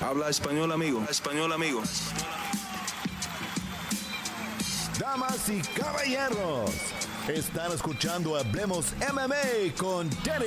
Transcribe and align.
Habla 0.00 0.28
español, 0.28 0.70
amigo. 0.72 1.02
español, 1.08 1.52
amigo. 1.52 1.82
Damas 4.98 5.48
y 5.48 5.60
caballeros, 5.78 6.70
están 7.28 7.72
escuchando 7.72 8.36
Hablemos 8.36 8.92
MMA 9.12 9.74
con 9.78 10.10
Danny 10.22 10.46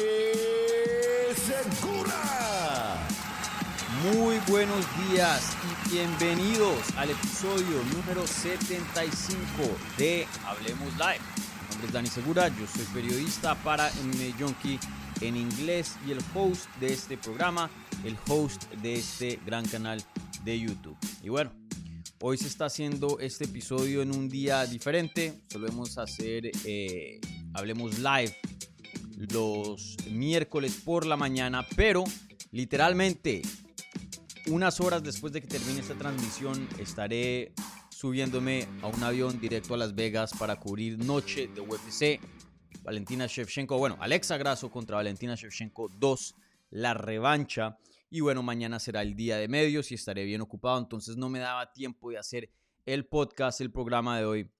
Segura. 1.35 2.95
Muy 4.13 4.37
buenos 4.47 4.85
días 5.09 5.57
y 5.87 5.89
bienvenidos 5.93 6.77
al 6.97 7.09
episodio 7.09 7.83
número 7.91 8.27
75 8.27 9.41
de 9.97 10.27
Hablemos 10.45 10.93
Live. 10.93 11.19
Mi 11.19 11.69
nombre 11.71 11.87
es 11.87 11.93
Dani 11.93 12.07
Segura, 12.07 12.47
yo 12.49 12.67
soy 12.67 12.85
periodista 12.93 13.55
para 13.55 13.89
MMA 13.89 14.37
Junkie 14.39 14.79
en 15.21 15.35
inglés 15.35 15.95
y 16.07 16.11
el 16.11 16.19
host 16.33 16.69
de 16.79 16.93
este 16.93 17.17
programa, 17.17 17.69
el 18.03 18.17
host 18.27 18.71
de 18.81 18.95
este 18.95 19.39
gran 19.45 19.65
canal 19.65 20.03
de 20.43 20.59
YouTube. 20.59 20.97
Y 21.23 21.29
bueno, 21.29 21.51
hoy 22.21 22.37
se 22.37 22.47
está 22.47 22.65
haciendo 22.65 23.19
este 23.19 23.45
episodio 23.45 24.01
en 24.01 24.11
un 24.11 24.29
día 24.29 24.65
diferente. 24.65 25.41
Solemos 25.49 25.97
hacer 25.97 26.51
eh, 26.65 27.19
Hablemos 27.53 27.99
Live 27.99 28.35
los 29.17 29.97
miércoles 30.09 30.81
por 30.83 31.05
la 31.05 31.17
mañana, 31.17 31.65
pero 31.75 32.03
literalmente 32.51 33.41
unas 34.47 34.79
horas 34.79 35.03
después 35.03 35.33
de 35.33 35.41
que 35.41 35.47
termine 35.47 35.81
esta 35.81 35.95
transmisión 35.95 36.67
estaré 36.79 37.53
subiéndome 37.89 38.67
a 38.81 38.87
un 38.87 39.03
avión 39.03 39.39
directo 39.41 39.73
a 39.73 39.77
Las 39.77 39.93
Vegas 39.93 40.31
para 40.39 40.55
cubrir 40.57 40.97
noche 40.97 41.49
de 41.53 41.59
UFC 41.59 42.19
Valentina 42.83 43.27
Shevchenko, 43.27 43.77
bueno, 43.77 43.97
Alexa 43.99 44.37
Grasso 44.37 44.71
contra 44.71 44.95
Valentina 44.95 45.35
Shevchenko 45.35 45.89
2, 45.99 46.35
la 46.71 46.93
revancha. 46.93 47.77
Y 48.09 48.21
bueno, 48.21 48.41
mañana 48.41 48.79
será 48.79 49.01
el 49.03 49.15
día 49.15 49.37
de 49.37 49.47
medios 49.47 49.91
y 49.91 49.95
estaré 49.95 50.25
bien 50.25 50.41
ocupado, 50.41 50.79
entonces 50.79 51.15
no 51.15 51.29
me 51.29 51.39
daba 51.39 51.71
tiempo 51.71 52.09
de 52.09 52.17
hacer 52.17 52.49
el 52.85 53.05
podcast, 53.05 53.61
el 53.61 53.71
programa 53.71 54.17
de 54.17 54.25
hoy, 54.25 54.51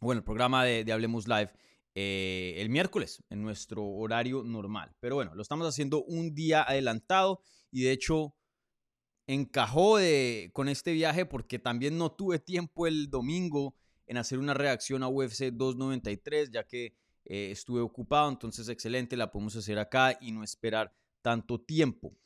bueno, 0.00 0.20
el 0.20 0.24
programa 0.24 0.64
de, 0.64 0.90
Hablemos 0.90 1.28
Live 1.28 1.52
eh, 1.94 2.54
el 2.58 2.70
miércoles 2.70 3.22
en 3.28 3.42
nuestro 3.42 3.84
horario 3.84 4.42
normal. 4.44 4.94
Pero 5.00 5.16
bueno, 5.16 5.34
lo 5.34 5.42
estamos 5.42 5.68
haciendo 5.68 6.02
un 6.04 6.34
día 6.34 6.62
adelantado 6.62 7.42
y 7.70 7.82
de 7.82 7.92
hecho 7.92 8.34
encajó 9.26 9.98
de, 9.98 10.50
con 10.54 10.68
este 10.68 10.92
viaje 10.92 11.26
porque 11.26 11.58
también 11.58 11.98
no 11.98 12.12
tuve 12.12 12.38
tiempo 12.38 12.86
el 12.86 13.10
domingo 13.10 13.74
en 14.06 14.16
hacer 14.16 14.38
una 14.38 14.54
reacción 14.54 15.02
a 15.02 15.08
UFC 15.08 15.52
293, 15.52 16.50
ya 16.50 16.64
que 16.64 16.94
eh, 17.26 17.50
estuve 17.50 17.80
ocupado, 17.80 18.30
entonces 18.30 18.68
excelente, 18.68 19.16
la 19.16 19.30
podemos 19.30 19.54
hacer 19.54 19.78
acá 19.78 20.16
y 20.20 20.32
no 20.32 20.42
esperar 20.42 20.92
tanto 21.22 21.60
tiempo. 21.60 22.16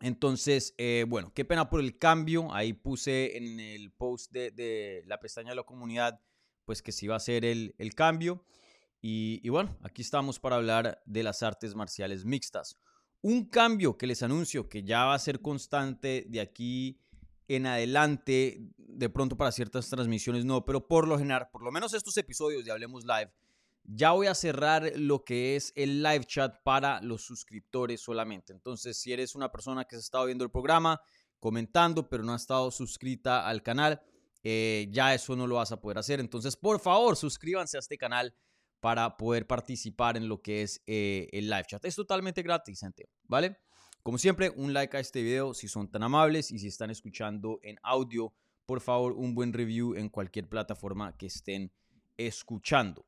Entonces, 0.00 0.74
eh, 0.78 1.04
bueno, 1.08 1.32
qué 1.34 1.44
pena 1.44 1.68
por 1.68 1.80
el 1.80 1.98
cambio. 1.98 2.52
Ahí 2.52 2.72
puse 2.72 3.36
en 3.36 3.60
el 3.60 3.90
post 3.92 4.32
de, 4.32 5.02
la 5.06 5.18
pestaña 5.18 5.50
de 5.50 5.56
la 5.56 5.62
comunidad, 5.62 6.20
pues 6.64 6.82
que 6.82 6.92
sí 6.92 7.06
va 7.06 7.16
a 7.16 7.20
ser 7.20 7.44
el, 7.44 7.94
cambio. 7.94 8.44
Y, 9.00 9.40
y, 9.42 9.48
bueno, 9.48 9.76
aquí 9.82 10.02
estamos 10.02 10.40
para 10.40 10.56
hablar 10.56 11.02
de 11.06 11.22
las 11.22 11.42
artes 11.42 11.74
marciales 11.74 12.24
mixtas. 12.24 12.78
Un 13.22 13.46
cambio 13.46 13.96
que 13.96 14.06
les 14.06 14.22
anuncio 14.22 14.68
que 14.68 14.82
ya 14.82 15.04
va 15.04 15.14
a 15.14 15.18
ser 15.18 15.40
constante 15.40 16.26
de 16.28 16.40
aquí 16.40 17.00
en 17.48 17.66
adelante, 17.66 18.60
de 18.76 19.08
pronto 19.08 19.36
para 19.36 19.52
ciertas 19.52 19.88
transmisiones 19.88 20.44
no, 20.44 20.64
pero 20.64 20.86
por 20.86 21.06
lo 21.06 21.18
general, 21.18 21.48
por 21.52 21.62
lo 21.62 21.70
menos 21.70 21.92
estos 21.94 22.16
episodios 22.16 22.64
de 22.64 22.72
Hablemos 22.72 23.04
Live, 23.04 23.32
ya 23.84 24.12
voy 24.12 24.26
a 24.26 24.34
cerrar 24.34 24.92
lo 24.96 25.24
que 25.24 25.56
es 25.56 25.72
el 25.76 26.02
live 26.02 26.24
chat 26.24 26.62
para 26.62 27.00
los 27.02 27.22
suscriptores 27.22 28.00
solamente. 28.00 28.52
Entonces, 28.52 28.96
si 28.96 29.12
eres 29.12 29.34
una 29.34 29.52
persona 29.52 29.84
que 29.84 29.96
se 29.96 30.00
ha 30.00 30.00
estado 30.00 30.26
viendo 30.26 30.44
el 30.44 30.50
programa, 30.50 31.00
comentando, 31.38 32.08
pero 32.08 32.22
no 32.24 32.32
ha 32.32 32.36
estado 32.36 32.70
suscrita 32.70 33.46
al 33.46 33.62
canal, 33.62 34.02
eh, 34.42 34.88
ya 34.90 35.14
eso 35.14 35.36
no 35.36 35.46
lo 35.46 35.56
vas 35.56 35.72
a 35.72 35.80
poder 35.80 35.98
hacer. 35.98 36.20
Entonces, 36.20 36.56
por 36.56 36.80
favor, 36.80 37.16
suscríbanse 37.16 37.76
a 37.76 37.80
este 37.80 37.98
canal 37.98 38.34
para 38.80 39.16
poder 39.16 39.46
participar 39.46 40.16
en 40.16 40.28
lo 40.28 40.40
que 40.40 40.62
es 40.62 40.82
eh, 40.86 41.28
el 41.32 41.48
live 41.48 41.64
chat. 41.66 41.84
Es 41.84 41.96
totalmente 41.96 42.42
gratis, 42.42 42.80
gente, 42.80 43.08
¿vale? 43.24 43.58
Como 44.02 44.18
siempre, 44.18 44.50
un 44.50 44.74
like 44.74 44.96
a 44.96 45.00
este 45.00 45.22
video 45.22 45.54
si 45.54 45.68
son 45.68 45.90
tan 45.90 46.02
amables 46.02 46.50
y 46.50 46.58
si 46.58 46.68
están 46.68 46.90
escuchando 46.90 47.58
en 47.62 47.78
audio, 47.82 48.34
por 48.66 48.80
favor, 48.80 49.12
un 49.12 49.34
buen 49.34 49.52
review 49.52 49.94
en 49.94 50.10
cualquier 50.10 50.48
plataforma 50.48 51.16
que 51.16 51.26
estén 51.26 51.72
escuchando. 52.18 53.06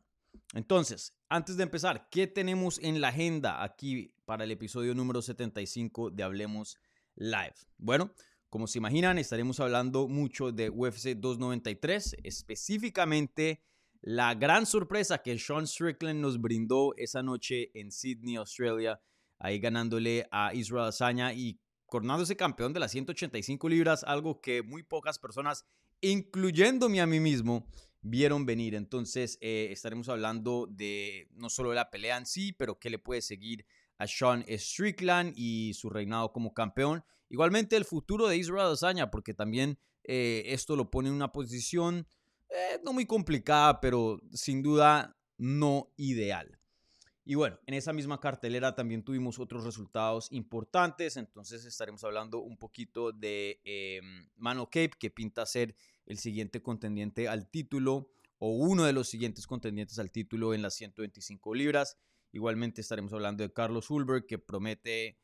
Entonces, 0.54 1.18
antes 1.28 1.56
de 1.56 1.64
empezar, 1.64 2.08
¿qué 2.10 2.26
tenemos 2.26 2.78
en 2.78 3.00
la 3.00 3.08
agenda 3.08 3.62
aquí 3.62 4.14
para 4.24 4.44
el 4.44 4.50
episodio 4.50 4.94
número 4.94 5.22
75 5.22 6.10
de 6.10 6.22
Hablemos 6.22 6.78
Live? 7.16 7.54
Bueno, 7.78 8.12
como 8.48 8.66
se 8.66 8.78
imaginan, 8.78 9.18
estaremos 9.18 9.60
hablando 9.60 10.08
mucho 10.08 10.52
de 10.52 10.70
UFC 10.70 11.16
293, 11.16 12.16
específicamente 12.22 13.62
la 14.00 14.34
gran 14.34 14.66
sorpresa 14.66 15.18
que 15.18 15.36
Sean 15.38 15.66
Strickland 15.66 16.20
nos 16.20 16.40
brindó 16.40 16.94
esa 16.96 17.22
noche 17.22 17.70
en 17.74 17.90
Sydney, 17.90 18.36
Australia, 18.36 19.00
ahí 19.38 19.58
ganándole 19.58 20.28
a 20.30 20.54
Israel 20.54 20.88
Azaña 20.88 21.34
y 21.34 21.60
coronándose 21.86 22.36
campeón 22.36 22.72
de 22.72 22.80
las 22.80 22.92
185 22.92 23.68
libras, 23.68 24.04
algo 24.04 24.40
que 24.40 24.62
muy 24.62 24.82
pocas 24.84 25.18
personas, 25.18 25.66
incluyéndome 26.00 27.00
a 27.00 27.06
mí 27.06 27.20
mismo, 27.20 27.66
vieron 28.08 28.46
venir. 28.46 28.74
Entonces 28.74 29.38
eh, 29.40 29.68
estaremos 29.70 30.08
hablando 30.08 30.66
de 30.70 31.28
no 31.34 31.50
solo 31.50 31.70
de 31.70 31.76
la 31.76 31.90
pelea 31.90 32.16
en 32.16 32.26
sí, 32.26 32.52
pero 32.52 32.78
qué 32.78 32.90
le 32.90 32.98
puede 32.98 33.22
seguir 33.22 33.66
a 33.98 34.06
Sean 34.06 34.44
Strickland 34.48 35.32
y 35.36 35.74
su 35.74 35.90
reinado 35.90 36.32
como 36.32 36.54
campeón. 36.54 37.04
Igualmente 37.28 37.76
el 37.76 37.84
futuro 37.84 38.28
de 38.28 38.36
Israel 38.36 38.72
Azaña, 38.72 39.10
porque 39.10 39.34
también 39.34 39.78
eh, 40.04 40.44
esto 40.46 40.76
lo 40.76 40.90
pone 40.90 41.08
en 41.08 41.14
una 41.14 41.32
posición 41.32 42.06
eh, 42.48 42.80
no 42.84 42.92
muy 42.92 43.06
complicada, 43.06 43.80
pero 43.80 44.20
sin 44.32 44.62
duda 44.62 45.16
no 45.36 45.92
ideal. 45.96 46.58
Y 47.24 47.34
bueno, 47.34 47.58
en 47.66 47.74
esa 47.74 47.92
misma 47.92 48.20
cartelera 48.20 48.76
también 48.76 49.02
tuvimos 49.02 49.40
otros 49.40 49.64
resultados 49.64 50.28
importantes, 50.30 51.16
entonces 51.16 51.64
estaremos 51.64 52.04
hablando 52.04 52.38
un 52.38 52.56
poquito 52.56 53.10
de 53.10 53.60
em, 53.64 54.28
Mano 54.36 54.66
Cape, 54.66 54.92
que 54.96 55.10
pinta 55.10 55.44
ser 55.44 55.74
el 56.06 56.18
siguiente 56.18 56.62
contendiente 56.62 57.28
al 57.28 57.50
título 57.50 58.10
o 58.38 58.50
uno 58.50 58.84
de 58.84 58.92
los 58.92 59.08
siguientes 59.08 59.46
contendientes 59.46 59.98
al 59.98 60.10
título 60.10 60.54
en 60.54 60.62
las 60.62 60.74
125 60.74 61.54
libras. 61.54 61.98
Igualmente 62.32 62.80
estaremos 62.80 63.12
hablando 63.12 63.42
de 63.42 63.52
Carlos 63.52 63.90
Hulberg, 63.90 64.26
que 64.26 64.38
promete, 64.38 65.18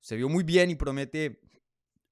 se 0.00 0.16
vio 0.16 0.28
muy 0.28 0.44
bien 0.44 0.70
y 0.70 0.74
promete 0.74 1.40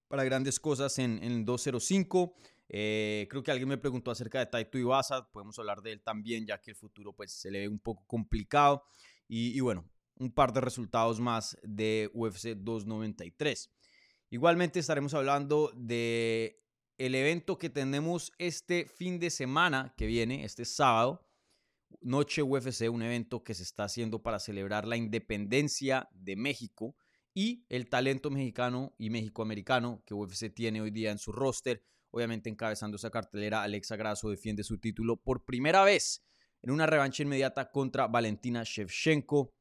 para 0.09 0.25
grandes 0.25 0.59
cosas 0.61 0.99
en, 0.99 1.23
el 1.23 1.45
205. 1.45 2.35
Eh, 2.69 3.27
creo 3.31 3.43
que 3.43 3.51
alguien 3.51 3.69
me 3.69 3.79
preguntó 3.79 4.11
acerca 4.11 4.39
de 4.39 4.47
Taito 4.47 4.79
Iwasa, 4.79 5.31
podemos 5.31 5.59
hablar 5.59 5.83
de 5.83 5.93
él 5.93 6.03
también, 6.03 6.47
ya 6.47 6.61
que 6.61 6.71
el 6.71 6.77
futuro 6.77 7.13
pues 7.13 7.33
se 7.33 7.51
le 7.51 7.61
ve 7.61 7.69
un 7.69 7.79
poco 7.79 8.05
complicado. 8.07 8.85
Y, 9.29 9.57
y 9.57 9.61
bueno, 9.61 9.85
un 10.19 10.33
par 10.33 10.53
de 10.53 10.61
resultados 10.61 11.21
más 11.21 11.59
de 11.63 12.11
UFC 12.15 12.57
293. 12.57 13.71
Igualmente 14.31 14.81
estaremos 14.81 15.15
hablando 15.15 15.73
de 15.77 16.66
el 16.99 17.15
evento 17.15 17.59
que 17.59 17.71
tenemos 17.71 18.33
este 18.39 18.87
fin 18.87 19.19
de 19.19 19.31
semana 19.31 19.95
que 19.97 20.07
viene, 20.07 20.45
este 20.45 20.65
sábado, 20.65 21.23
Noche 22.01 22.43
UFC, 22.43 22.91
un 22.91 23.03
evento 23.03 23.43
que 23.43 23.55
se 23.55 23.63
está 23.63 23.85
haciendo 23.85 24.23
para 24.23 24.39
celebrar 24.39 24.87
la 24.87 24.97
independencia 24.97 26.09
de 26.13 26.37
México 26.37 26.97
y 27.35 27.65
el 27.69 27.89
talento 27.89 28.31
mexicano 28.31 28.95
y 28.99 29.11
mexicoamericano 29.11 30.03
que 30.05 30.15
UFC 30.15 30.53
tiene 30.53 30.81
hoy 30.81 30.91
día 30.91 31.11
en 31.11 31.19
su 31.19 31.33
roster. 31.33 31.83
Obviamente 32.11 32.49
encabezando 32.49 32.97
esa 32.97 33.11
cartelera, 33.11 33.63
Alexa 33.63 33.97
Grasso 33.97 34.31
defiende 34.31 34.65
su 34.65 34.79
título 34.79 35.17
por 35.17 35.45
primera 35.45 35.85
vez 35.85 36.25
en 36.63 36.71
una 36.71 36.87
revancha 36.87 37.23
inmediata 37.23 37.71
contra 37.71 38.07
Valentina 38.07 38.63
Shevchenko. 38.65 39.55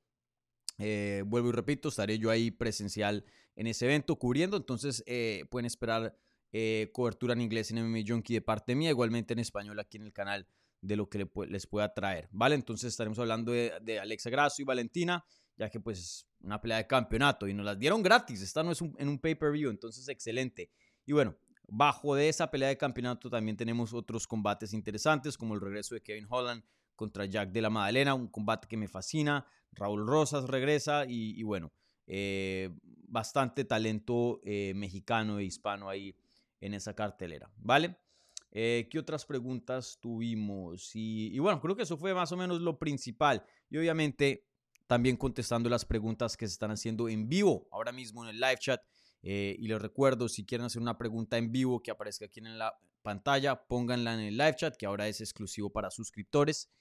Eh, 0.78 1.24
vuelvo 1.25 1.50
y 1.50 1.51
repito, 1.51 1.90
estaré 1.90 2.18
yo 2.18 2.29
ahí 2.29 2.51
presencial 2.51 3.25
en 3.56 3.68
ese 3.68 3.85
evento 3.85 4.18
cubriendo, 4.18 4.57
entonces 4.57 5.03
eh, 5.06 5.45
pueden 5.50 5.65
esperar 5.65 6.18
eh, 6.51 6.89
cobertura 6.94 7.33
en 7.33 7.42
inglés 7.42 7.71
en 7.71 7.83
MMA 7.83 8.00
Junkie 8.07 8.36
de 8.36 8.42
parte 8.42 8.75
mía, 8.75 8.89
igualmente 8.89 9.33
en 9.33 9.39
español 9.39 9.80
aquí 9.80 9.97
en 9.97 10.03
el 10.03 10.13
canal 10.13 10.47
de 10.81 10.95
lo 10.95 11.09
que 11.09 11.27
les 11.50 11.68
pueda 11.68 11.94
traer, 11.94 12.30
¿vale? 12.31 12.56
Entonces 12.56 12.89
estaremos 12.89 13.18
hablando 13.19 13.51
de, 13.51 14.00
Alexa 14.00 14.30
Grasso 14.30 14.62
y 14.62 14.65
Valentina, 14.65 15.25
ya 15.57 15.69
que 15.69 15.80
pues 15.80 16.27
una 16.42 16.62
pelea 16.62 16.77
de 16.77 16.88
campeonato 16.88 17.47
y 17.47 17.53
nos 17.53 17.65
las 17.65 17.80
dieron 17.80 18.03
gratis, 18.03 18.42
esta 18.42 18.63
no 18.63 18.71
es 18.71 18.81
en 18.81 19.07
un 19.07 19.19
pay-per-view, 19.19 19.69
entonces 19.69 20.07
excelente. 20.09 20.69
Y 21.06 21.13
bueno, 21.13 21.36
bajo 21.68 22.15
de 22.15 22.30
esa 22.30 22.51
pelea 22.51 22.69
de 22.69 22.77
campeonato 22.77 23.30
también 23.30 23.57
tenemos 23.57 23.94
otros 23.94 24.27
combates 24.27 24.74
interesantes, 24.74 25.38
como 25.38 25.56
el 25.56 25.62
regreso 25.62 25.95
de 25.95 26.01
Kevin 26.01 26.27
Holland 26.30 26.63
contra 26.95 27.25
Jack 27.25 27.51
de 27.51 27.62
la 27.62 27.69
Madalena, 27.69 28.13
un 28.13 28.27
combate 28.27 28.68
que 28.68 28.77
me 28.77 28.88
fascina, 28.88 29.45
Raúl 29.71 30.07
Rosas 30.07 30.45
regresa 30.45 31.06
y, 31.07 31.41
bueno, 31.44 31.74
eh, 32.07 32.69
bastante 33.07 33.65
talento 33.65 34.39
eh, 34.44 34.74
mexicano 34.75 35.39
e 35.39 35.45
hispano 35.45 35.89
ahí 35.89 36.15
en 36.65 36.73
esa 36.73 36.94
cartelera, 36.94 37.51
¿vale? 37.57 37.97
Eh, 38.51 38.88
¿Qué 38.89 39.00
otras 39.00 39.25
preguntas 39.25 40.00
tuvimos? 40.01 40.91
Y, 40.94 41.38
bueno, 41.39 41.59
creo 41.59 41.75
que 41.75 41.83
eso 41.83 41.97
fue 41.97 42.13
más 42.13 42.31
o 42.31 42.38
menos 42.38 42.62
lo 42.62 42.79
principal. 42.79 43.44
Y 43.69 43.77
obviamente 43.77 44.47
también 44.88 45.17
contestando 45.17 45.69
las 45.69 45.83
preguntas 45.83 46.38
que 46.38 46.47
se 46.47 46.53
están 46.53 46.71
haciendo 46.71 47.09
en 47.09 47.27
vivo 47.27 47.67
ahora 47.71 47.91
mismo 47.91 48.23
en 48.23 48.29
el 48.29 48.39
live 48.39 48.57
chat. 48.57 48.81
Eh, 49.23 49.56
y 49.59 49.67
les 49.67 49.81
recuerdo, 49.81 50.29
si 50.29 50.45
quieren 50.45 50.65
hacer 50.65 50.81
una 50.81 50.97
pregunta 50.97 51.38
en 51.38 51.51
vivo 51.51 51.81
que 51.81 51.91
aparezca 51.91 52.25
aquí 52.25 52.39
en 52.39 52.57
la 52.57 52.79
pantalla, 53.01 53.67
pónganla 53.67 54.13
en 54.13 54.19
el 54.21 54.38
live 54.38 54.56
chat, 54.56 54.77
que 54.77 54.85
ahora 54.85 55.07
es 55.07 55.19
exclusivo 55.19 55.69
para 55.71 55.91
suscriptores. 55.91 56.71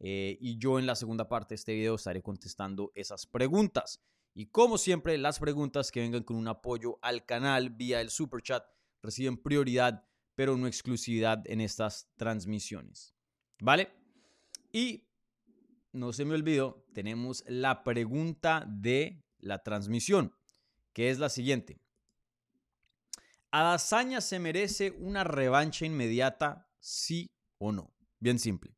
Eh, 0.00 0.36
y 0.40 0.58
yo 0.58 0.78
en 0.78 0.86
la 0.86 0.96
segunda 0.96 1.28
parte 1.28 1.54
de 1.54 1.56
este 1.56 1.74
video 1.74 1.94
estaré 1.94 2.20
contestando 2.22 2.92
esas 2.94 3.26
preguntas. 3.26 4.02
Y 4.34 4.46
como 4.46 4.76
siempre, 4.76 5.16
las 5.16 5.38
preguntas 5.38 5.90
que 5.90 6.00
vengan 6.00 6.24
con 6.24 6.36
un 6.36 6.48
apoyo 6.48 6.98
al 7.00 7.24
canal 7.24 7.70
vía 7.70 8.00
el 8.00 8.10
super 8.10 8.42
chat 8.42 8.64
reciben 9.02 9.36
prioridad, 9.36 10.06
pero 10.34 10.56
no 10.56 10.66
exclusividad 10.66 11.42
en 11.46 11.60
estas 11.60 12.10
transmisiones. 12.16 13.14
¿Vale? 13.60 13.92
Y 14.72 15.04
no 15.92 16.12
se 16.12 16.24
me 16.24 16.34
olvidó, 16.34 16.86
tenemos 16.94 17.44
la 17.46 17.84
pregunta 17.84 18.64
de 18.66 19.22
la 19.38 19.62
transmisión, 19.62 20.34
que 20.92 21.10
es 21.10 21.18
la 21.18 21.28
siguiente. 21.28 21.80
¿Adazaña 23.50 24.22
se 24.22 24.38
merece 24.38 24.92
una 24.92 25.24
revancha 25.24 25.84
inmediata, 25.84 26.70
sí 26.80 27.30
o 27.58 27.70
no? 27.70 27.92
Bien 28.18 28.38
simple. 28.38 28.74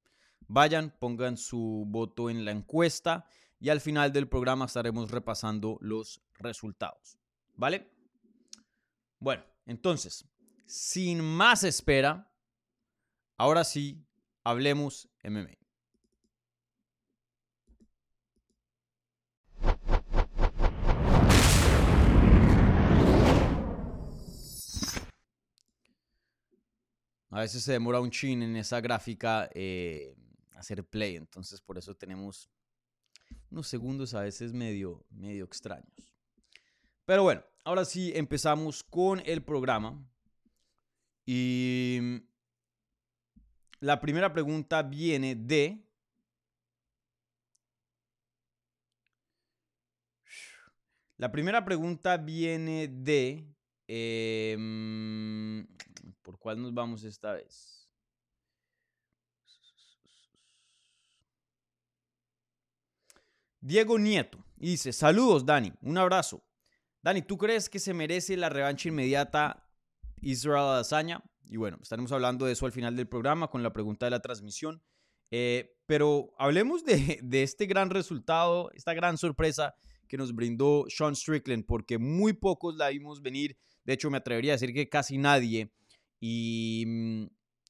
Vayan, 0.48 0.92
pongan 0.98 1.36
su 1.36 1.84
voto 1.86 2.28
en 2.28 2.44
la 2.44 2.50
encuesta 2.50 3.26
y 3.60 3.68
al 3.68 3.80
final 3.80 4.12
del 4.12 4.28
programa 4.28 4.64
estaremos 4.64 5.10
repasando 5.10 5.78
los 5.80 6.20
resultados. 6.34 7.18
¿Vale? 7.54 7.88
Bueno, 9.20 9.44
entonces, 9.66 10.28
sin 10.66 11.22
más 11.22 11.64
espera, 11.64 12.30
ahora 13.36 13.64
sí, 13.64 14.06
hablemos 14.42 15.08
MMA. 15.22 15.56
A 27.30 27.40
veces 27.40 27.64
se 27.64 27.72
demora 27.72 28.00
un 28.00 28.12
chin 28.12 28.44
en 28.44 28.54
esa 28.54 28.80
gráfica 28.80 29.50
eh, 29.54 30.14
hacer 30.52 30.86
play, 30.86 31.16
entonces 31.16 31.60
por 31.60 31.76
eso 31.76 31.96
tenemos 31.96 32.48
unos 33.50 33.66
segundos 33.66 34.14
a 34.14 34.20
veces 34.20 34.52
medio, 34.52 35.04
medio 35.10 35.44
extraños. 35.44 36.14
Pero 37.04 37.24
bueno, 37.24 37.44
ahora 37.64 37.84
sí 37.84 38.12
empezamos 38.14 38.82
con 38.84 39.20
el 39.24 39.42
programa. 39.42 40.06
Y 41.26 42.22
la 43.80 44.00
primera 44.00 44.32
pregunta 44.32 44.82
viene 44.82 45.34
de... 45.34 45.80
La 51.16 51.32
primera 51.32 51.64
pregunta 51.64 52.16
viene 52.18 52.88
de... 52.88 53.46
Em, 53.86 55.66
¿Por 56.22 56.38
cuál 56.38 56.60
nos 56.60 56.72
vamos 56.74 57.04
esta 57.04 57.32
vez? 57.32 57.88
Diego 63.60 63.98
Nieto 63.98 64.44
dice, 64.56 64.92
saludos 64.92 65.46
Dani, 65.46 65.72
un 65.80 65.96
abrazo. 65.96 66.44
Dani, 67.04 67.20
¿tú 67.20 67.36
crees 67.36 67.68
que 67.68 67.80
se 67.80 67.92
merece 67.92 68.34
la 68.34 68.48
revancha 68.48 68.88
inmediata 68.88 69.68
Israel 70.22 70.68
Adesanya? 70.68 71.22
Y 71.44 71.58
bueno, 71.58 71.78
estaremos 71.82 72.10
hablando 72.12 72.46
de 72.46 72.52
eso 72.52 72.64
al 72.64 72.72
final 72.72 72.96
del 72.96 73.06
programa 73.06 73.48
con 73.48 73.62
la 73.62 73.74
pregunta 73.74 74.06
de 74.06 74.10
la 74.10 74.22
transmisión. 74.22 74.82
Eh, 75.30 75.76
pero 75.84 76.32
hablemos 76.38 76.82
de, 76.86 77.20
este 77.30 77.66
gran 77.66 77.90
resultado, 77.90 78.70
esta 78.72 78.94
gran 78.94 79.18
sorpresa 79.18 79.74
que 80.08 80.16
nos 80.16 80.34
brindó 80.34 80.86
Sean 80.88 81.14
Strickland, 81.14 81.66
porque 81.66 81.98
muy 81.98 82.32
pocos 82.32 82.74
la 82.76 82.88
vimos 82.88 83.20
venir. 83.20 83.58
De 83.84 83.92
hecho, 83.92 84.10
me 84.10 84.16
atrevería 84.16 84.52
a 84.52 84.56
decir 84.56 84.72
que 84.72 84.88
casi 84.88 85.18
nadie. 85.18 85.74
Mm, 86.22 87.26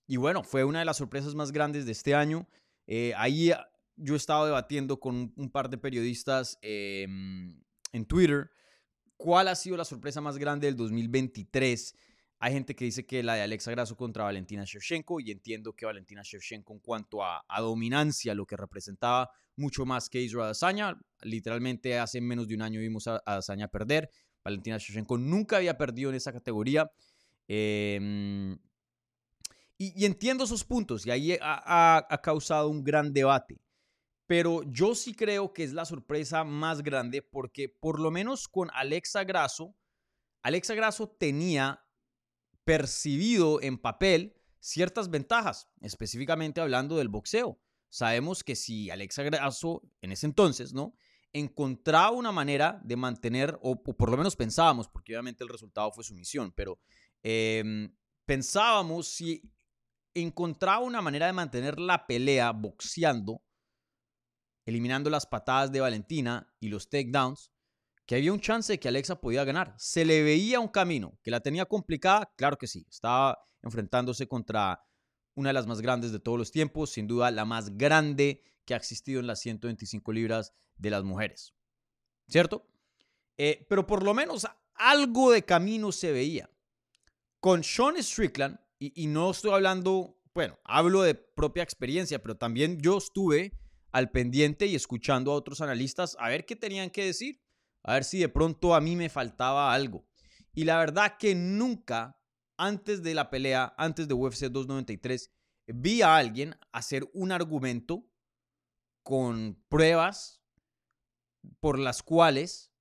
y, 0.07 0.17
bueno, 0.17 0.45
fue 0.45 0.63
una 0.63 0.79
de 0.79 0.85
las 0.85 0.99
sorpresas 0.99 1.35
más 1.35 1.51
grandes 1.51 1.87
de 1.87 1.91
este 1.91 2.15
año. 2.15 2.47
Eh, 2.87 3.13
ahí 3.17 3.51
ah, 3.51 3.67
yo 3.97 4.15
he 4.15 4.17
estado 4.17 4.47
debatiendo 4.47 5.01
con 5.01 5.33
un 5.35 5.51
par 5.51 5.71
de 5.71 5.79
periodistas 5.79 6.57
em, 6.63 7.61
en 7.91 8.07
Twitter 8.07 8.53
cuál 9.17 9.49
ha 9.49 9.55
sido 9.55 9.77
la 9.77 9.85
sorpresa 9.85 10.21
más 10.21 10.39
grande 10.39 10.67
del 10.67 10.77
2023. 10.77 11.95
Hay 12.41 12.53
gente 12.53 12.75
que 12.75 12.85
dice 12.85 13.07
que 13.07 13.23
la 13.23 13.35
de 13.35 13.43
Alexa 13.43 13.71
Grasso 13.71 13.97
contra 13.97 14.25
Valentina 14.25 14.65
Shevchenko 14.67 15.21
y 15.21 15.31
entiendo 15.31 15.73
que 15.73 15.87
Valentina 15.87 16.23
Shevchenko 16.23 16.75
en 16.75 16.81
cuanto 16.81 17.25
a, 17.25 17.43
dominancia, 17.59 18.35
lo 18.35 18.45
que 18.45 18.57
representaba 18.57 19.31
mucho 19.57 19.87
más 19.87 20.11
que 20.11 20.21
Israel 20.21 20.47
Adesanya. 20.47 21.01
Literalmente 21.23 21.99
hace 21.99 22.21
menos 22.21 22.47
de 22.49 22.55
un 22.55 22.63
año 22.63 22.81
vimos 22.81 23.07
a, 23.07 23.23
Adesanya 23.25 23.69
perder. 23.69 24.11
Valentina 24.45 24.77
Shevchenko 24.79 25.17
nunca 25.17 25.57
había 25.57 25.79
perdido 25.79 26.11
en 26.11 26.17
esa 26.17 26.33
categoría. 26.33 26.91
Em, 27.49 28.59
y, 29.79 30.05
entiendo 30.05 30.45
esos 30.45 30.65
puntos 30.65 31.07
y 31.07 31.11
ahí 31.11 31.39
ha, 31.41 32.21
causado 32.23 32.69
un 32.69 32.85
gran 32.85 33.13
debate. 33.13 33.61
Pero 34.27 34.63
yo 34.65 34.95
sí 34.95 35.15
creo 35.15 35.53
que 35.53 35.65
es 35.65 35.73
la 35.73 35.85
sorpresa 35.85 36.45
más 36.45 36.83
grande 36.83 37.23
porque 37.23 37.69
por 37.69 38.01
lo 38.01 38.11
menos 38.11 38.49
con 38.49 38.71
Alexa 38.73 39.25
Grasso, 39.25 39.77
Alexa 40.43 40.75
Grasso 40.75 41.09
tenía 41.09 41.85
percibido 42.65 43.61
en 43.61 43.79
papel 43.79 44.35
ciertas 44.61 45.11
ventajas, 45.11 45.69
específicamente 45.83 46.61
hablando 46.61 46.97
del 46.97 47.09
boxeo. 47.09 47.61
Sabemos 47.91 48.43
que 48.43 48.57
si 48.57 48.91
Alexa 48.91 49.23
Grasso 49.23 49.83
en 50.01 50.13
ese 50.13 50.27
entonces, 50.27 50.73
¿no? 50.73 50.97
Encontraba 51.33 52.13
una 52.13 52.33
manera 52.33 52.81
de 52.85 52.97
mantener, 52.97 53.59
o, 53.61 53.83
por 53.83 54.11
lo 54.11 54.17
menos 54.17 54.37
pensábamos, 54.37 54.89
porque 54.89 55.13
obviamente 55.13 55.45
el 55.45 55.51
resultado 55.51 55.93
fue 55.93 56.05
sumisión, 56.05 56.53
pero 56.53 56.81
Em, 57.25 57.91
pensábamos 58.27 59.09
si 59.09 59.43
encontraba 60.13 60.81
una 60.81 61.01
manera 61.01 61.27
de 61.27 61.33
mantener 61.33 61.81
la 61.81 62.07
pelea 62.07 62.53
boxeando, 62.53 63.43
eliminando 64.65 65.11
las 65.11 65.27
patadas 65.27 65.73
de 65.73 65.81
Valentina 65.81 66.53
y 66.61 66.69
los 66.69 66.89
takedowns, 66.89 67.51
que 68.07 68.17
había 68.17 68.33
un 68.33 68.41
chance 68.41 68.73
de 68.73 68.79
que 68.79 68.89
Alexa 68.89 69.21
podía 69.21 69.45
ganar. 69.45 69.75
Se 69.79 70.05
le 70.05 70.23
veía 70.23 70.61
un 70.61 70.69
camino, 70.69 71.19
que 71.23 71.31
la 71.31 71.41
tenía 71.41 71.67
complicada, 71.67 72.33
claro 72.37 72.59
que 72.59 72.67
sí. 72.67 72.87
Estaba 72.89 73.39
enfrentándose 73.63 74.29
contra 74.29 74.85
una 75.35 75.51
de 75.51 75.55
las 75.55 75.67
más 75.67 75.81
grandes 75.81 76.13
de 76.13 76.21
todos 76.21 76.39
los 76.39 76.51
tiempos, 76.51 76.91
sin 76.91 77.07
duda 77.07 77.31
la 77.31 77.45
más 77.45 77.77
grande 77.77 78.43
que 78.65 78.75
ha 78.75 78.77
existido 78.77 79.21
en 79.21 79.27
las 79.27 79.41
125 79.41 80.13
libras 80.13 80.53
de 80.77 80.91
las 80.91 81.03
mujeres. 81.03 81.55
¿Cierto? 82.29 82.67
Eh, 83.37 83.67
pero 83.69 83.87
por 83.87 84.03
lo 84.03 84.15
menos 84.15 84.47
algo 84.75 85.31
de 85.33 85.45
camino 85.45 85.93
se 85.93 86.13
veía. 86.13 86.51
Con 87.41 87.63
Sean 87.63 88.03
Strickland, 88.03 88.59
y, 88.79 89.07
no 89.07 89.31
estoy 89.31 89.53
hablando, 89.53 90.21
bueno, 90.35 90.59
hablo 90.65 91.03
de 91.03 91.15
propia 91.15 91.63
experiencia, 91.63 92.21
pero 92.21 92.37
también 92.37 92.81
yo 92.81 92.99
estuve 92.99 93.59
al 93.95 94.11
pendiente 94.11 94.67
y 94.67 94.75
escuchando 94.75 95.31
a 95.31 95.37
otros 95.37 95.61
analistas 95.61 96.17
a 96.19 96.29
ver 96.29 96.45
qué 96.45 96.57
tenían 96.57 96.91
que 96.91 97.05
decir, 97.05 97.41
a 97.85 97.95
ver 97.95 98.03
si 98.03 98.19
de 98.19 98.29
pronto 98.29 98.75
a 98.75 98.81
mí 98.81 98.97
me 98.97 99.09
faltaba 99.09 99.73
algo. 99.73 100.05
Y 100.53 100.65
la 100.65 100.79
verdad 100.79 101.17
que 101.17 101.37
nunca, 101.37 102.21
antes 102.57 103.05
de 103.05 103.15
la 103.15 103.31
pelea, 103.31 103.73
antes 103.79 104.09
de 104.09 104.15
UFC 104.15 104.47
293, 104.47 105.31
vi 105.69 106.03
a 106.03 106.17
alguien 106.17 106.59
hacer 106.73 107.09
un 107.15 107.31
argumento 107.31 108.05
con 109.05 109.63
pruebas 109.69 110.43
por 111.61 111.79
las 111.79 112.03
cuales 112.03 112.73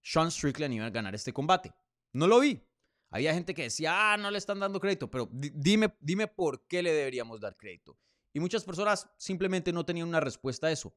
Sean 0.00 0.30
Strickland 0.30 0.72
iba 0.72 0.86
a 0.86 0.90
ganar 0.90 1.14
este 1.14 1.34
combate. 1.34 1.74
No 2.14 2.26
lo 2.26 2.40
vi. 2.40 2.66
Había 3.10 3.34
gente 3.34 3.52
que 3.52 3.64
decía, 3.64 4.14
ah, 4.14 4.16
no 4.16 4.30
le 4.30 4.38
están 4.38 4.58
dando 4.58 4.80
crédito, 4.80 5.10
pero 5.10 5.28
dime, 5.30 5.94
dime 6.00 6.28
por 6.28 6.66
qué 6.66 6.82
le 6.82 6.94
deberíamos 6.94 7.42
dar 7.42 7.58
crédito. 7.58 7.98
Y 8.32 8.40
muchas 8.40 8.64
personas 8.64 9.08
simplemente 9.18 9.72
no 9.72 9.84
tenían 9.84 10.08
una 10.08 10.20
respuesta 10.20 10.68
a 10.68 10.70
eso. 10.70 10.94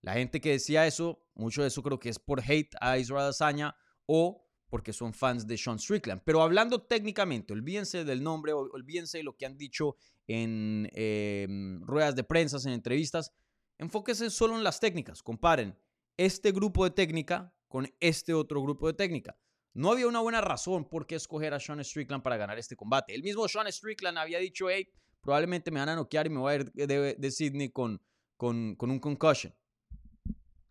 La 0.00 0.14
gente 0.14 0.40
que 0.40 0.50
decía 0.50 0.86
eso, 0.86 1.24
mucho 1.34 1.62
de 1.62 1.68
eso 1.68 1.82
creo 1.82 1.98
que 1.98 2.08
es 2.08 2.18
por 2.18 2.40
hate 2.40 2.74
a 2.80 2.98
Israel 2.98 3.28
Azaña 3.28 3.76
o 4.06 4.48
porque 4.68 4.92
son 4.92 5.12
fans 5.12 5.46
de 5.46 5.58
Sean 5.58 5.78
Strickland. 5.78 6.22
Pero 6.24 6.42
hablando 6.42 6.82
técnicamente, 6.82 7.52
olvídense 7.52 8.04
del 8.04 8.22
nombre, 8.22 8.52
olvídense 8.52 9.18
de 9.18 9.24
lo 9.24 9.36
que 9.36 9.46
han 9.46 9.56
dicho 9.56 9.96
en 10.26 10.88
em, 10.94 11.82
ruedas 11.82 12.16
de 12.16 12.24
prensa, 12.24 12.56
en 12.66 12.74
entrevistas. 12.74 13.32
Enfóquense 13.78 14.30
solo 14.30 14.56
en 14.56 14.64
las 14.64 14.80
técnicas. 14.80 15.22
Comparen 15.22 15.78
este 16.16 16.52
grupo 16.52 16.84
de 16.84 16.90
técnica 16.90 17.54
con 17.68 17.86
este 18.00 18.34
otro 18.34 18.62
grupo 18.62 18.86
de 18.86 18.94
técnica. 18.94 19.36
No 19.74 19.92
había 19.92 20.06
una 20.06 20.20
buena 20.20 20.40
razón 20.40 20.88
por 20.88 21.06
qué 21.06 21.14
escoger 21.14 21.54
a 21.54 21.60
Sean 21.60 21.82
Strickland 21.84 22.22
para 22.22 22.36
ganar 22.36 22.58
este 22.58 22.74
combate. 22.74 23.14
El 23.14 23.22
mismo 23.22 23.46
Sean 23.48 23.70
Strickland 23.70 24.18
había 24.18 24.38
dicho, 24.38 24.68
hey, 24.68 24.88
probablemente 25.22 25.70
me 25.70 25.80
van 25.80 25.88
a 25.88 25.96
noquear 25.96 26.26
y 26.26 26.30
me 26.30 26.38
voy 26.38 26.52
a 26.52 26.56
ir 26.56 26.72
de, 26.72 27.30
Sydney 27.30 27.70
con, 27.70 28.02
con, 28.36 28.76
un 28.78 28.98
concussion. 28.98 29.54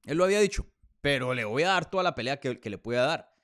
Él 0.03 0.17
lo 0.17 0.25
había 0.25 0.39
dicho, 0.39 0.67
pero 1.01 1.34
le 1.34 1.46
voy 1.46 1.63
a 1.63 1.70
dar 1.70 1.89
toda 1.89 2.03
la 2.03 2.13
pelea 2.13 2.39
que, 2.39 2.70
le 2.70 2.77
pueda 2.77 3.05
dar. 3.05 3.36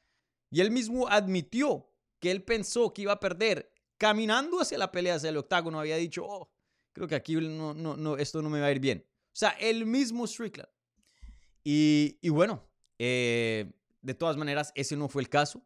Y 0.51 0.61
él 0.61 0.71
mismo 0.71 1.07
admitió 1.07 1.89
que 2.19 2.31
él 2.31 2.43
pensó 2.43 2.93
que 2.93 3.03
iba 3.03 3.13
a 3.13 3.19
perder 3.19 3.71
caminando 3.97 4.59
hacia 4.59 4.77
la 4.77 4.91
pelea, 4.91 5.15
hacia 5.15 5.29
el 5.29 5.37
octágono. 5.37 5.79
Había 5.79 5.97
dicho, 5.97 6.25
oh, 6.25 6.51
creo 6.93 7.07
que 7.07 7.15
aquí 7.15 7.35
no, 7.35 7.73
no, 7.73 7.95
no, 7.95 8.17
esto 8.17 8.41
no 8.41 8.49
me 8.49 8.59
va 8.59 8.67
a 8.67 8.71
ir 8.71 8.79
bien. 8.79 9.05
O 9.07 9.39
sea, 9.39 9.49
el 9.59 9.85
mismo 9.85 10.27
Strickland. 10.27 10.69
Y, 11.63 12.17
y 12.21 12.29
bueno, 12.29 12.67
eh, 12.99 13.71
de 14.01 14.13
todas 14.13 14.37
maneras, 14.37 14.71
ese 14.75 14.95
no 14.95 15.09
fue 15.09 15.21
el 15.21 15.29
caso. 15.29 15.65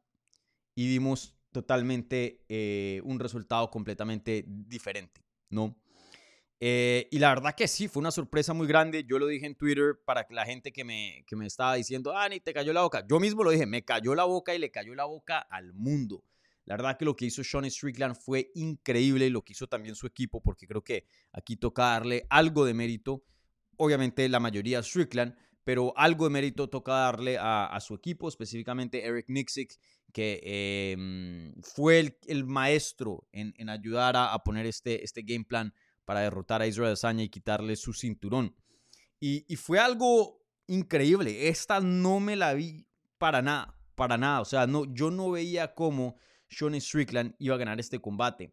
y 0.76 0.88
vimos 0.88 1.36
totalmente 1.52 2.46
eh, 2.50 3.02
un 3.04 3.20
resultado 3.20 3.70
completamente 3.70 4.46
diferente, 4.48 5.22
¿no? 5.52 5.78
Eh, 6.60 7.08
y 7.12 7.20
la 7.20 7.30
verdad 7.30 7.56
que 7.56 7.68
sí, 7.68 7.88
fue 7.88 8.02
una 8.02 8.12
sorpresa 8.12 8.54
muy 8.54 8.68
grande. 8.68 9.04
Yo 9.04 9.18
lo 9.18 9.28
dije 9.28 9.46
en 9.46 9.56
Twitter 9.56 10.00
para 10.06 10.26
que 10.26 10.34
la 10.34 10.46
gente 10.46 10.72
que 10.72 10.84
me, 10.84 11.24
que 11.28 11.36
me 11.36 11.48
estaba 11.48 11.76
diciendo, 11.76 12.16
ah, 12.16 12.30
ni 12.30 12.40
te 12.40 12.54
cayó 12.54 12.72
la 12.72 12.82
boca. 12.82 13.06
Yo 13.08 13.20
mismo 13.20 13.44
lo 13.44 13.52
dije, 13.52 13.66
me 13.66 13.84
cayó 13.84 14.14
la 14.14 14.26
boca 14.26 14.54
y 14.54 14.60
le 14.60 14.70
cayó 14.70 14.94
la 14.94 15.06
boca 15.06 15.40
al 15.40 15.74
mundo. 15.74 16.24
La 16.66 16.76
verdad 16.76 16.98
que 16.98 17.06
lo 17.06 17.16
que 17.16 17.26
hizo 17.26 17.44
Sean 17.44 17.70
Strickland 17.70 18.16
fue 18.16 18.52
increíble 18.54 19.26
y 19.26 19.30
lo 19.30 19.44
que 19.44 19.54
hizo 19.54 19.68
también 19.68 19.96
su 19.96 20.06
equipo, 20.06 20.42
porque 20.42 20.68
creo 20.68 20.84
que 20.84 21.06
aquí 21.32 21.58
toca 21.58 21.84
darle 21.84 22.26
algo 22.30 22.66
de 22.66 22.74
mérito. 22.74 23.24
Obviamente 23.78 24.30
la 24.30 24.40
mayoría 24.40 24.84
Strickland, 24.84 25.36
pero 25.64 25.94
algo 25.98 26.26
de 26.26 26.32
mérito 26.32 26.70
toca 26.70 26.94
darle 26.94 27.38
a, 27.40 27.78
su 27.82 27.96
equipo, 27.96 28.30
específicamente 28.30 29.04
Eric 29.04 29.26
Nixick, 29.28 29.80
que 30.12 30.42
em, 30.94 31.54
fue 31.62 32.18
el, 32.28 32.46
maestro 32.46 33.28
en, 33.32 33.70
ayudar 33.70 34.16
a, 34.16 34.34
a, 34.34 34.44
poner 34.44 34.66
este, 34.66 35.04
este 35.04 35.22
game 35.22 35.46
plan 35.46 35.74
para 36.06 36.22
derrotar 36.22 36.62
a 36.62 36.68
Israel 36.68 36.88
Adesanya 36.88 37.24
y 37.24 37.30
quitarle 37.30 37.76
su 37.76 37.94
cinturón. 37.94 38.56
Y, 39.20 39.56
fue 39.56 39.80
algo 39.80 40.42
increíble. 40.66 41.48
Esta 41.48 41.80
no 41.80 42.20
me 42.20 42.36
la 42.36 42.56
vi 42.56 42.88
para 43.20 43.44
nada, 43.44 43.80
para 43.94 44.18
nada. 44.18 44.42
O 44.42 44.46
sea, 44.46 44.66
no, 44.66 44.92
yo 44.94 45.12
no 45.12 45.30
veía 45.30 45.76
cómo 45.76 46.18
Sean 46.50 46.80
Strickland 46.82 47.36
iba 47.38 47.54
a 47.54 47.60
ganar 47.60 47.80
este 47.80 48.00
combate. 48.00 48.52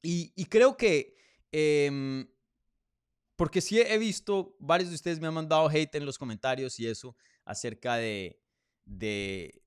Y, 0.00 0.44
creo 0.46 0.76
que, 0.76 1.16
em, 1.50 2.28
porque 3.36 3.60
sí 3.60 3.80
he 3.80 3.98
visto, 3.98 4.54
varios 4.60 4.90
de 4.90 4.94
ustedes 4.94 5.18
me 5.18 5.26
han 5.26 5.34
mandado 5.34 5.68
hate 5.68 5.96
en 5.96 6.06
los 6.06 6.18
comentarios 6.18 6.78
y 6.78 6.86
eso 6.86 7.16
acerca 7.44 7.96
de, 7.96 8.38
de, 8.84 9.63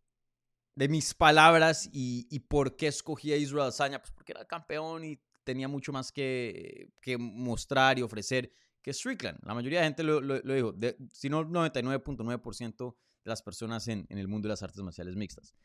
mis 0.87 1.15
palabras 1.15 1.89
y, 1.91 2.39
por 2.41 2.75
qué 2.75 2.87
escogí 2.87 3.33
a 3.33 3.37
Israel 3.37 3.63
Adesanya. 3.63 3.99
Pues 3.99 4.11
porque 4.11 4.33
era 4.33 4.45
campeón 4.45 5.03
y 5.03 5.19
tenía 5.43 5.67
mucho 5.67 5.91
más 5.91 6.11
que, 6.11 6.93
que 7.01 7.17
mostrar 7.17 7.97
y 7.97 8.03
ofrecer 8.03 8.51
que 8.83 8.93
Strickland. 8.93 9.39
La 9.43 9.55
mayoría 9.55 9.79
de 9.79 9.85
gente 9.85 10.03
lo, 10.03 10.21
lo, 10.21 10.39
dijo, 10.39 10.75
si 11.11 11.29
no 11.29 11.43
99.9% 11.43 12.95
de 13.23 13.29
las 13.29 13.41
personas 13.41 13.87
en, 13.87 14.05
en, 14.09 14.19
el 14.19 14.27
mundo 14.27 14.47
de 14.47 14.53
las 14.53 14.61
artes 14.61 14.83
marciales 14.83 15.15
mixtas. 15.15 15.55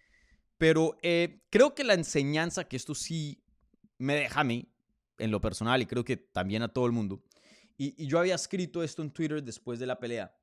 Pero 0.57 0.97
eh, 1.03 1.43
creo 1.51 1.75
que 1.75 1.85
la 1.85 1.95
enseñanza, 1.95 2.65
que 2.65 2.77
esto 2.77 2.95
sí 2.95 3.45
me 3.99 4.15
deja 4.15 4.41
a 4.41 4.45
mí, 4.45 4.73
en 5.19 5.31
lo 5.31 5.41
personal, 5.41 5.83
y 5.83 5.87
creo 5.87 6.05
que 6.05 6.17
también 6.17 6.63
a 6.63 6.73
todo 6.73 6.87
el 6.87 6.93
mundo, 6.93 7.23
y, 7.77 8.03
y 8.03 8.07
yo 8.07 8.19
había 8.19 8.35
escrito 8.35 8.83
esto 8.83 9.03
en 9.03 9.11
Twitter 9.11 9.43
después 9.43 9.79
de 9.79 9.87
la 9.87 10.01
pelea, 10.01 10.35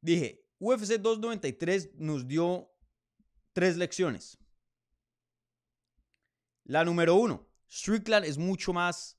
dije, 0.00 0.46
UFC 0.58 0.94
293 0.98 1.90
nos 1.96 2.26
dio 2.26 2.75
tres 3.56 3.78
lecciones. 3.78 4.36
La 6.64 6.84
número 6.84 7.14
uno, 7.14 7.48
Strickland 7.66 8.26
es 8.26 8.36
mucho 8.36 8.74
más, 8.74 9.16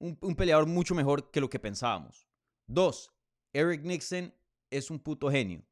un, 0.00 0.16
peleador 0.34 0.66
mucho 0.66 0.96
mejor 0.96 1.30
que 1.30 1.40
lo 1.40 1.48
que 1.48 1.60
pensábamos. 1.60 2.26
Dos, 2.66 3.12
Eric 3.52 3.84
Nixon 3.84 4.34
es 4.68 4.90
un 4.90 4.98
puto 4.98 5.30
genio. 5.30 5.64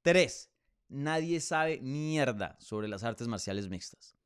Tres, 0.00 0.52
nadie 0.86 1.40
sabe 1.40 1.80
mierda 1.80 2.56
sobre 2.60 2.86
las 2.86 3.02
artes 3.02 3.26
marciales 3.26 3.68
mixtas. 3.68 4.16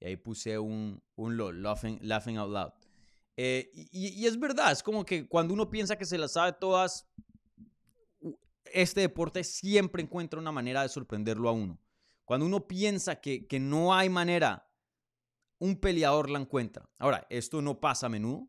Y 0.00 0.06
ahí 0.06 0.16
puse 0.16 0.58
un, 0.58 1.00
un 1.14 1.36
LOL, 1.36 1.62
laughing, 1.62 2.38
out 2.38 2.50
loud. 2.50 2.72
Eh, 3.36 3.70
y, 3.72 4.20
y, 4.20 4.26
es 4.26 4.36
verdad, 4.36 4.72
es 4.72 4.82
como 4.82 5.04
que 5.04 5.28
cuando 5.28 5.54
uno 5.54 5.70
piensa 5.70 5.96
que 5.96 6.06
se 6.06 6.18
las 6.18 6.32
sabe 6.32 6.54
todas, 6.54 7.06
este 8.64 9.02
deporte 9.02 9.44
siempre 9.44 10.02
encuentra 10.02 10.40
una 10.40 10.50
manera 10.50 10.82
de 10.82 10.88
sorprenderlo 10.88 11.48
a 11.48 11.52
uno. 11.52 11.78
Cuando 12.24 12.46
uno 12.46 12.66
piensa 12.66 13.20
que, 13.20 13.46
que 13.46 13.60
no 13.60 13.94
hay 13.94 14.08
manera 14.08 14.68
un 15.62 15.76
peleador 15.76 16.28
la 16.28 16.40
encuentra. 16.40 16.90
Ahora, 16.98 17.24
esto 17.30 17.62
no 17.62 17.78
pasa 17.78 18.06
a 18.06 18.08
menudo. 18.08 18.48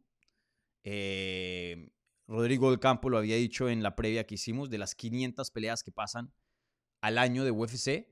Eh, 0.83 1.91
Rodrigo 2.27 2.71
del 2.71 2.79
Campo 2.79 3.07
lo 3.09 3.19
había 3.19 3.35
dicho 3.35 3.69
en 3.69 3.83
la 3.83 3.95
previa 3.95 4.25
que 4.25 4.33
hicimos, 4.33 4.71
de 4.71 4.79
las 4.79 4.95
500 4.95 5.51
peleas 5.51 5.83
que 5.83 5.91
pasan 5.91 6.33
al 7.01 7.19
año 7.19 7.43
de 7.43 7.51
UFC, 7.51 8.07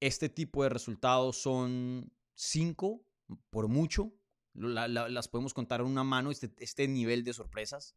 este 0.00 0.30
tipo 0.30 0.62
de 0.62 0.70
resultados 0.70 1.36
son 1.36 2.10
5 2.36 3.04
por 3.50 3.68
mucho. 3.68 4.14
las 4.54 5.28
podemos 5.28 5.52
contar 5.52 5.80
en 5.80 5.86
una 5.86 6.04
mano, 6.04 6.30
este, 6.30 6.50
este 6.58 6.88
nivel 6.88 7.24
de 7.24 7.34
sorpresas. 7.34 7.96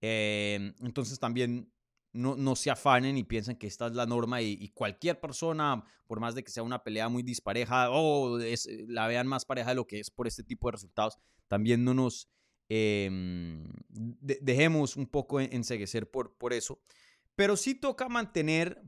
Eh, 0.00 0.74
entonces 0.80 1.18
también 1.18 1.72
no, 2.12 2.56
se 2.56 2.70
afanen 2.70 3.16
y 3.16 3.24
piensen 3.24 3.56
que 3.56 3.66
esta 3.66 3.86
es 3.86 3.94
la 3.94 4.06
norma 4.06 4.42
y, 4.42 4.68
cualquier 4.74 5.20
persona, 5.20 5.84
por 6.06 6.20
más 6.20 6.34
de 6.34 6.44
que 6.44 6.50
sea 6.50 6.62
una 6.62 6.82
pelea 6.82 7.08
muy 7.08 7.22
dispareja 7.22 7.90
o 7.90 8.38
la 8.86 9.06
vean 9.06 9.26
más 9.26 9.44
pareja 9.44 9.70
de 9.70 9.76
lo 9.76 9.86
que 9.86 10.00
es 10.00 10.10
por 10.10 10.26
este 10.26 10.42
tipo 10.42 10.68
de 10.68 10.72
resultados, 10.72 11.18
también 11.48 11.84
no 11.84 11.94
nos 11.94 12.28
em, 12.68 13.64
dejemos 13.88 14.96
un 14.96 15.06
poco 15.06 15.40
enseguecer 15.40 16.10
por, 16.10 16.36
por 16.36 16.52
eso. 16.52 16.80
Pero 17.34 17.56
sí 17.56 17.74
toca 17.74 18.08
mantener 18.08 18.82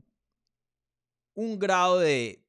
un 1.33 1.57
grado 1.57 1.99
de, 1.99 2.45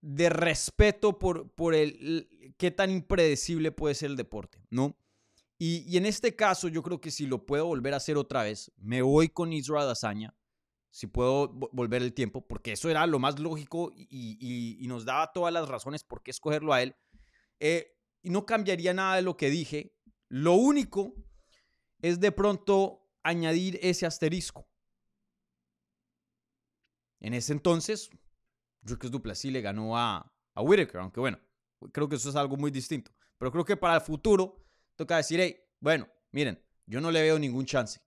de 0.00 0.28
respeto 0.28 1.18
por, 1.18 1.50
por 1.52 1.74
el 1.74 2.28
qué 2.58 2.70
tan 2.70 2.90
impredecible 2.90 3.70
puede 3.72 3.94
ser 3.94 4.10
el 4.10 4.16
deporte, 4.16 4.58
¿no? 4.70 4.96
Y, 5.58 5.96
en 5.96 6.06
este 6.06 6.34
caso, 6.34 6.68
yo 6.68 6.82
creo 6.82 7.00
que 7.00 7.10
si 7.10 7.26
lo 7.26 7.46
puedo 7.46 7.66
volver 7.66 7.94
a 7.94 7.98
hacer 7.98 8.16
otra 8.16 8.42
vez, 8.42 8.72
me 8.76 9.02
voy 9.02 9.28
con 9.28 9.52
Israel 9.52 9.88
Azaña, 9.88 10.36
si 10.90 11.06
puedo 11.06 11.48
volver 11.48 12.02
el 12.02 12.12
tiempo, 12.12 12.46
porque 12.46 12.72
eso 12.72 12.90
era 12.90 13.06
lo 13.06 13.18
más 13.18 13.38
lógico 13.38 13.92
y, 13.94 14.84
nos 14.88 15.04
daba 15.04 15.32
todas 15.32 15.52
las 15.52 15.68
razones 15.68 16.04
por 16.04 16.22
qué 16.22 16.30
escogerlo 16.30 16.72
a 16.72 16.82
él. 16.82 16.96
Eh, 17.60 17.96
y 18.22 18.30
no 18.30 18.46
cambiaría 18.46 18.94
nada 18.94 19.16
de 19.16 19.22
lo 19.22 19.36
que 19.36 19.50
dije. 19.50 19.96
Lo 20.28 20.54
único 20.54 21.14
es 22.00 22.20
de 22.20 22.32
pronto 22.32 23.08
añadir 23.22 23.78
ese 23.82 24.06
asterisco. 24.06 24.68
En 27.20 27.34
ese 27.34 27.52
entonces, 27.52 28.10
Dricus 28.82 29.10
Duplessis 29.10 29.52
le 29.52 29.62
ganó 29.62 29.96
a, 29.96 30.32
a 30.54 30.62
Whitaker, 30.62 31.00
aunque 31.00 31.20
bueno, 31.20 31.38
creo 31.92 32.08
que 32.08 32.16
eso 32.16 32.28
es 32.28 32.36
algo 32.36 32.56
muy 32.56 32.70
distinto. 32.70 33.12
Pero 33.38 33.50
creo 33.50 33.64
que 33.64 33.76
para 33.76 33.96
el 33.96 34.00
futuro 34.00 34.63
toca 34.96 35.16
decir, 35.16 35.40
hey, 35.40 35.56
bueno, 35.80 36.08
miren, 36.32 36.62
yo 36.86 37.00
no 37.00 37.10
le 37.10 37.22
veo 37.22 37.38
ningún 37.38 37.66
chance. 37.66 38.00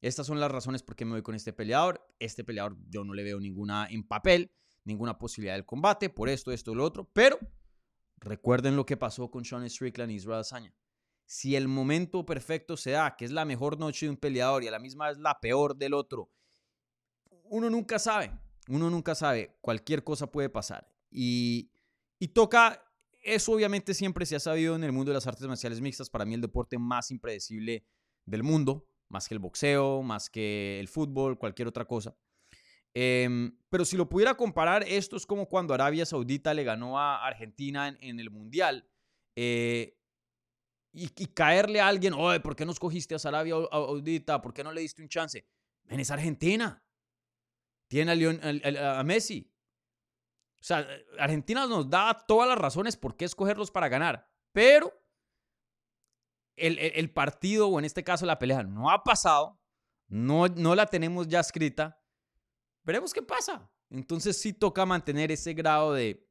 Estas 0.00 0.26
son 0.26 0.40
las 0.40 0.50
razones 0.50 0.82
por 0.82 0.96
qué 0.96 1.04
me 1.04 1.12
voy 1.12 1.22
con 1.22 1.34
este 1.34 1.52
peleador. 1.52 2.04
Este 2.18 2.44
peleador 2.44 2.76
yo 2.88 3.04
no 3.04 3.14
le 3.14 3.22
veo 3.22 3.38
ninguna 3.38 3.86
en 3.88 4.06
papel, 4.06 4.50
ninguna 4.84 5.18
posibilidad 5.18 5.54
del 5.54 5.64
combate, 5.64 6.10
por 6.10 6.28
esto, 6.28 6.50
esto, 6.50 6.74
lo 6.74 6.84
otro. 6.84 7.08
Pero 7.12 7.38
recuerden 8.18 8.74
lo 8.74 8.84
que 8.84 8.96
pasó 8.96 9.30
con 9.30 9.44
Sean 9.44 9.68
Strickland 9.68 10.10
y 10.10 10.16
Israel 10.16 10.36
Adesanya. 10.36 10.74
Si 11.24 11.54
el 11.54 11.68
momento 11.68 12.26
perfecto 12.26 12.76
se 12.76 12.90
da, 12.90 13.16
que 13.16 13.24
es 13.24 13.30
la 13.30 13.44
mejor 13.44 13.78
noche 13.78 14.06
de 14.06 14.10
un 14.10 14.16
peleador 14.16 14.64
y 14.64 14.68
a 14.68 14.72
la 14.72 14.80
misma 14.80 15.08
vez 15.08 15.18
la 15.18 15.40
peor 15.40 15.76
del 15.76 15.94
otro, 15.94 16.30
uno 17.44 17.70
nunca 17.70 17.98
sabe. 17.98 18.32
Uno 18.68 18.90
nunca 18.90 19.14
sabe. 19.14 19.56
Cualquier 19.60 20.02
cosa 20.02 20.30
puede 20.30 20.48
pasar. 20.48 20.92
Y, 21.10 21.70
y 22.18 22.28
toca 22.28 22.82
eso 23.22 23.52
obviamente 23.52 23.94
siempre 23.94 24.26
se 24.26 24.36
ha 24.36 24.40
sabido 24.40 24.74
en 24.74 24.84
el 24.84 24.92
mundo 24.92 25.10
de 25.10 25.14
las 25.14 25.26
artes 25.26 25.46
marciales 25.46 25.80
mixtas. 25.80 26.10
Para 26.10 26.24
mí 26.24 26.34
el 26.34 26.40
deporte 26.40 26.78
más 26.78 27.10
impredecible 27.10 27.84
del 28.26 28.42
mundo, 28.42 28.86
más 29.08 29.28
que 29.28 29.34
el 29.34 29.38
boxeo, 29.38 30.02
más 30.02 30.28
que 30.28 30.80
el 30.80 30.88
fútbol, 30.88 31.38
cualquier 31.38 31.68
otra 31.68 31.84
cosa. 31.84 32.16
Em, 32.94 33.56
pero 33.70 33.84
si 33.84 33.96
lo 33.96 34.08
pudiera 34.08 34.36
comparar, 34.36 34.84
esto 34.86 35.16
es 35.16 35.24
como 35.24 35.48
cuando 35.48 35.72
Arabia 35.72 36.04
Saudita 36.04 36.52
le 36.52 36.64
ganó 36.64 36.98
a 36.98 37.26
Argentina 37.26 37.96
en, 38.00 38.20
el 38.20 38.30
Mundial. 38.30 38.86
Eh, 39.36 39.96
y, 40.92 41.08
caerle 41.28 41.80
a 41.80 41.88
alguien, 41.88 42.12
oye, 42.12 42.40
¿por 42.40 42.54
qué 42.54 42.66
no 42.66 42.72
escogiste 42.72 43.14
a 43.14 43.18
Arabia 43.24 43.54
Saudita? 43.70 44.42
¿Por 44.42 44.52
qué 44.52 44.62
no 44.62 44.72
le 44.72 44.82
diste 44.82 45.00
un 45.00 45.08
chance? 45.08 45.46
Ven, 45.84 46.00
es 46.00 46.10
Argentina. 46.10 46.82
Tiene 47.88 48.12
a, 48.12 49.00
a 49.00 49.04
Messi. 49.04 49.51
O 50.62 50.64
sea, 50.64 50.86
Argentina 51.18 51.66
nos 51.66 51.90
da 51.90 52.16
todas 52.28 52.48
las 52.48 52.56
razones 52.56 52.96
por 52.96 53.16
qué 53.16 53.24
escogerlos 53.24 53.72
para 53.72 53.88
ganar, 53.88 54.30
pero 54.52 54.92
el, 56.54 57.10
partido, 57.10 57.66
o 57.66 57.80
en 57.80 57.84
este 57.84 58.04
caso 58.04 58.26
la 58.26 58.38
pelea, 58.38 58.62
no 58.62 58.88
ha 58.88 59.02
pasado, 59.02 59.60
no, 60.06 60.46
no 60.46 60.76
la 60.76 60.86
tenemos 60.86 61.26
ya 61.26 61.40
escrita. 61.40 62.00
Veremos 62.84 63.12
qué 63.12 63.22
pasa. 63.22 63.68
Entonces 63.90 64.36
sí 64.36 64.52
toca 64.52 64.86
mantener 64.86 65.32
ese 65.32 65.52
grado 65.52 65.94
de, 65.94 66.30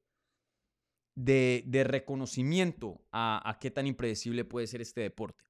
de, 1.16 1.84
reconocimiento 1.84 3.06
a, 3.12 3.50
a, 3.50 3.60
qué 3.60 3.70
tan 3.70 3.86
impredecible 3.86 4.46
puede 4.46 4.68
ser 4.68 4.80
este 4.80 5.02
deporte. 5.02 5.44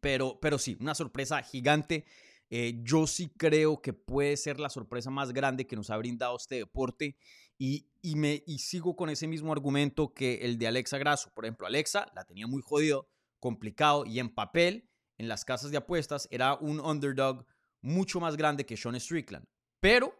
Pero, 0.00 0.40
pero 0.40 0.58
sí, 0.58 0.78
una 0.80 0.94
sorpresa 0.94 1.42
gigante. 1.42 2.06
Eh, 2.50 2.80
yo 2.82 3.06
sí 3.06 3.28
creo 3.36 3.82
que 3.82 3.92
puede 3.92 4.36
ser 4.36 4.60
la 4.60 4.68
sorpresa 4.68 5.10
más 5.10 5.32
grande 5.32 5.66
que 5.66 5.76
nos 5.76 5.90
ha 5.90 5.96
brindado 5.96 6.36
este 6.36 6.56
deporte. 6.56 7.16
Y, 7.58 7.86
me, 8.16 8.42
y 8.46 8.58
sigo 8.58 8.96
con 8.96 9.08
ese 9.08 9.26
mismo 9.26 9.52
argumento 9.52 10.12
que 10.12 10.40
el 10.42 10.58
de 10.58 10.66
Alexa 10.66 10.98
Grasso. 10.98 11.30
Por 11.34 11.44
ejemplo, 11.44 11.66
Alexa 11.66 12.10
la 12.14 12.24
tenía 12.24 12.46
muy 12.46 12.62
jodido, 12.62 13.08
complicado 13.40 14.04
y 14.04 14.18
en 14.18 14.28
papel, 14.28 14.90
en 15.16 15.28
las 15.28 15.44
casas 15.44 15.70
de 15.70 15.76
apuestas, 15.76 16.28
era 16.30 16.54
un 16.54 16.80
underdog 16.80 17.46
mucho 17.80 18.20
más 18.20 18.36
grande 18.36 18.66
que 18.66 18.76
Sean 18.76 18.98
Strickland. 18.98 19.46
Pero 19.80 20.14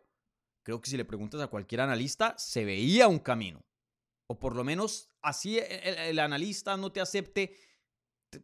creo 0.62 0.80
que 0.80 0.90
si 0.90 0.96
le 0.96 1.04
preguntas 1.04 1.40
a 1.40 1.48
cualquier 1.48 1.80
analista, 1.80 2.34
se 2.38 2.64
veía 2.64 3.08
un 3.08 3.18
camino. 3.18 3.64
O 4.26 4.38
por 4.38 4.56
lo 4.56 4.64
menos 4.64 5.08
así 5.22 5.58
el, 5.58 6.18
analista 6.18 6.76
no 6.76 6.92
te 6.92 7.00
acepte, 7.00 7.54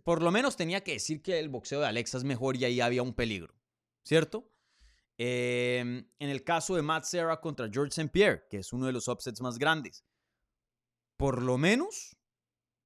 por 0.04 0.22
lo 0.22 0.30
menos 0.30 0.56
tenía 0.56 0.82
que 0.82 0.92
decir 0.92 1.22
que 1.22 1.38
el 1.38 1.48
boxeo 1.48 1.80
de 1.80 1.86
Alexa 1.86 2.18
es 2.18 2.24
mejor 2.24 2.56
y 2.56 2.64
ahí 2.64 2.80
había 2.80 3.02
un 3.02 3.14
peligro, 3.14 3.54
¿cierto? 4.04 4.49
Em, 5.22 6.08
en 6.18 6.30
el 6.30 6.44
caso 6.44 6.74
de 6.76 6.80
Matt 6.80 7.04
Serra 7.04 7.42
contra 7.42 7.68
George 7.70 7.90
St. 7.90 8.08
Pierre, 8.08 8.46
que 8.48 8.56
es 8.56 8.72
uno 8.72 8.86
de 8.86 8.92
los 8.92 9.06
upsets 9.06 9.42
más 9.42 9.58
grandes, 9.58 10.02
por 11.18 11.42
lo 11.42 11.58
menos 11.58 12.16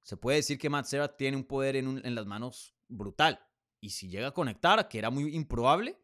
se 0.01 0.17
puede 0.17 0.39
decir 0.39 0.57
que 0.57 0.69
Matt 0.69 0.85
Serra 0.85 1.15
tiene 1.15 1.37
un 1.37 1.45
poder 1.45 1.77
en, 1.77 2.05
en 2.05 2.13
las 2.13 2.25
manos 2.25 2.75
brutal. 2.89 3.39
Y 3.79 3.91
si 3.91 4.09
llega 4.09 4.27
a 4.27 4.33
conectar, 4.33 4.89
que 4.89 4.99
era 4.99 5.09
muy 5.09 5.33
improbable, 5.33 5.97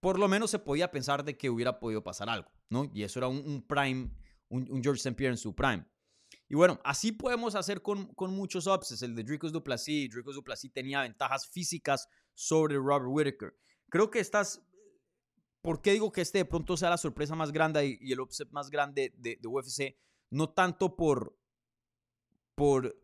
por 0.00 0.18
lo 0.18 0.26
menos 0.26 0.50
se 0.50 0.58
podía 0.58 0.90
pensar 0.90 1.22
de 1.22 1.38
que 1.38 1.48
hubiera 1.48 1.78
podido 1.78 2.02
pasar 2.02 2.28
algo, 2.28 2.50
¿no? 2.68 2.90
Y 2.92 3.04
eso 3.04 3.20
era 3.20 3.28
un, 3.28 3.64
prime, 3.68 4.10
un, 4.48 4.82
George 4.82 4.98
St. 4.98 5.14
Pierre 5.14 5.34
en 5.34 5.38
su 5.38 5.54
prime. 5.54 5.86
Y 6.48 6.56
bueno, 6.56 6.80
así 6.82 7.12
podemos 7.12 7.54
hacer 7.54 7.82
con, 7.82 8.12
con 8.14 8.34
muchos 8.34 8.66
upsets. 8.66 9.02
El 9.02 9.14
de 9.14 9.22
Dricus 9.22 9.52
Duplessis, 9.52 10.10
Dricus 10.10 10.34
Duplessis 10.34 10.72
tenía 10.72 11.02
ventajas 11.02 11.46
físicas 11.46 12.08
sobre 12.34 12.74
Robert 12.74 13.06
Whittaker. 13.06 13.56
Creo 13.88 14.10
que 14.10 14.18
estás... 14.18 14.60
¿Por 15.66 15.82
qué 15.82 15.94
digo 15.94 16.12
que 16.12 16.20
este 16.20 16.38
de 16.38 16.44
pronto 16.44 16.76
sea 16.76 16.90
la 16.90 16.96
sorpresa 16.96 17.34
más 17.34 17.50
grande 17.50 17.98
y, 18.00 18.12
el 18.12 18.20
upset 18.20 18.48
más 18.52 18.70
grande 18.70 19.12
de, 19.16 19.36
UFC? 19.44 19.98
No 20.30 20.50
tanto 20.50 20.94
por, 20.94 21.36
por 22.54 22.96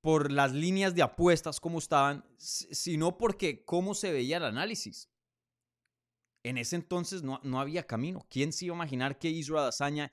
por 0.00 0.32
las 0.32 0.54
líneas 0.54 0.94
de 0.94 1.02
apuestas 1.02 1.60
como 1.60 1.78
estaban, 1.78 2.24
sino 2.38 3.18
porque 3.18 3.66
cómo 3.66 3.94
se 3.94 4.12
veía 4.12 4.38
el 4.38 4.44
análisis. 4.44 5.10
En 6.42 6.56
ese 6.56 6.76
entonces 6.76 7.22
no, 7.22 7.38
no 7.42 7.60
había 7.60 7.86
camino. 7.86 8.26
¿Quién 8.30 8.54
se 8.54 8.64
iba 8.64 8.74
a 8.74 8.78
imaginar 8.78 9.18
que 9.18 9.28
Israel 9.28 9.68
Azaña, 9.68 10.10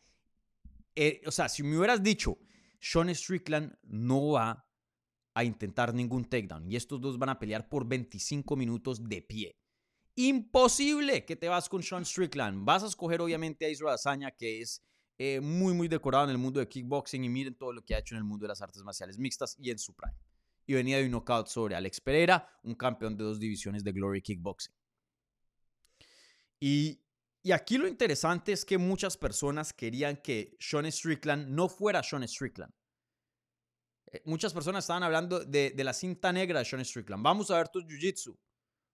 o 1.25 1.31
sea, 1.31 1.47
si 1.47 1.63
me 1.63 1.77
hubieras 1.77 2.03
dicho, 2.03 2.37
Sean 2.81 3.15
Strickland 3.15 3.77
no 3.83 4.31
va 4.31 4.67
a 5.35 5.43
intentar 5.45 5.93
ningún 5.93 6.25
takedown 6.25 6.69
y 6.69 6.75
estos 6.75 6.99
dos 6.99 7.17
van 7.17 7.29
a 7.29 7.39
pelear 7.39 7.69
por 7.69 7.87
25 7.87 8.57
minutos 8.57 9.01
de 9.07 9.21
pie. 9.21 9.60
Imposible 10.15 11.25
que 11.25 11.35
te 11.35 11.47
vas 11.47 11.69
con 11.69 11.81
Sean 11.81 12.05
Strickland. 12.05 12.65
Vas 12.65 12.83
a 12.83 12.87
escoger 12.87 13.21
obviamente 13.21 13.65
a 13.65 13.69
Israel 13.69 13.95
Azaña, 13.95 14.31
que 14.31 14.61
es 14.61 14.83
eh, 15.17 15.39
muy, 15.39 15.73
muy 15.73 15.87
decorado 15.87 16.25
en 16.25 16.31
el 16.31 16.37
mundo 16.37 16.59
de 16.59 16.67
kickboxing 16.67 17.23
y 17.23 17.29
miren 17.29 17.55
todo 17.55 17.71
lo 17.71 17.85
que 17.85 17.95
ha 17.95 17.99
hecho 17.99 18.15
en 18.15 18.19
el 18.19 18.23
mundo 18.23 18.43
de 18.43 18.49
las 18.49 18.61
artes 18.61 18.83
marciales 18.83 19.17
mixtas 19.17 19.55
y 19.59 19.69
en 19.69 19.79
su 19.79 19.93
prime. 19.93 20.17
Y 20.65 20.73
venía 20.73 20.97
de 20.97 21.05
un 21.05 21.11
knockout 21.11 21.47
sobre 21.47 21.75
Alex 21.75 22.01
Pereira, 22.01 22.59
un 22.63 22.75
campeón 22.75 23.15
de 23.15 23.23
dos 23.23 23.39
divisiones 23.39 23.83
de 23.83 23.91
Glory 23.91 24.21
Kickboxing. 24.21 24.73
Y, 26.59 27.01
y 27.43 27.51
aquí 27.51 27.77
lo 27.77 27.87
interesante 27.87 28.51
es 28.51 28.65
que 28.65 28.77
muchas 28.77 29.15
personas 29.15 29.73
querían 29.73 30.17
que 30.17 30.55
Sean 30.59 30.91
Strickland 30.91 31.49
no 31.49 31.69
fuera 31.69 32.03
Sean 32.03 32.27
Strickland. 32.27 32.73
Eh, 34.11 34.21
muchas 34.25 34.53
personas 34.53 34.83
estaban 34.83 35.03
hablando 35.03 35.39
de, 35.45 35.71
de, 35.71 35.83
la 35.83 35.93
cinta 35.93 36.33
negra 36.33 36.59
de 36.59 36.65
Sean 36.65 36.83
Strickland. 36.83 37.23
Vamos 37.23 37.49
a 37.49 37.57
ver 37.57 37.69
tu 37.69 37.79
jiu-jitsu. 37.81 38.37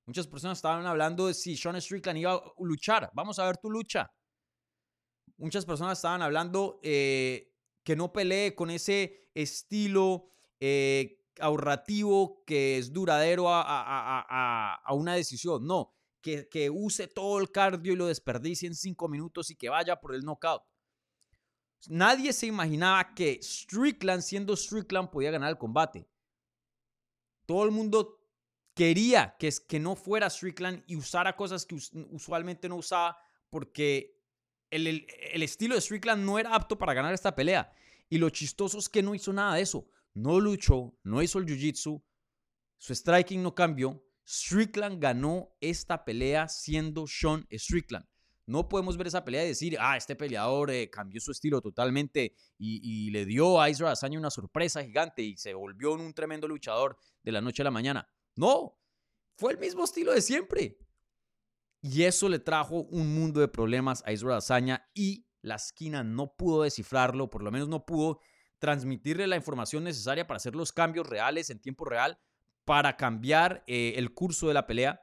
Muchas 0.07 0.25
personas 0.25 0.57
estaban 0.57 0.87
hablando 0.87 1.27
de 1.27 1.35
si 1.35 1.55
Sean 1.55 1.79
Strickland 1.79 2.17
iba 2.17 2.33
a 2.33 2.41
luchar. 2.59 3.11
Vamos 3.13 3.37
a 3.37 3.45
ver 3.45 3.57
tu 3.57 3.69
lucha 3.69 4.11
muchas 5.37 5.65
personas 5.65 5.97
estaban 5.97 6.21
hablando 6.21 6.79
eh, 6.83 7.53
que 7.83 7.95
no 7.95 8.11
pelee 8.11 8.55
con 8.55 8.69
ese 8.69 9.29
estilo 9.33 10.31
eh, 10.59 11.23
ahorrativo 11.39 12.43
que 12.45 12.77
es 12.77 12.91
duradero 12.91 13.45
a, 13.49 14.79
una 14.91 15.15
decisión. 15.15 15.65
No, 15.65 15.95
que, 16.21 16.49
que, 16.49 16.69
use 16.69 17.07
todo 17.07 17.39
el 17.39 17.51
cardio 17.51 17.93
y 17.93 17.95
lo 17.95 18.07
desperdicie 18.07 18.67
en 18.67 18.75
cinco 18.75 19.07
minutos 19.07 19.51
y 19.51 19.55
que 19.55 19.69
vaya 19.69 19.99
por 19.99 20.13
el 20.13 20.23
knockout. 20.23 20.63
Nadie 21.89 22.33
se 22.33 22.47
imaginaba 22.47 23.13
que 23.13 23.39
Strickland, 23.41 24.21
siendo 24.21 24.55
Strickland, 24.55 25.09
podía 25.09 25.31
ganar 25.31 25.51
el 25.51 25.57
combate. 25.57 26.09
Todo 27.45 27.63
el 27.63 27.71
mundo 27.71 28.16
quería 28.77 29.35
que, 29.39 29.51
que 29.67 29.79
no 29.79 29.95
fuera 29.95 30.29
Strickland 30.29 30.83
y 30.85 30.95
usara 30.95 31.35
cosas 31.35 31.65
que 31.65 31.75
usualmente 32.11 32.69
no 32.69 32.75
usaba 32.75 33.17
porque 33.49 34.17
el, 34.69 35.43
estilo 35.43 35.75
de 35.75 35.81
Strickland 35.81 36.23
no 36.23 36.37
era 36.37 36.53
apto 36.53 36.77
para 36.77 36.93
ganar 36.93 37.13
esta 37.13 37.35
pelea. 37.35 37.73
Y 38.09 38.19
lo 38.19 38.29
chistoso 38.29 38.77
es 38.77 38.87
que 38.87 39.01
no 39.01 39.15
hizo 39.15 39.33
nada 39.33 39.55
de 39.55 39.61
eso. 39.61 39.89
No 40.13 40.39
luchó, 40.39 40.95
no 41.03 41.21
hizo 41.21 41.39
el 41.39 41.45
jiu-jitsu, 41.45 42.03
su 42.77 42.95
striking 42.95 43.41
no 43.41 43.53
cambió. 43.55 44.03
Strickland 44.25 45.01
ganó 45.01 45.55
esta 45.59 46.05
pelea 46.05 46.47
siendo 46.47 47.07
Sean 47.07 47.47
Strickland. 47.51 48.05
No 48.45 48.69
podemos 48.69 48.95
ver 48.95 49.07
esa 49.07 49.25
pelea 49.25 49.43
y 49.43 49.49
decir, 49.49 49.77
ah, 49.79 49.97
este 49.97 50.15
peleador 50.15 50.71
eh, 50.71 50.89
cambió 50.89 51.19
su 51.19 51.31
estilo 51.31 51.61
totalmente 51.61 52.33
y, 52.57 53.11
le 53.11 53.25
dio 53.25 53.59
a 53.59 53.69
Israel 53.69 53.91
Azaña 53.91 54.17
una 54.17 54.29
sorpresa 54.29 54.83
gigante 54.83 55.21
y 55.21 55.35
se 55.35 55.53
volvió 55.53 55.93
un 55.93 56.13
tremendo 56.13 56.47
luchador 56.47 56.97
de 57.23 57.31
la 57.33 57.41
noche 57.41 57.61
a 57.61 57.65
la 57.65 57.71
mañana. 57.71 58.07
No, 58.37 58.79
fue 59.35 59.51
el 59.51 59.57
mismo 59.57 59.83
estilo 59.83 60.13
de 60.13 60.21
siempre. 60.21 60.79
Y 61.81 62.03
eso 62.03 62.29
le 62.29 62.39
trajo 62.39 62.83
un 62.83 63.13
mundo 63.13 63.39
de 63.39 63.47
problemas 63.47 64.03
a 64.05 64.11
Israel 64.11 64.37
Azaña 64.37 64.89
y 64.93 65.27
la 65.41 65.55
esquina 65.55 66.03
no 66.03 66.35
pudo 66.35 66.63
descifrarlo, 66.63 67.29
por 67.29 67.43
lo 67.43 67.51
menos 67.51 67.67
no 67.67 67.85
pudo 67.85 68.19
transmitirle 68.59 69.27
la 69.27 69.35
información 69.35 69.83
necesaria 69.83 70.25
para 70.25 70.37
hacer 70.37 70.55
los 70.55 70.71
cambios 70.71 71.07
reales 71.07 71.49
en 71.49 71.59
tiempo 71.59 71.85
real 71.85 72.19
para 72.63 72.95
cambiar 72.97 73.63
eh, 73.67 73.93
el 73.95 74.13
curso 74.13 74.47
de 74.47 74.53
la 74.53 74.67
pelea. 74.67 75.01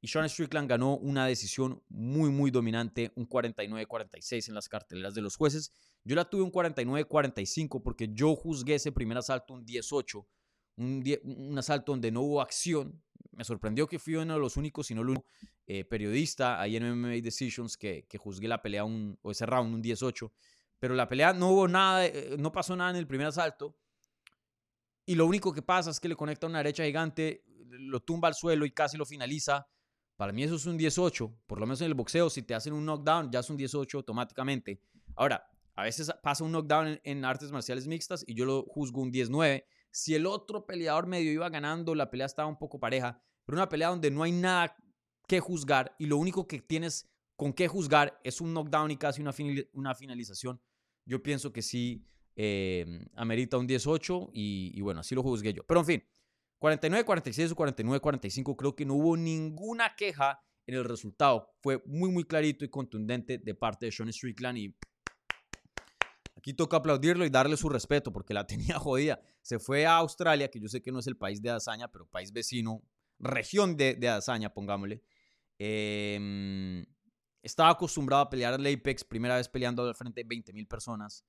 Y 0.00 0.08
Sean 0.08 0.28
Strickland 0.28 0.68
ganó 0.68 0.96
una 0.96 1.26
decisión 1.26 1.82
muy, 1.88 2.30
muy 2.30 2.50
dominante, 2.50 3.12
un 3.16 3.28
49-46 3.28 4.48
en 4.48 4.54
las 4.54 4.68
carteleras 4.68 5.14
de 5.14 5.20
los 5.20 5.36
jueces. 5.36 5.72
Yo 6.04 6.16
la 6.16 6.24
tuve 6.24 6.42
un 6.42 6.52
49-45 6.52 7.82
porque 7.82 8.08
yo 8.12 8.34
juzgué 8.34 8.76
ese 8.76 8.92
primer 8.92 9.18
asalto 9.18 9.52
un 9.52 9.66
18, 9.66 10.26
un, 10.76 11.54
asalto 11.58 11.92
donde 11.92 12.10
no 12.10 12.22
hubo 12.22 12.40
acción, 12.40 13.02
me 13.32 13.44
sorprendió 13.44 13.86
que 13.86 13.98
fui 13.98 14.16
uno 14.16 14.34
de 14.34 14.40
los 14.40 14.56
únicos, 14.56 14.86
si 14.86 14.94
no 14.94 15.02
el 15.02 15.10
único, 15.10 15.26
eh, 15.66 15.84
periodista 15.84 16.60
ahí 16.60 16.76
en 16.76 16.84
MMA 16.84 17.20
Decisions 17.22 17.76
que, 17.76 18.06
que 18.08 18.18
juzgué 18.18 18.48
la 18.48 18.60
pelea 18.60 18.84
un, 18.84 19.18
o 19.22 19.30
ese 19.30 19.46
round, 19.46 19.74
un 19.74 19.82
18. 19.82 20.32
Pero 20.78 20.94
la 20.94 21.06
pelea 21.08 21.32
no 21.32 21.50
hubo 21.50 21.68
nada, 21.68 22.06
eh, 22.06 22.36
no 22.38 22.50
pasó 22.50 22.74
nada 22.74 22.90
en 22.90 22.96
el 22.96 23.06
primer 23.06 23.28
asalto. 23.28 23.76
Y 25.06 25.14
lo 25.14 25.26
único 25.26 25.52
que 25.52 25.62
pasa 25.62 25.90
es 25.90 26.00
que 26.00 26.08
le 26.08 26.16
conecta 26.16 26.46
una 26.46 26.58
derecha 26.58 26.84
gigante, 26.84 27.44
lo 27.68 28.00
tumba 28.00 28.28
al 28.28 28.34
suelo 28.34 28.64
y 28.64 28.72
casi 28.72 28.96
lo 28.96 29.04
finaliza. 29.04 29.68
Para 30.16 30.32
mí 30.32 30.42
eso 30.42 30.56
es 30.56 30.66
un 30.66 30.76
18. 30.76 31.38
Por 31.46 31.60
lo 31.60 31.66
menos 31.66 31.80
en 31.82 31.88
el 31.88 31.94
boxeo, 31.94 32.30
si 32.30 32.42
te 32.42 32.54
hacen 32.54 32.72
un 32.72 32.84
knockdown, 32.84 33.30
ya 33.30 33.40
es 33.40 33.50
un 33.50 33.56
18 33.56 33.98
automáticamente. 33.98 34.80
Ahora, 35.16 35.46
a 35.74 35.84
veces 35.84 36.10
pasa 36.22 36.44
un 36.44 36.52
knockdown 36.52 36.88
en, 36.88 37.00
en 37.04 37.24
artes 37.24 37.52
marciales 37.52 37.86
mixtas 37.86 38.24
y 38.26 38.34
yo 38.34 38.44
lo 38.44 38.62
juzgo 38.64 39.02
un 39.02 39.10
19 39.10 39.66
si 39.90 40.14
el 40.14 40.26
otro 40.26 40.66
peleador 40.66 41.06
medio 41.06 41.32
iba 41.32 41.48
ganando, 41.48 41.94
la 41.94 42.10
pelea 42.10 42.26
estaba 42.26 42.48
un 42.48 42.58
poco 42.58 42.78
pareja, 42.78 43.22
pero 43.44 43.56
una 43.56 43.68
pelea 43.68 43.88
donde 43.88 44.10
no 44.10 44.22
hay 44.22 44.32
nada 44.32 44.76
que 45.26 45.40
juzgar 45.40 45.94
y 45.98 46.06
lo 46.06 46.16
único 46.16 46.46
que 46.46 46.60
tienes 46.60 47.08
con 47.36 47.52
qué 47.52 47.68
juzgar 47.68 48.20
es 48.24 48.40
un 48.40 48.52
knockdown 48.52 48.90
y 48.90 48.96
casi 48.96 49.22
una, 49.22 49.94
finalización, 49.94 50.60
yo 51.06 51.22
pienso 51.22 51.52
que 51.52 51.62
sí 51.62 52.06
eh, 52.36 53.06
amerita 53.14 53.56
un 53.56 53.66
18 53.66 54.30
y, 54.34 54.72
y, 54.74 54.80
bueno, 54.82 55.00
así 55.00 55.14
lo 55.14 55.22
juzgué 55.22 55.54
yo. 55.54 55.64
Pero 55.66 55.80
en 55.80 55.86
fin, 55.86 56.04
49-46 56.60 57.52
o 57.52 57.56
49-45, 57.56 58.56
creo 58.56 58.76
que 58.76 58.84
no 58.84 58.94
hubo 58.94 59.16
ninguna 59.16 59.94
queja 59.96 60.44
en 60.66 60.74
el 60.74 60.84
resultado. 60.84 61.54
Fue 61.62 61.82
muy, 61.86 62.10
muy 62.10 62.24
clarito 62.24 62.64
y 62.64 62.68
contundente 62.68 63.38
de 63.38 63.54
parte 63.54 63.86
de 63.86 63.92
Sean 63.92 64.12
Strickland 64.12 64.58
y 64.58 64.76
Aquí 66.40 66.54
toca 66.54 66.78
aplaudirlo 66.78 67.26
y 67.26 67.28
darle 67.28 67.54
su 67.58 67.68
respeto 67.68 68.10
porque 68.10 68.32
la 68.32 68.46
tenía 68.46 68.78
jodida. 68.78 69.20
Se 69.42 69.58
fue 69.58 69.84
a 69.84 69.96
Australia, 69.96 70.50
que 70.50 70.58
yo 70.58 70.68
sé 70.68 70.80
que 70.80 70.90
no 70.90 71.00
es 71.00 71.06
el 71.06 71.18
país 71.18 71.42
de 71.42 71.50
hazaña, 71.50 71.92
pero 71.92 72.06
país 72.06 72.32
vecino, 72.32 72.82
región 73.18 73.76
de, 73.76 73.94
de 73.94 74.50
pongámosle. 74.54 75.02
Em, 75.58 76.82
estaba 77.42 77.68
acostumbrado 77.68 78.22
a 78.22 78.30
pelear 78.30 78.54
al 78.54 78.66
Apex, 78.66 79.04
primera 79.04 79.36
vez 79.36 79.50
peleando 79.50 79.86
al 79.86 79.94
frente 79.94 80.22
de 80.22 80.28
20 80.28 80.54
mil 80.54 80.66
personas. 80.66 81.26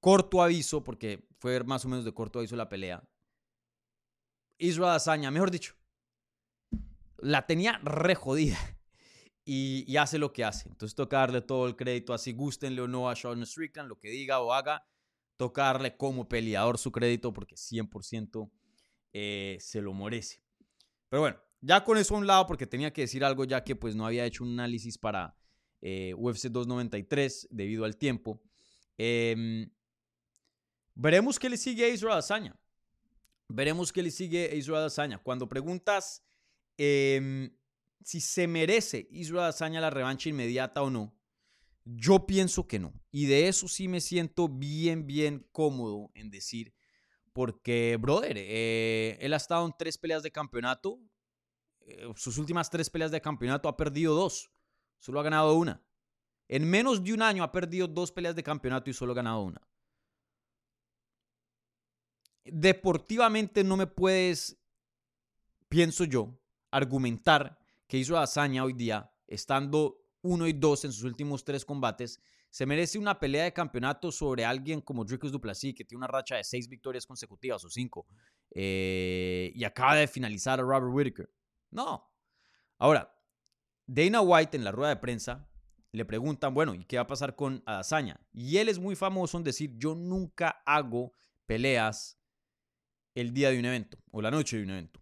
Corto 0.00 0.42
aviso, 0.42 0.82
porque 0.82 1.28
fue 1.38 1.62
más 1.64 1.84
o 1.84 1.88
menos 1.88 2.06
de 2.06 2.14
corto 2.14 2.38
aviso 2.38 2.56
la 2.56 2.70
pelea. 2.70 3.06
Israel 4.56 4.92
Hazaña, 4.92 5.30
mejor 5.30 5.50
dicho, 5.50 5.74
la 7.18 7.46
tenía 7.46 7.78
re 7.84 8.14
jodida 8.14 8.58
y, 9.50 9.96
hace 9.96 10.18
lo 10.18 10.30
que 10.30 10.44
hace. 10.44 10.68
Entonces 10.68 10.94
toca 10.94 11.20
darle 11.20 11.40
todo 11.40 11.66
el 11.66 11.74
crédito, 11.74 12.12
así 12.12 12.32
gustenle 12.32 12.82
o 12.82 12.86
no 12.86 13.08
a 13.08 13.16
Sean 13.16 13.44
Strickland, 13.46 13.88
lo 13.88 13.98
que 13.98 14.10
diga 14.10 14.40
o 14.40 14.52
haga, 14.52 14.86
toca 15.38 15.62
darle 15.62 15.96
como 15.96 16.28
peleador 16.28 16.76
su 16.76 16.92
crédito 16.92 17.32
porque 17.32 17.54
100% 17.54 18.50
eh, 19.14 19.56
se 19.58 19.80
lo 19.80 19.94
merece. 19.94 20.42
Pero 21.08 21.22
bueno, 21.22 21.40
ya 21.62 21.82
con 21.82 21.96
eso 21.96 22.14
a 22.14 22.18
un 22.18 22.26
lado 22.26 22.46
porque 22.46 22.66
tenía 22.66 22.92
que 22.92 23.00
decir 23.00 23.24
algo 23.24 23.46
ya 23.46 23.64
que 23.64 23.74
pues 23.74 23.96
no 23.96 24.04
había 24.04 24.26
hecho 24.26 24.44
un 24.44 24.52
análisis 24.52 24.98
para 24.98 25.34
eh, 25.80 26.12
UFC 26.14 26.48
293 26.48 27.48
debido 27.50 27.86
al 27.86 27.96
tiempo. 27.96 28.42
Em, 28.98 29.70
veremos 30.94 31.38
qué 31.38 31.48
le 31.48 31.56
sigue 31.56 31.86
a 31.86 31.88
Israel 31.88 32.18
Azaña. 32.18 32.60
Veremos 33.48 33.94
qué 33.94 34.02
le 34.02 34.10
sigue 34.10 34.50
a 34.50 34.54
Israel 34.54 34.84
Azaña. 34.84 35.16
Cuando 35.16 35.48
preguntas... 35.48 36.22
Em, 36.76 37.57
si 38.02 38.20
se 38.20 38.46
merece 38.46 39.08
Israel 39.10 39.44
Adesanya 39.44 39.80
la 39.80 39.90
revancha 39.90 40.28
inmediata 40.28 40.82
o 40.82 40.90
no, 40.90 41.18
yo 41.84 42.26
pienso 42.26 42.66
que 42.66 42.78
no. 42.78 42.92
Y 43.10 43.26
de 43.26 43.48
eso 43.48 43.68
sí 43.68 43.88
me 43.88 44.00
siento 44.00 44.48
bien, 44.48 45.06
bien 45.06 45.48
cómodo 45.52 46.10
en 46.14 46.30
decir, 46.30 46.74
porque, 47.32 47.96
brother, 48.00 48.36
eh, 48.36 49.16
él 49.20 49.32
ha 49.32 49.36
estado 49.36 49.64
en 49.64 49.74
tres 49.78 49.96
peleas 49.96 50.22
de 50.22 50.32
campeonato. 50.32 51.00
Eh, 51.80 52.12
sus 52.16 52.36
últimas 52.36 52.68
tres 52.68 52.90
peleas 52.90 53.10
de 53.10 53.20
campeonato 53.20 53.68
ha 53.68 53.76
perdido 53.76 54.14
dos. 54.14 54.50
Solo 54.98 55.20
ha 55.20 55.22
ganado 55.22 55.54
una. 55.54 55.82
En 56.48 56.68
menos 56.68 57.04
de 57.04 57.12
un 57.12 57.22
año 57.22 57.44
ha 57.44 57.52
perdido 57.52 57.86
dos 57.86 58.10
peleas 58.10 58.34
de 58.34 58.42
campeonato 58.42 58.90
y 58.90 58.94
solo 58.94 59.12
ha 59.12 59.16
ganado 59.16 59.42
una. 59.42 59.60
Deportivamente 62.44 63.62
no 63.62 63.76
me 63.76 63.86
puedes, 63.86 64.58
pienso 65.68 66.04
yo, 66.04 66.40
argumentar 66.70 67.57
que 67.88 67.98
hizo 67.98 68.16
hazaña 68.18 68.62
hoy 68.62 68.74
día, 68.74 69.10
estando 69.26 70.04
uno 70.22 70.46
y 70.46 70.52
dos 70.52 70.84
en 70.84 70.92
sus 70.92 71.04
últimos 71.04 71.44
tres 71.44 71.64
combates, 71.64 72.20
se 72.50 72.66
merece 72.66 72.98
una 72.98 73.18
pelea 73.18 73.44
de 73.44 73.52
campeonato 73.52 74.12
sobre 74.12 74.44
alguien 74.44 74.80
como 74.80 75.04
Dricus 75.04 75.32
Duplessis, 75.32 75.74
que 75.74 75.84
tiene 75.84 75.98
una 75.98 76.06
racha 76.06 76.36
de 76.36 76.44
seis 76.44 76.68
victorias 76.68 77.06
consecutivas 77.06 77.64
o 77.64 77.70
cinco, 77.70 78.06
eh, 78.54 79.50
y 79.54 79.64
acaba 79.64 79.96
de 79.96 80.06
finalizar 80.06 80.60
a 80.60 80.62
Robert 80.62 80.92
Whitaker. 80.92 81.30
No. 81.70 82.10
Ahora, 82.78 83.14
Dana 83.86 84.20
White 84.20 84.56
en 84.56 84.64
la 84.64 84.72
rueda 84.72 84.90
de 84.90 85.00
prensa 85.00 85.48
le 85.92 86.04
preguntan, 86.04 86.54
bueno, 86.54 86.74
¿y 86.74 86.84
qué 86.84 86.96
va 86.96 87.02
a 87.02 87.06
pasar 87.06 87.34
con 87.36 87.62
Adazaña? 87.66 88.20
Y 88.32 88.58
él 88.58 88.68
es 88.68 88.78
muy 88.78 88.96
famoso 88.96 89.38
en 89.38 89.44
decir, 89.44 89.72
yo 89.76 89.94
nunca 89.94 90.62
hago 90.66 91.14
peleas 91.46 92.18
el 93.14 93.32
día 93.32 93.50
de 93.50 93.58
un 93.58 93.64
evento 93.64 93.98
o 94.10 94.20
la 94.20 94.30
noche 94.30 94.58
de 94.58 94.62
un 94.64 94.70
evento. 94.70 95.00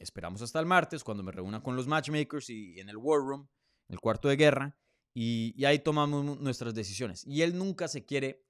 Esperamos 0.00 0.40
hasta 0.40 0.58
el 0.58 0.64
martes 0.64 1.04
cuando 1.04 1.22
me 1.22 1.30
reúna 1.30 1.62
con 1.62 1.76
los 1.76 1.86
matchmakers 1.86 2.48
y 2.48 2.80
en 2.80 2.88
el 2.88 2.96
War 2.96 3.20
Room, 3.20 3.48
en 3.86 3.94
el 3.94 4.00
cuarto 4.00 4.28
de 4.28 4.36
guerra, 4.36 4.76
y, 5.12 5.62
ahí 5.64 5.78
tomamos 5.80 6.40
nuestras 6.40 6.74
decisiones. 6.74 7.26
Y 7.26 7.42
él 7.42 7.56
nunca 7.56 7.86
se 7.86 8.06
quiere 8.06 8.46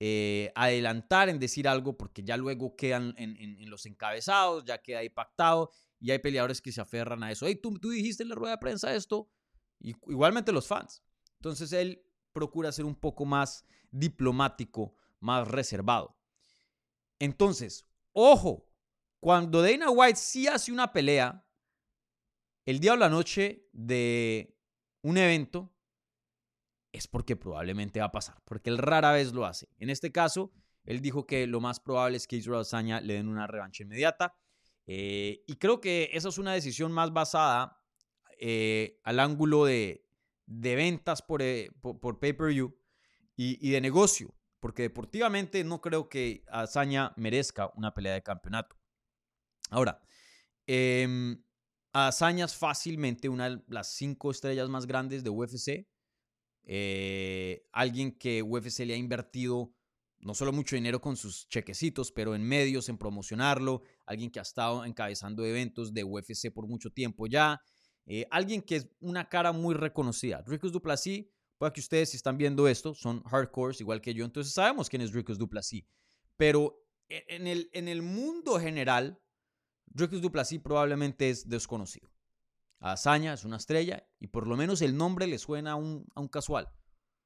eh, 0.00 0.50
adelantar 0.54 1.28
en 1.28 1.38
decir 1.38 1.68
algo 1.68 1.98
porque 1.98 2.22
ya 2.22 2.38
luego 2.38 2.74
quedan 2.74 3.14
en, 3.18 3.68
los 3.68 3.84
encabezados, 3.84 4.64
ya 4.64 4.78
queda 4.78 5.00
ahí 5.00 5.10
pactado 5.10 5.70
y 6.00 6.10
hay 6.10 6.20
peleadores 6.20 6.62
que 6.62 6.72
se 6.72 6.80
aferran 6.80 7.22
a 7.22 7.30
eso. 7.30 7.46
Hey, 7.46 7.56
tú, 7.56 7.78
tú 7.78 7.90
dijiste 7.90 8.22
en 8.22 8.30
la 8.30 8.34
rueda 8.34 8.54
de 8.54 8.58
prensa 8.58 8.94
esto, 8.94 9.30
igualmente 9.80 10.52
los 10.52 10.66
fans. 10.66 11.02
Entonces 11.34 11.70
él 11.72 12.02
procura 12.32 12.72
ser 12.72 12.86
un 12.86 12.94
poco 12.94 13.26
más 13.26 13.66
diplomático, 13.90 14.94
más 15.20 15.46
reservado. 15.48 16.16
Entonces, 17.18 17.86
ojo, 18.12 18.67
cuando 19.20 19.62
Dana 19.62 19.90
White 19.90 20.18
sí 20.18 20.46
hace 20.46 20.72
una 20.72 20.92
pelea, 20.92 21.44
el 22.64 22.80
día 22.80 22.92
o 22.92 22.96
la 22.96 23.08
noche 23.08 23.66
de 23.72 24.56
un 25.02 25.16
evento, 25.16 25.72
es 26.92 27.06
porque 27.06 27.36
probablemente 27.36 28.00
va 28.00 28.06
a 28.06 28.12
pasar, 28.12 28.40
porque 28.44 28.70
él 28.70 28.78
rara 28.78 29.12
vez 29.12 29.32
lo 29.32 29.44
hace. 29.46 29.68
En 29.78 29.90
este 29.90 30.12
caso, 30.12 30.52
él 30.84 31.00
dijo 31.00 31.26
que 31.26 31.46
lo 31.46 31.60
más 31.60 31.80
probable 31.80 32.16
es 32.16 32.26
que 32.26 32.36
Israel 32.36 32.64
Saña 32.64 33.00
le 33.00 33.14
den 33.14 33.28
una 33.28 33.46
revancha 33.46 33.82
inmediata. 33.82 34.34
Eh, 34.86 35.44
y 35.46 35.56
creo 35.56 35.82
que 35.82 36.08
esa 36.14 36.30
es 36.30 36.38
una 36.38 36.54
decisión 36.54 36.92
más 36.92 37.12
basada 37.12 37.78
eh, 38.38 38.98
al 39.04 39.20
ángulo 39.20 39.66
de, 39.66 40.06
ventas 40.46 41.20
por, 41.20 41.42
eh, 41.42 41.70
por, 41.82 42.18
pay-per-view 42.18 42.74
y, 43.36 43.70
de 43.70 43.80
negocio, 43.82 44.34
porque 44.60 44.82
deportivamente 44.82 45.62
no 45.62 45.82
creo 45.82 46.08
que 46.08 46.42
Azaña 46.48 47.12
merezca 47.16 47.70
una 47.74 47.92
pelea 47.92 48.14
de 48.14 48.22
campeonato. 48.22 48.77
Ahora, 49.70 50.00
eh, 50.66 51.36
fácilmente 52.56 53.28
una 53.28 53.50
de 53.50 53.62
las 53.68 53.94
cinco 53.94 54.30
estrellas 54.30 54.68
más 54.68 54.86
grandes 54.86 55.24
de 55.24 55.30
UFC. 55.30 55.86
Eh, 56.70 57.66
alguien 57.72 58.12
que 58.18 58.42
UFC 58.42 58.80
le 58.80 58.94
ha 58.94 58.98
invertido 58.98 59.72
no 60.20 60.34
solo 60.34 60.52
mucho 60.52 60.76
dinero 60.76 61.00
con 61.00 61.16
sus 61.16 61.48
chequecitos, 61.48 62.12
pero 62.12 62.34
en 62.34 62.42
medios, 62.42 62.88
en 62.88 62.98
promocionarlo. 62.98 63.82
Alguien 64.04 64.30
que 64.30 64.38
ha 64.38 64.42
estado 64.42 64.84
encabezando 64.84 65.44
eventos 65.44 65.94
de 65.94 66.04
UFC 66.04 66.52
por 66.52 66.66
mucho 66.66 66.90
tiempo 66.90 67.26
ya. 67.26 67.60
Eh, 68.06 68.26
alguien 68.30 68.62
que 68.62 68.76
es 68.76 68.88
una 69.00 69.28
cara 69.28 69.52
muy 69.52 69.74
reconocida. 69.74 70.42
Ricos 70.46 70.72
Duplessis, 70.72 71.26
puede 71.58 71.72
que 71.72 71.80
ustedes 71.80 72.10
si 72.10 72.16
están 72.16 72.38
viendo 72.38 72.66
esto, 72.66 72.94
son 72.94 73.22
hardcores 73.24 73.80
igual 73.80 74.00
que 74.00 74.14
yo, 74.14 74.24
entonces 74.24 74.54
sabemos 74.54 74.88
quién 74.88 75.02
es 75.02 75.12
Ricos 75.12 75.38
Duplessis. 75.38 75.84
Pero 76.36 76.82
e, 77.08 77.24
en 77.28 77.46
el, 77.46 77.68
en 77.72 77.86
el 77.86 78.02
mundo 78.02 78.58
general, 78.58 79.20
Ricos 79.94 80.20
Duplessis 80.20 80.60
probablemente 80.60 81.30
es 81.30 81.48
desconocido. 81.48 82.10
Hazaña 82.80 83.34
es 83.34 83.44
una 83.44 83.56
estrella 83.56 84.06
y 84.20 84.28
por 84.28 84.46
lo 84.46 84.56
menos 84.56 84.82
el 84.82 84.96
nombre 84.96 85.26
le 85.26 85.38
suena 85.38 85.72
a 85.72 85.74
un, 85.74 86.06
a 86.14 86.20
un 86.20 86.28
casual. 86.28 86.70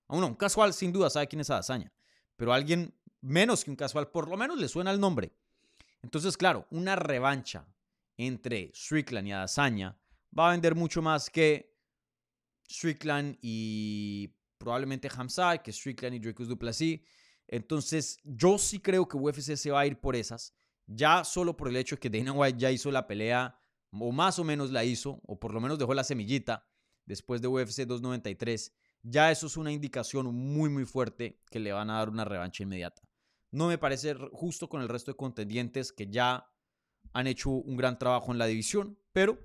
A 0.09 0.16
uno, 0.16 0.27
un 0.27 0.35
casual 0.35 0.72
sin 0.72 0.92
duda 0.92 1.11
sabe 1.11 1.29
quién 1.29 1.40
es 1.40 1.51
Hazaña, 1.51 1.92
pero 2.37 2.53
a 2.53 2.57
alguien 2.57 2.94
menos 3.20 3.64
que 3.64 3.70
un 3.70 3.77
casual 3.77 4.11
por 4.11 4.29
lo 4.29 4.37
menos 4.37 4.59
le 4.59 4.68
suena 4.68 4.90
el 4.90 5.01
nombre. 5.01 5.33
Entonces, 6.03 6.37
claro, 6.37 6.66
una 6.70 6.96
revancha 6.96 7.66
entre 8.16 8.72
Strickland 8.75 9.29
y 9.29 9.33
Hazaña 9.33 9.96
va 10.37 10.48
a 10.48 10.53
vender 10.53 10.75
mucho 10.75 11.03
más 11.03 11.31
que 11.31 11.77
Strickland 12.68 13.38
y 13.40 14.35
probablemente 14.59 15.09
Hamza, 15.14 15.59
que 15.59 15.72
Strickland 15.72 16.14
y 16.16 16.18
Dracus 16.18 16.48
Duplessis. 16.48 17.01
Entonces, 17.48 18.18
yo 18.25 18.59
sí 18.59 18.81
creo 18.81 19.07
que 19.07 19.16
UFC 19.16 19.57
se 19.57 19.70
va 19.70 19.81
a 19.81 19.87
ir 19.87 20.01
por 20.01 20.16
esas, 20.16 20.55
ya 20.94 21.24
solo 21.24 21.57
por 21.57 21.68
el 21.68 21.76
hecho 21.76 21.96
de 21.96 22.00
que 22.00 22.11
Dana 22.11 22.33
White 22.33 22.59
ya 22.59 22.70
hizo 22.70 22.90
la 22.90 23.07
pelea, 23.07 23.59
o 23.90 24.12
más 24.12 24.38
o 24.38 24.44
menos 24.44 24.70
la 24.70 24.85
hizo, 24.85 25.20
o 25.26 25.38
por 25.38 25.52
lo 25.52 25.61
menos 25.61 25.78
dejó 25.78 25.94
la 25.94 26.05
semillita 26.05 26.66
después 27.07 27.40
de 27.42 27.48
UFC 27.48 27.83
293. 27.83 28.72
Ya 29.02 29.31
eso 29.31 29.46
es 29.46 29.57
una 29.57 29.72
indicación 29.72 30.35
muy, 30.35 30.70
muy 30.70 30.85
fuerte 30.85 31.40
que 31.50 31.59
le 31.59 31.72
van 31.72 31.90
a 31.90 31.98
dar 31.98 32.09
una 32.09 32.24
revancha 32.24 32.62
inmediata. 32.62 33.02
No 33.50 33.68
me 33.68 33.78
parece 33.78 34.14
justo 34.33 34.68
con 34.68 34.81
el 34.81 34.88
resto 34.88 35.11
de 35.11 35.16
contendientes 35.16 35.92
que 35.92 36.09
ya 36.09 36.48
han 37.12 37.26
hecho 37.26 37.50
un 37.50 37.76
gran 37.76 37.98
trabajo 37.98 38.33
en 38.33 38.38
la 38.38 38.46
división, 38.46 38.98
pero 39.12 39.38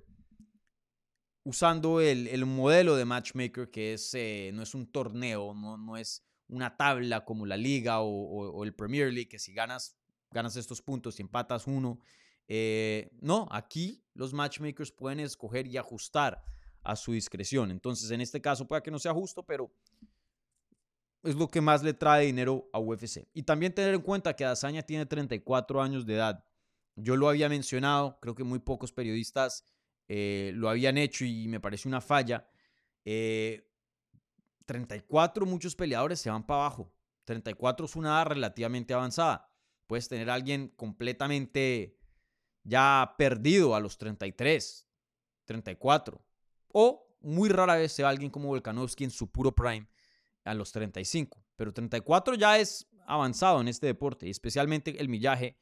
usando 1.43 2.01
el, 2.01 2.45
modelo 2.45 2.95
de 2.95 3.05
matchmaker 3.05 3.71
que 3.71 3.93
es, 3.93 4.13
eh, 4.13 4.51
no 4.53 4.63
es 4.63 4.75
un 4.75 4.91
torneo, 4.91 5.53
no, 5.53 5.77
no, 5.77 5.97
es 5.97 6.25
una 6.47 6.75
tabla 6.75 7.25
como 7.25 7.45
la 7.45 7.57
liga 7.57 8.01
o, 8.01 8.63
el 8.63 8.73
Premier 8.73 9.11
League, 9.11 9.29
que 9.29 9.39
si 9.39 9.53
ganas, 9.53 9.97
ganas 10.31 10.55
estos 10.55 10.81
puntos 10.81 11.19
y 11.19 11.23
empatas 11.23 11.67
uno. 11.67 11.99
Eh, 12.47 13.09
no, 13.21 13.47
aquí 13.51 14.03
los 14.13 14.33
matchmakers 14.33 14.91
pueden 14.91 15.19
escoger 15.19 15.67
y 15.67 15.77
ajustar 15.77 16.43
a 16.83 16.95
su 16.95 17.11
discreción. 17.11 17.71
Entonces, 17.71 18.09
en 18.11 18.21
este 18.21 18.41
caso 18.41 18.67
puede 18.67 18.81
que 18.81 18.91
no 18.91 18.99
sea 18.99 19.13
justo, 19.13 19.43
pero 19.43 19.71
es 21.23 21.35
lo 21.35 21.47
que 21.47 21.61
más 21.61 21.83
le 21.83 21.93
trae 21.93 22.25
dinero 22.25 22.69
a 22.71 22.79
UFC. 22.79 23.27
Y 23.33 23.43
también 23.43 23.73
tener 23.73 23.93
en 23.93 24.01
cuenta 24.01 24.35
que 24.35 24.45
Azaña 24.45 24.83
tiene 24.83 25.05
34 25.05 25.81
años 25.81 26.05
de 26.05 26.15
edad. 26.15 26.43
Yo 26.95 27.15
lo 27.15 27.29
había 27.29 27.49
mencionado, 27.49 28.17
creo 28.21 28.33
que 28.33 28.43
muy 28.43 28.59
pocos 28.59 28.91
periodistas 28.91 29.65
eh, 30.07 30.51
lo 30.55 30.69
habían 30.69 30.97
hecho 30.97 31.25
y 31.25 31.47
me 31.47 31.59
parece 31.59 31.87
una 31.87 32.01
falla. 32.01 32.47
34, 33.03 35.43
eh, 35.43 35.47
muchos 35.47 35.75
peleadores 35.75 36.19
se 36.19 36.29
van 36.29 36.45
para 36.45 36.61
abajo. 36.61 36.91
34 37.25 37.85
es 37.85 37.95
una 37.95 38.09
edad 38.09 38.27
relativamente 38.27 38.93
avanzada. 38.93 39.46
Puedes 39.87 40.07
tener 40.07 40.29
a 40.29 40.33
alguien 40.33 40.69
completamente 40.75 41.97
ya 42.63 43.15
perdido 43.17 43.75
a 43.75 43.79
los 43.79 43.97
33, 43.97 44.87
34. 45.45 46.23
O 46.73 47.17
muy 47.21 47.49
rara 47.49 47.75
vez 47.75 47.93
se 47.93 48.03
va 48.03 48.09
alguien 48.09 48.29
como 48.29 48.49
Volkanovski 48.49 49.05
en 49.05 49.11
su 49.11 49.31
puro 49.31 49.55
prime 49.55 49.87
a 50.43 50.53
los 50.53 50.71
35. 50.71 51.43
Pero 51.55 51.73
34 51.73 52.35
ya 52.35 52.59
es 52.59 52.87
avanzado 53.05 53.61
en 53.61 53.69
este 53.69 53.87
deporte 53.87 54.27
y 54.27 54.31
especialmente 54.31 54.99
el 54.99 55.09
millaje 55.09 55.57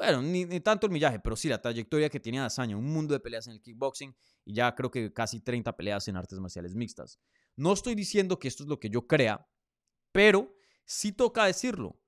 bueno, 0.00 0.22
ni, 0.22 0.46
tanto 0.60 0.86
el 0.86 0.92
millaje, 0.92 1.18
pero 1.18 1.36
sí 1.36 1.46
la 1.46 1.60
trayectoria 1.60 2.08
que 2.08 2.18
tiene 2.18 2.38
Dazaña, 2.38 2.74
un 2.74 2.90
mundo 2.90 3.12
de 3.12 3.20
peleas 3.20 3.46
en 3.48 3.52
el 3.52 3.60
kickboxing 3.60 4.16
y 4.46 4.54
ya 4.54 4.74
creo 4.74 4.90
que 4.90 5.12
casi 5.12 5.40
30 5.40 5.76
peleas 5.76 6.08
en 6.08 6.16
artes 6.16 6.38
marciales 6.38 6.74
mixtas. 6.74 7.20
No 7.54 7.74
estoy 7.74 7.94
diciendo 7.94 8.38
que 8.38 8.48
esto 8.48 8.62
es 8.62 8.68
lo 8.70 8.80
que 8.80 8.88
yo 8.88 9.06
crea, 9.06 9.46
pero 10.10 10.56
sí 10.86 11.12
toca 11.12 11.44
decirlo, 11.44 11.99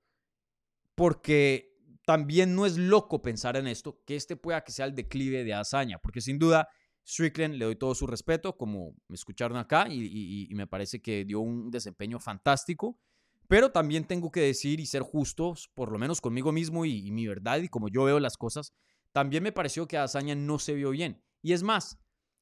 porque 0.95 1.75
también 2.05 2.55
no 2.55 2.65
es 2.65 2.77
loco 2.77 3.21
pensar 3.21 3.55
en 3.57 3.67
esto, 3.67 4.01
que 4.05 4.15
este 4.15 4.35
pueda 4.35 4.63
que 4.63 4.71
sea 4.71 4.85
el 4.85 4.95
declive 4.95 5.43
de 5.43 5.53
Hazaña, 5.53 5.99
porque 5.99 6.21
sin 6.21 6.37
duda 6.37 6.67
Strickland 7.05 7.55
le 7.55 7.65
doy 7.65 7.75
todo 7.75 7.95
su 7.95 8.07
respeto, 8.07 8.57
como 8.57 8.95
me 9.07 9.15
escucharon 9.15 9.57
acá, 9.57 9.87
y 9.89 10.49
me 10.53 10.67
parece 10.67 11.01
que 11.01 11.25
dio 11.25 11.39
un 11.39 11.69
desempeño 11.71 12.19
fantástico. 12.19 12.99
Pero 13.47 13.71
también 13.71 14.05
tengo 14.05 14.31
que 14.31 14.41
decir 14.41 14.79
y 14.79 14.85
ser 14.85 15.01
justos, 15.01 15.69
por 15.73 15.91
lo 15.91 15.99
menos 15.99 16.21
conmigo 16.21 16.51
mismo 16.51 16.85
y, 16.85 17.11
mi 17.11 17.27
verdad 17.27 17.59
y 17.59 17.69
como 17.69 17.89
yo 17.89 18.05
veo 18.05 18.19
las 18.19 18.37
cosas, 18.37 18.73
también 19.11 19.43
me 19.43 19.51
pareció 19.51 19.87
que 19.87 19.97
Azaña 19.97 20.35
no 20.35 20.59
se 20.59 20.73
vio 20.73 20.91
bien. 20.91 21.23
Y 21.41 21.53
es 21.53 21.61
más, 21.61 21.99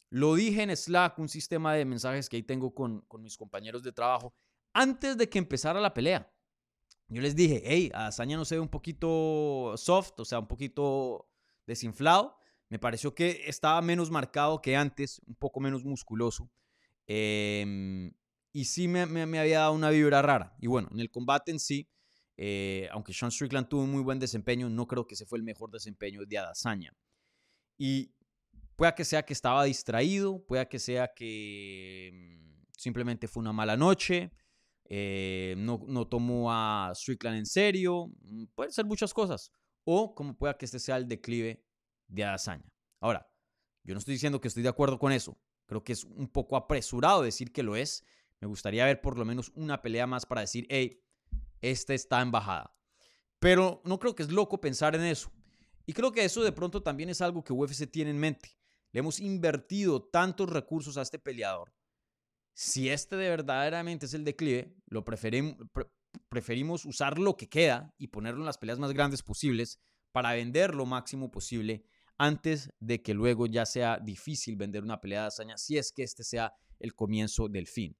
lo 0.10 0.36
dije 0.36 0.62
en 0.62 0.76
Slack, 0.76 1.18
un 1.20 1.28
sistema 1.28 1.74
de 1.74 1.86
mensajes 1.86 2.30
que 2.30 2.38
ahí 2.38 2.44
tengo 2.44 2.74
con, 2.74 3.06
mis 3.20 3.36
compañeros 3.36 3.84
de 3.84 3.92
trabajo, 3.92 4.34
antes 4.74 5.18
de 5.18 5.28
que 5.28 5.40
empezara 5.40 5.82
la 5.82 5.94
pelea. 5.94 6.32
Yo 7.12 7.22
les 7.22 7.36
dije, 7.36 7.62
hey, 7.66 7.92
Azaña 7.94 8.38
no 8.38 8.46
se 8.46 8.56
ve 8.56 8.62
un 8.62 8.70
poquito 8.70 9.74
soft, 9.76 10.14
o 10.18 10.24
sea, 10.24 10.40
un 10.40 10.48
poquito 10.48 11.30
desinflado. 11.68 12.38
Me 12.70 12.80
pareció 12.80 13.14
que 13.14 13.44
estaba 13.48 13.82
menos 13.82 14.10
marcado 14.10 14.62
que 14.62 14.78
antes, 14.78 15.22
un 15.28 15.36
poco 15.36 15.60
menos 15.60 15.84
musculoso. 15.84 16.50
Em, 17.08 18.14
y 18.54 18.64
sí 18.64 18.88
me, 18.88 19.06
me, 19.06 19.40
había 19.40 19.60
dado 19.60 19.74
una 19.74 19.90
vibra 19.90 20.22
rara. 20.22 20.56
Y 20.62 20.68
bueno, 20.68 20.88
en 20.94 21.02
el 21.02 21.12
combate 21.12 21.52
en 21.52 21.60
sí, 21.60 21.90
eh, 22.38 22.88
aunque 22.92 23.12
Sean 23.12 23.30
Strickland 23.30 23.68
tuvo 23.68 23.84
un 23.84 23.92
muy 23.92 24.02
buen 24.02 24.18
desempeño, 24.18 24.70
no 24.70 24.88
creo 24.88 25.06
que 25.06 25.16
ese 25.16 25.26
fue 25.26 25.38
el 25.38 25.44
mejor 25.44 25.70
desempeño 25.70 26.26
de 26.26 26.38
Adazaña. 26.38 26.96
Y 27.78 28.14
pueda 28.78 28.96
que 28.96 29.04
sea 29.04 29.24
que 29.24 29.34
estaba 29.34 29.66
distraído, 29.66 30.46
pueda 30.46 30.70
que 30.70 30.80
sea 30.80 31.12
que 31.14 32.12
mm, 32.14 32.64
simplemente 32.78 33.28
fue 33.28 33.42
una 33.42 33.52
mala 33.52 33.76
noche, 33.76 34.32
eh, 34.94 35.56
no, 35.58 35.86
no 35.88 36.06
tomó 36.06 36.52
a 36.52 36.92
Strickland 36.94 37.38
en 37.38 37.46
serio, 37.46 38.12
mm, 38.24 38.48
pueden 38.54 38.74
ser 38.74 38.84
muchas 38.84 39.14
cosas. 39.14 39.54
O 39.86 40.14
como 40.14 40.38
pueda 40.38 40.58
que 40.58 40.66
este 40.66 40.80
sea 40.80 40.98
el 40.98 41.08
declive 41.08 41.64
de 42.10 42.26
Adazaña. 42.26 42.70
Ahora, 43.00 43.32
yo 43.86 43.94
no 43.94 44.00
estoy 44.00 44.16
diciendo 44.16 44.42
que 44.42 44.50
estoy 44.50 44.64
de 44.64 44.70
acuerdo 44.70 45.00
con 45.00 45.14
eso. 45.14 45.40
Creo 45.66 45.82
que 45.82 45.94
es 45.94 46.04
un 46.04 46.28
poco 46.28 46.58
apresurado 46.58 47.22
decir 47.22 47.54
que 47.54 47.64
lo 47.64 47.78
es. 47.78 48.04
Me 48.42 48.48
gustaría 48.50 48.84
ver 48.84 49.00
por 49.00 49.18
lo 49.18 49.24
menos 49.24 49.54
una 49.56 49.82
pelea 49.82 50.08
más 50.08 50.26
para 50.26 50.42
decir, 50.42 50.68
hey, 50.70 51.02
este 51.62 51.94
está 51.94 52.22
en 52.22 52.32
bajada. 52.32 52.76
Pero 53.40 53.82
no 53.86 53.98
creo 53.98 54.14
que 54.14 54.24
es 54.24 54.30
loco 54.30 54.60
pensar 54.60 54.94
en 54.96 55.06
eso. 55.06 55.32
Y 55.86 55.94
creo 55.94 56.12
que 56.12 56.26
eso 56.26 56.44
de 56.44 56.52
pronto 56.52 56.84
también 56.84 57.10
es 57.10 57.22
algo 57.22 57.46
que 57.46 57.54
UFC 57.54 57.90
tiene 57.90 58.12
en 58.12 58.20
mente. 58.20 58.58
Le 58.92 59.00
hemos 59.00 59.22
invertido 59.22 60.04
tantos 60.04 60.50
recursos 60.50 60.98
a 60.98 61.04
este 61.04 61.18
peleador. 61.18 61.72
Si 62.54 62.90
este 62.90 63.16
de 63.16 63.30
verdaderamente 63.30 64.06
es 64.06 64.14
el 64.14 64.24
declive, 64.24 64.76
lo 64.88 65.04
preferimos, 65.04 65.56
preferimos 66.30 66.86
usar 66.86 67.18
lo 67.18 67.38
que 67.38 67.50
queda 67.50 67.94
y 67.98 68.08
ponerlo 68.08 68.42
en 68.42 68.46
las 68.46 68.58
peleas 68.58 68.80
más 68.80 68.94
grandes 68.94 69.24
posibles 69.24 69.80
para 70.12 70.34
vender 70.34 70.76
lo 70.76 70.86
máximo 70.86 71.32
posible 71.32 71.86
antes 72.18 72.70
de 72.80 73.02
que 73.02 73.14
luego 73.14 73.48
ya 73.48 73.66
sea 73.66 73.98
difícil 73.98 74.56
vender 74.56 74.84
una 74.84 75.02
pelea 75.02 75.22
de 75.22 75.28
hazaña, 75.28 75.58
si 75.58 75.78
es 75.78 75.92
que 75.92 76.04
este 76.04 76.24
sea 76.24 76.54
el 76.80 76.94
comienzo 76.94 77.48
del 77.48 77.68
fin 77.68 77.98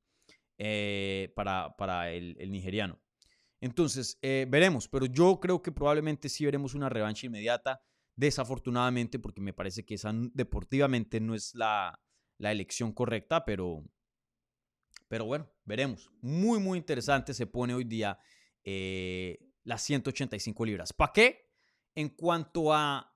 eh, 0.58 1.32
para, 1.36 1.76
para 1.76 2.12
el, 2.12 2.36
nigeriano. 2.52 3.02
Entonces, 3.62 4.18
eh, 4.22 4.46
veremos, 4.50 4.88
pero 4.88 5.06
yo 5.06 5.40
creo 5.40 5.62
que 5.62 5.72
probablemente 5.72 6.30
sí 6.30 6.46
veremos 6.46 6.76
una 6.76 6.90
revancha 6.90 7.26
inmediata, 7.26 7.82
desafortunadamente, 8.16 9.18
porque 9.18 9.42
me 9.42 9.54
parece 9.54 9.86
que 9.86 9.96
esa 9.96 10.12
deportivamente 10.34 11.20
no 11.20 11.34
es 11.34 11.56
la, 11.56 12.00
la 12.38 12.52
elección 12.52 12.92
correcta, 12.92 13.44
pero, 13.46 13.84
pero 15.12 15.26
bueno, 15.26 15.52
veremos. 15.66 16.10
Muy, 16.22 16.58
muy 16.60 16.78
interesante 16.78 17.34
se 17.34 17.46
pone 17.46 17.74
hoy 17.74 17.84
día 17.84 18.18
eh, 18.64 19.38
las 19.66 19.82
185 19.82 20.66
libras. 20.66 20.94
¿Para 20.94 21.12
qué? 21.12 21.52
En 21.96 22.08
cuanto 22.08 22.74
a 22.74 23.14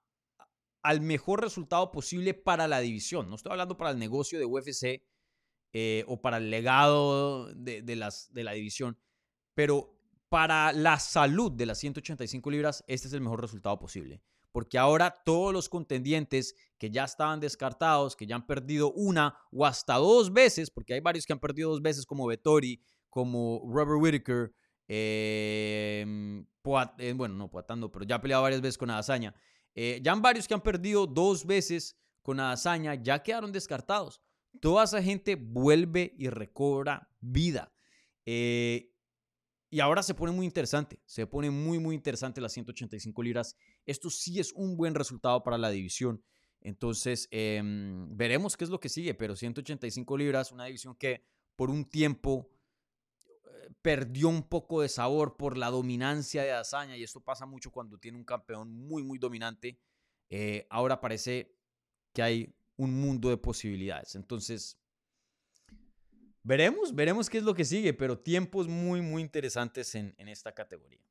al 0.83 0.99
mejor 0.99 1.41
resultado 1.41 1.93
posible 1.93 2.33
para 2.33 2.67
la 2.67 2.81
división. 2.81 3.29
No 3.29 3.37
estoy 3.37 3.53
hablando 3.53 3.77
para 3.77 3.91
el 3.91 3.97
negocio 3.97 4.37
de 4.37 4.43
UFC 4.43 5.07
eh, 5.71 6.03
o 6.07 6.21
para 6.21 6.35
el 6.35 6.51
legado 6.51 7.53
de, 7.55 7.81
de 7.81 7.95
la 7.95 8.51
división, 8.51 8.99
pero 9.53 9.97
para 10.27 10.73
la 10.73 10.99
salud 10.99 11.53
de 11.53 11.65
las 11.65 11.79
185 11.79 12.51
libras, 12.51 12.83
este 12.87 13.07
es 13.07 13.13
el 13.13 13.21
mejor 13.21 13.39
resultado 13.39 13.79
posible. 13.79 14.21
Porque 14.55 14.77
ahora 14.77 15.13
todos 15.25 15.51
los 15.51 15.67
contendientes 15.67 16.55
que 16.77 16.89
ya 16.89 17.03
estaban 17.03 17.41
descartados, 17.41 18.15
que 18.15 18.25
ya 18.25 18.35
han 18.35 18.47
perdido 18.47 18.93
una 18.93 19.37
o 19.51 19.65
hasta 19.65 19.95
dos 19.95 20.31
veces, 20.31 20.71
porque 20.71 20.93
hay 20.93 21.01
varios 21.01 21.25
que 21.25 21.33
han 21.33 21.41
perdido 21.41 21.71
dos 21.71 21.81
veces, 21.81 22.05
como 22.05 22.25
Vettori, 22.25 22.81
como 23.09 23.61
Robert 23.69 24.01
Whittaker, 24.01 24.53
em, 24.87 26.47
eh, 26.99 27.13
bueno, 27.17 27.35
no 27.35 27.51
Poatando, 27.51 27.91
pero 27.91 28.05
ya 28.05 28.15
ha 28.15 28.21
peleado 28.21 28.43
varias 28.43 28.61
veces 28.61 28.77
con 28.77 28.89
Adazaña. 28.89 29.35
Eh, 29.73 29.99
ya 30.01 30.13
han 30.13 30.21
varios 30.21 30.47
que 30.47 30.53
han 30.53 30.63
perdido 30.63 31.05
dos 31.05 31.45
veces 31.45 31.97
con 32.21 32.39
hazaña, 32.39 32.95
ya 32.95 33.21
quedaron 33.21 33.51
descartados. 33.51 34.21
Toda 34.61 34.85
esa 34.85 35.03
gente 35.03 35.35
vuelve 35.35 36.15
y 36.17 36.29
recobra 36.29 37.09
vida. 37.19 37.73
Eh, 38.25 38.94
y 39.75 39.81
ahora 39.81 40.01
se 40.03 40.13
pone 40.13 40.31
muy 40.31 40.45
interesante, 40.45 41.01
se 41.05 41.27
pone 41.27 41.51
muy, 41.51 41.79
muy 41.79 41.95
interesante 41.95 42.39
las 42.39 42.53
185 42.53 43.21
libras. 43.21 43.57
Esto 43.85 44.09
sí 44.09 44.39
es 44.39 44.53
un 44.53 44.77
buen 44.77 44.95
resultado 44.95 45.43
para 45.43 45.57
la 45.57 45.69
división. 45.69 46.23
Entonces, 46.61 47.27
em, 47.29 48.07
veremos 48.15 48.55
qué 48.55 48.63
es 48.63 48.69
lo 48.69 48.79
que 48.79 48.87
sigue, 48.87 49.13
pero 49.15 49.35
185 49.35 50.17
libras, 50.17 50.53
una 50.53 50.63
división 50.63 50.95
que 50.95 51.25
por 51.57 51.69
un 51.69 51.83
tiempo 51.83 52.49
perdió 53.81 54.29
un 54.29 54.43
poco 54.43 54.81
de 54.81 54.87
sabor 54.87 55.35
por 55.35 55.57
la 55.57 55.71
dominancia 55.71 56.43
de 56.43 56.53
Hazaña 56.53 56.95
y 56.95 57.03
esto 57.03 57.19
pasa 57.19 57.45
mucho 57.45 57.69
cuando 57.69 57.97
tiene 57.97 58.17
un 58.17 58.23
campeón 58.23 58.71
muy, 58.71 59.03
muy 59.03 59.19
dominante. 59.19 59.77
Eh, 60.29 60.67
ahora 60.69 61.01
parece 61.01 61.53
que 62.13 62.23
hay 62.23 62.55
un 62.77 62.93
mundo 63.01 63.27
de 63.27 63.35
posibilidades. 63.35 64.15
Entonces, 64.15 64.79
veremos, 66.45 66.95
veremos 66.95 67.29
qué 67.29 67.39
es 67.39 67.43
lo 67.43 67.53
que 67.53 67.65
sigue, 67.65 67.93
pero 67.93 68.17
tiempos 68.17 68.69
muy, 68.69 69.01
muy 69.01 69.21
interesantes 69.21 69.93
en, 69.95 70.15
esta 70.17 70.53
categoría. 70.53 71.01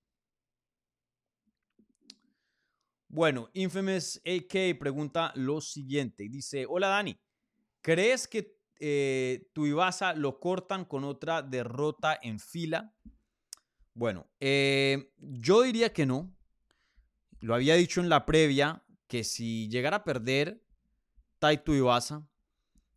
Bueno, 3.09 3.51
Infamous 3.53 4.21
AK 4.25 4.79
pregunta 4.79 5.33
lo 5.35 5.61
siguiente. 5.61 6.29
Dice, 6.29 6.65
hola 6.67 6.89
Dani, 6.89 7.19
¿crees 7.83 8.27
que 8.27 8.55
eh, 8.81 9.49
Tuivasa 9.53 10.15
lo 10.15 10.41
cortan 10.41 10.85
con 10.85 11.05
otra 11.05 11.43
derrota 11.43 12.19
en 12.21 12.41
fila. 12.41 12.95
Bueno, 13.95 14.27
eh, 14.41 15.13
yo 15.19 15.63
diría 15.63 15.93
que 15.93 16.07
no. 16.07 16.35
Lo 17.41 17.55
había 17.55 17.77
dicho 17.77 18.01
en 18.01 18.09
la 18.09 18.27
previa 18.27 18.85
que 19.07 19.23
si 19.23 19.69
llegara 19.69 19.99
a 19.99 20.05
perder 20.05 20.63
Tai 21.39 21.63
Tuivasa, 21.63 22.27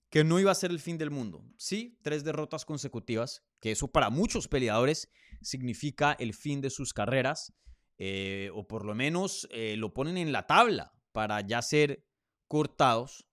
que 0.10 0.24
no 0.24 0.40
iba 0.40 0.52
a 0.52 0.56
ser 0.56 0.72
el 0.72 0.80
fin 0.80 0.98
del 0.98 1.12
mundo. 1.12 1.44
Sí, 1.58 2.00
tres 2.02 2.24
derrotas 2.24 2.66
consecutivas, 2.66 3.44
que 3.60 3.72
eso 3.72 3.90
para 3.90 4.10
muchos 4.10 4.48
peleadores 4.48 5.12
significa 5.42 6.14
el 6.14 6.34
fin 6.34 6.62
de 6.62 6.70
sus 6.70 6.94
carreras, 6.94 7.54
eh, 7.98 8.50
o 8.54 8.68
por 8.68 8.86
lo 8.86 8.96
menos 8.96 9.48
eh, 9.52 9.76
lo 9.78 9.94
ponen 9.94 10.18
en 10.18 10.32
la 10.32 10.46
tabla 10.48 10.94
para 11.12 11.42
ya 11.42 11.62
ser 11.62 12.06
cortados, 12.48 13.28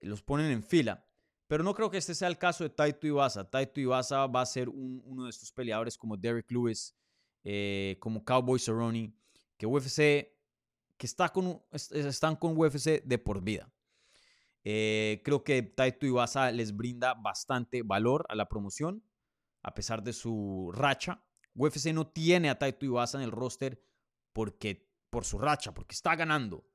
los 0.00 0.22
ponen 0.22 0.50
en 0.50 0.62
fila. 0.62 1.06
Pero 1.48 1.62
no 1.62 1.74
creo 1.74 1.90
que 1.90 1.98
este 1.98 2.14
sea 2.14 2.28
el 2.28 2.38
caso 2.38 2.64
de 2.64 2.70
Taito 2.70 3.06
Iwasa. 3.06 3.48
Taito 3.48 3.80
Iwasa 3.80 4.26
va 4.26 4.40
a 4.40 4.46
ser 4.46 4.68
uno 4.68 5.24
de 5.24 5.30
estos 5.30 5.52
peleadores 5.52 5.96
como 5.96 6.16
Derek 6.16 6.50
Lewis, 6.50 6.96
eh, 7.44 7.96
como 8.00 8.24
Cowboy 8.24 8.58
Cerrone, 8.58 9.14
que 9.56 9.66
UFC, 9.66 10.34
que 10.96 11.06
está 11.06 11.28
con, 11.28 11.62
están 11.70 12.36
con 12.36 12.56
UFC 12.56 13.02
de 13.04 13.18
por 13.18 13.42
vida. 13.42 13.72
Eh, 14.68 15.22
creo 15.22 15.44
que 15.44 15.62
Taito 15.62 16.06
Iwasa 16.06 16.50
les 16.50 16.76
brinda 16.76 17.14
bastante 17.14 17.82
valor 17.84 18.26
a 18.28 18.34
la 18.34 18.48
promoción, 18.48 19.04
a 19.62 19.72
pesar 19.74 20.02
de 20.02 20.12
su 20.12 20.72
racha. 20.74 21.22
UFC 21.54 21.92
no 21.92 22.08
tiene 22.08 22.50
a 22.50 22.58
Taito 22.58 22.84
Iwasa 22.84 23.18
en 23.18 23.22
el 23.22 23.30
roster 23.30 23.80
porque, 24.32 24.90
por 25.08 25.24
su 25.24 25.38
racha, 25.38 25.72
porque 25.72 25.94
está 25.94 26.16
ganando. 26.16 26.66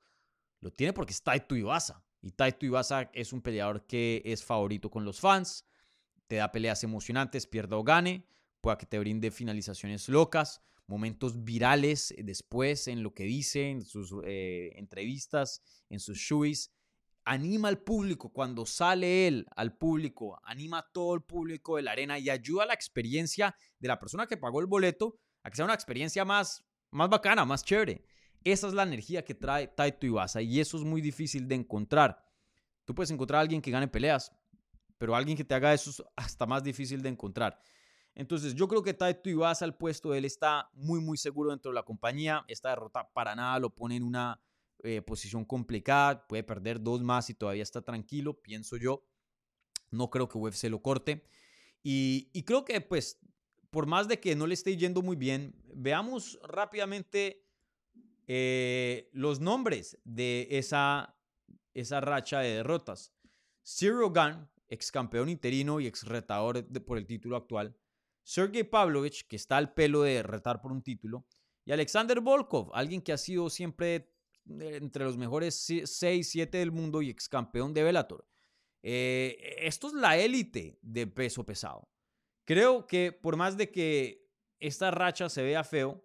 Lo 0.61 0.71
tiene 0.71 0.93
porque 0.93 1.11
es 1.11 1.21
Taito 1.21 1.53
Iwasa. 1.53 2.01
Y 2.21 2.31
Taito 2.31 2.65
Iwasa 2.65 3.11
es 3.13 3.33
un 3.33 3.41
peleador 3.41 3.85
que 3.85 4.21
es 4.23 4.41
favorito 4.41 4.89
con 4.89 5.03
los 5.03 5.19
fans, 5.19 5.65
te 6.27 6.37
da 6.37 6.49
peleas 6.49 6.85
emocionantes, 6.85 7.45
pierda 7.45 7.75
o 7.75 7.83
gane, 7.83 8.25
pueda 8.61 8.77
que 8.77 8.85
te 8.85 8.99
brinde 8.99 9.31
finalizaciones 9.31 10.07
locas, 10.07 10.61
momentos 10.87 11.43
virales 11.43 12.15
después 12.17 12.87
en 12.87 13.03
lo 13.03 13.13
que 13.13 13.25
dice, 13.25 13.69
en 13.69 13.83
sus 13.83 14.13
eh, 14.23 14.71
entrevistas, 14.77 15.61
en 15.89 15.99
sus 15.99 16.17
shows. 16.17 16.71
Anima 17.23 17.67
al 17.67 17.79
público 17.79 18.29
cuando 18.29 18.65
sale 18.65 19.27
él 19.27 19.45
al 19.55 19.77
público, 19.77 20.39
anima 20.43 20.79
a 20.79 20.91
todo 20.91 21.13
el 21.13 21.21
público 21.21 21.75
de 21.75 21.83
la 21.83 21.91
arena 21.91 22.17
y 22.17 22.29
ayuda 22.29 22.63
a 22.63 22.67
la 22.67 22.73
experiencia 22.73 23.55
de 23.79 23.87
la 23.87 23.99
persona 23.99 24.25
que 24.25 24.37
pagó 24.37 24.59
el 24.59 24.65
boleto 24.65 25.19
a 25.43 25.49
que 25.49 25.55
sea 25.55 25.65
una 25.65 25.75
experiencia 25.75 26.25
más, 26.25 26.65
más 26.89 27.09
bacana, 27.09 27.45
más 27.45 27.63
chévere. 27.63 28.03
Esa 28.43 28.67
es 28.67 28.73
la 28.73 28.83
energía 28.83 29.23
que 29.23 29.35
trae 29.35 29.67
Taito 29.67 30.07
Iwasa 30.07 30.41
y 30.41 30.59
eso 30.59 30.77
es 30.77 30.83
muy 30.83 30.99
difícil 30.99 31.47
de 31.47 31.55
encontrar. 31.55 32.25
Tú 32.85 32.95
puedes 32.95 33.11
encontrar 33.11 33.37
a 33.37 33.41
alguien 33.41 33.61
que 33.61 33.69
gane 33.69 33.87
peleas, 33.87 34.35
pero 34.97 35.15
alguien 35.15 35.37
que 35.37 35.43
te 35.43 35.53
haga 35.53 35.73
eso 35.73 35.91
es 35.91 36.03
hasta 36.15 36.47
más 36.47 36.63
difícil 36.63 37.01
de 37.03 37.09
encontrar. 37.09 37.61
Entonces, 38.15 38.55
yo 38.55 38.67
creo 38.67 38.83
que 38.83 38.93
Taito 38.93 39.29
Iwasa 39.29 39.63
al 39.63 39.77
puesto, 39.77 40.13
él 40.13 40.25
está 40.25 40.69
muy, 40.73 40.99
muy 40.99 41.17
seguro 41.17 41.51
dentro 41.51 41.71
de 41.71 41.75
la 41.75 41.83
compañía. 41.83 42.43
Esta 42.47 42.69
derrota 42.69 43.09
para 43.13 43.35
nada 43.35 43.59
lo 43.59 43.69
pone 43.69 43.95
en 43.95 44.03
una 44.03 44.41
eh, 44.83 45.01
posición 45.01 45.45
complicada. 45.45 46.27
Puede 46.27 46.43
perder 46.43 46.81
dos 46.81 47.01
más 47.01 47.29
y 47.29 47.33
todavía 47.33 47.63
está 47.63 47.81
tranquilo, 47.81 48.41
pienso 48.41 48.77
yo. 48.77 49.05
No 49.89 50.09
creo 50.09 50.27
que 50.27 50.37
UFC 50.37 50.65
lo 50.65 50.81
corte. 50.81 51.25
Y, 51.83 52.43
creo 52.43 52.63
que, 52.65 52.79
pues, 52.81 53.19
por 53.69 53.87
más 53.87 54.07
de 54.07 54.19
que 54.19 54.35
no 54.35 54.47
le 54.47 54.53
esté 54.53 54.77
yendo 54.77 55.01
muy 55.01 55.15
bien, 55.15 55.55
veamos 55.73 56.39
rápidamente 56.43 57.45
eh, 58.27 59.09
los 59.13 59.39
nombres 59.39 59.97
de 60.03 60.47
esa, 60.51 61.17
esa 61.73 62.01
racha 62.01 62.39
de 62.39 62.55
derrotas. 62.55 63.13
Cyril 63.63 64.09
Gunn, 64.13 64.49
ex 64.67 64.91
campeón 64.91 65.29
interino 65.29 65.79
y 65.79 65.87
ex 65.87 66.03
retador 66.03 66.65
por 66.83 66.97
el 66.97 67.05
título 67.05 67.35
actual. 67.35 67.75
Sergey 68.23 68.63
Pavlovich, 68.63 69.27
que 69.27 69.35
está 69.35 69.57
al 69.57 69.73
pelo 69.73 70.03
de 70.03 70.23
retar 70.23 70.61
por 70.61 70.71
un 70.71 70.81
título. 70.81 71.25
Y 71.65 71.71
Alexander 71.71 72.19
Volkov, 72.21 72.71
alguien 72.73 73.01
que 73.01 73.13
ha 73.13 73.17
sido 73.17 73.49
siempre 73.49 74.10
entre 74.47 75.05
los 75.05 75.17
mejores 75.17 75.55
6, 75.55 76.29
7 76.29 76.57
del 76.57 76.71
mundo 76.71 77.01
y 77.01 77.09
ex 77.09 77.29
campeón 77.29 77.73
de 77.73 77.83
Bellator. 77.83 78.27
Eh, 78.83 79.57
esto 79.59 79.87
es 79.87 79.93
la 79.93 80.17
élite 80.17 80.79
de 80.81 81.07
peso 81.07 81.45
pesado. 81.45 81.87
Creo 82.45 82.87
que 82.87 83.11
por 83.11 83.37
más 83.37 83.57
de 83.57 83.71
que 83.71 84.27
esta 84.59 84.91
racha 84.91 85.29
se 85.29 85.43
vea 85.43 85.63
feo, 85.63 86.03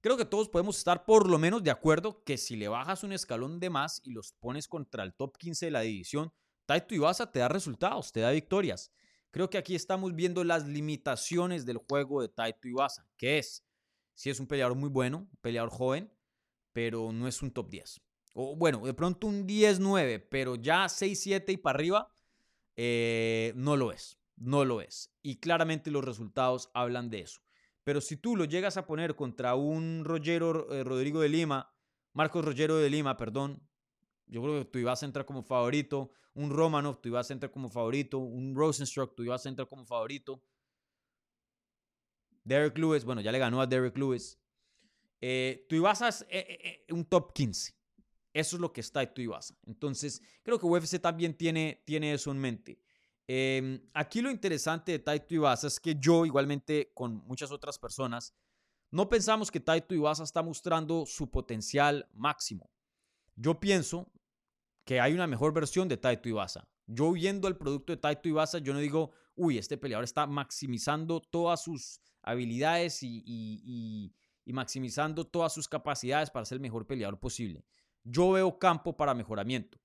creo 0.00 0.16
que 0.16 0.24
todos 0.24 0.48
podemos 0.48 0.78
estar 0.78 1.04
por 1.04 1.28
lo 1.28 1.38
menos 1.38 1.62
de 1.62 1.70
acuerdo 1.70 2.22
que 2.24 2.36
si 2.36 2.56
le 2.56 2.68
bajas 2.68 3.04
un 3.04 3.12
escalón 3.12 3.58
de 3.58 3.70
más 3.70 4.00
y 4.04 4.10
los 4.10 4.32
pones 4.32 4.68
contra 4.68 5.02
el 5.02 5.14
top 5.14 5.36
15 5.36 5.66
de 5.66 5.72
la 5.72 5.80
división, 5.80 6.32
Taito 6.66 6.94
Ibaza 6.94 7.30
te 7.30 7.40
da 7.40 7.48
resultados, 7.48 8.12
te 8.12 8.20
da 8.20 8.30
victorias. 8.30 8.92
Creo 9.30 9.50
que 9.50 9.58
aquí 9.58 9.74
estamos 9.74 10.14
viendo 10.14 10.44
las 10.44 10.66
limitaciones 10.66 11.66
del 11.66 11.78
juego 11.78 12.22
de 12.22 12.28
Taito 12.28 12.68
Ibaza, 12.68 13.08
que 13.16 13.38
es, 13.38 13.64
si 14.14 14.30
es 14.30 14.38
un 14.38 14.46
peleador 14.46 14.76
muy 14.76 14.88
bueno, 14.88 15.28
un 15.30 15.38
peleador 15.40 15.70
joven, 15.70 16.13
pero 16.74 17.12
no 17.12 17.26
es 17.26 17.40
un 17.40 17.52
top 17.52 17.70
10. 17.70 18.02
O 18.34 18.56
bueno, 18.56 18.84
de 18.84 18.92
pronto 18.92 19.28
un 19.28 19.46
10-9, 19.46 20.26
pero 20.28 20.56
ya 20.56 20.86
6-7 20.86 21.52
y 21.52 21.56
para 21.56 21.76
arriba, 21.76 22.12
eh, 22.76 23.52
no 23.56 23.76
lo 23.76 23.92
es. 23.92 24.18
No 24.36 24.64
lo 24.64 24.80
es. 24.80 25.14
Y 25.22 25.36
claramente 25.36 25.92
los 25.92 26.04
resultados 26.04 26.70
hablan 26.74 27.08
de 27.08 27.20
eso. 27.20 27.40
Pero 27.84 28.00
si 28.00 28.16
tú 28.16 28.34
lo 28.34 28.44
llegas 28.44 28.76
a 28.76 28.86
poner 28.86 29.14
contra 29.14 29.54
un 29.54 30.04
Rogero 30.04 30.72
eh, 30.72 30.82
Rodrigo 30.82 31.20
de 31.20 31.28
Lima, 31.28 31.72
Marcos 32.12 32.44
Rogero 32.44 32.76
de 32.76 32.90
Lima, 32.90 33.16
perdón, 33.16 33.62
yo 34.26 34.42
creo 34.42 34.58
que 34.58 34.64
tú 34.64 34.78
ibas 34.80 35.02
a 35.02 35.06
entrar 35.06 35.24
como 35.24 35.44
favorito. 35.44 36.10
Un 36.34 36.50
Romanov, 36.50 37.00
tú 37.00 37.10
ibas 37.10 37.30
a 37.30 37.34
entrar 37.34 37.52
como 37.52 37.68
favorito. 37.68 38.18
Un 38.18 38.56
Rosenstruck, 38.56 39.14
tú 39.14 39.22
ibas 39.22 39.46
a 39.46 39.48
entrar 39.48 39.68
como 39.68 39.86
favorito. 39.86 40.42
Derek 42.42 42.76
Lewis, 42.76 43.04
bueno, 43.04 43.20
ya 43.20 43.30
le 43.30 43.38
ganó 43.38 43.60
a 43.60 43.66
Derek 43.66 43.96
Lewis. 43.96 44.40
Eh, 45.26 45.64
tú 45.70 45.76
ibas 45.76 46.02
a 46.02 46.10
eh, 46.28 46.84
un 46.90 47.06
top 47.06 47.32
15. 47.32 47.74
Eso 48.34 48.56
es 48.56 48.60
lo 48.60 48.74
que 48.74 48.82
está 48.82 49.02
y 49.02 49.06
tú 49.06 49.22
ibas. 49.22 49.56
Entonces, 49.64 50.20
creo 50.42 50.58
que 50.58 50.66
UFC 50.66 51.00
también 51.00 51.34
tiene, 51.34 51.82
tiene 51.86 52.12
eso 52.12 52.30
en 52.30 52.38
mente. 52.38 52.78
Em, 53.26 53.80
aquí 53.94 54.20
lo 54.20 54.30
interesante 54.30 54.92
de 54.92 54.98
Taito 54.98 55.34
Ibasa 55.34 55.68
es 55.68 55.80
que 55.80 55.94
yo, 55.98 56.26
igualmente 56.26 56.92
con 56.92 57.24
muchas 57.26 57.50
otras 57.52 57.78
personas, 57.78 58.34
no 58.90 59.08
pensamos 59.08 59.50
que 59.50 59.60
Taito 59.60 59.94
Ibasa 59.94 60.24
está 60.24 60.42
mostrando 60.42 61.06
su 61.06 61.30
potencial 61.30 62.06
máximo. 62.12 62.70
Yo 63.34 63.58
pienso 63.58 64.12
que 64.84 65.00
hay 65.00 65.14
una 65.14 65.26
mejor 65.26 65.54
versión 65.54 65.88
de 65.88 65.96
Taito 65.96 66.28
Ibasa. 66.28 66.68
Yo 66.86 67.12
viendo 67.12 67.48
el 67.48 67.56
producto 67.56 67.94
de 67.94 67.96
Taito 67.96 68.28
Ibasa, 68.28 68.58
yo 68.58 68.74
no 68.74 68.78
digo, 68.78 69.12
uy, 69.36 69.56
este 69.56 69.78
peleador 69.78 70.04
está 70.04 70.26
maximizando 70.26 71.22
todas 71.22 71.62
sus 71.62 72.02
habilidades 72.20 73.02
y, 73.02 73.22
y 73.24 74.12
maximizando 74.52 75.26
todas 75.26 75.52
sus 75.52 75.68
capacidades 75.68 76.30
para 76.30 76.44
ser 76.44 76.56
el 76.56 76.62
mejor 76.62 76.86
peleador 76.86 77.18
posible. 77.18 77.64
Yo 78.02 78.32
veo 78.32 78.58
campo 78.58 78.96
para 78.96 79.14
mejoramiento. 79.14 79.78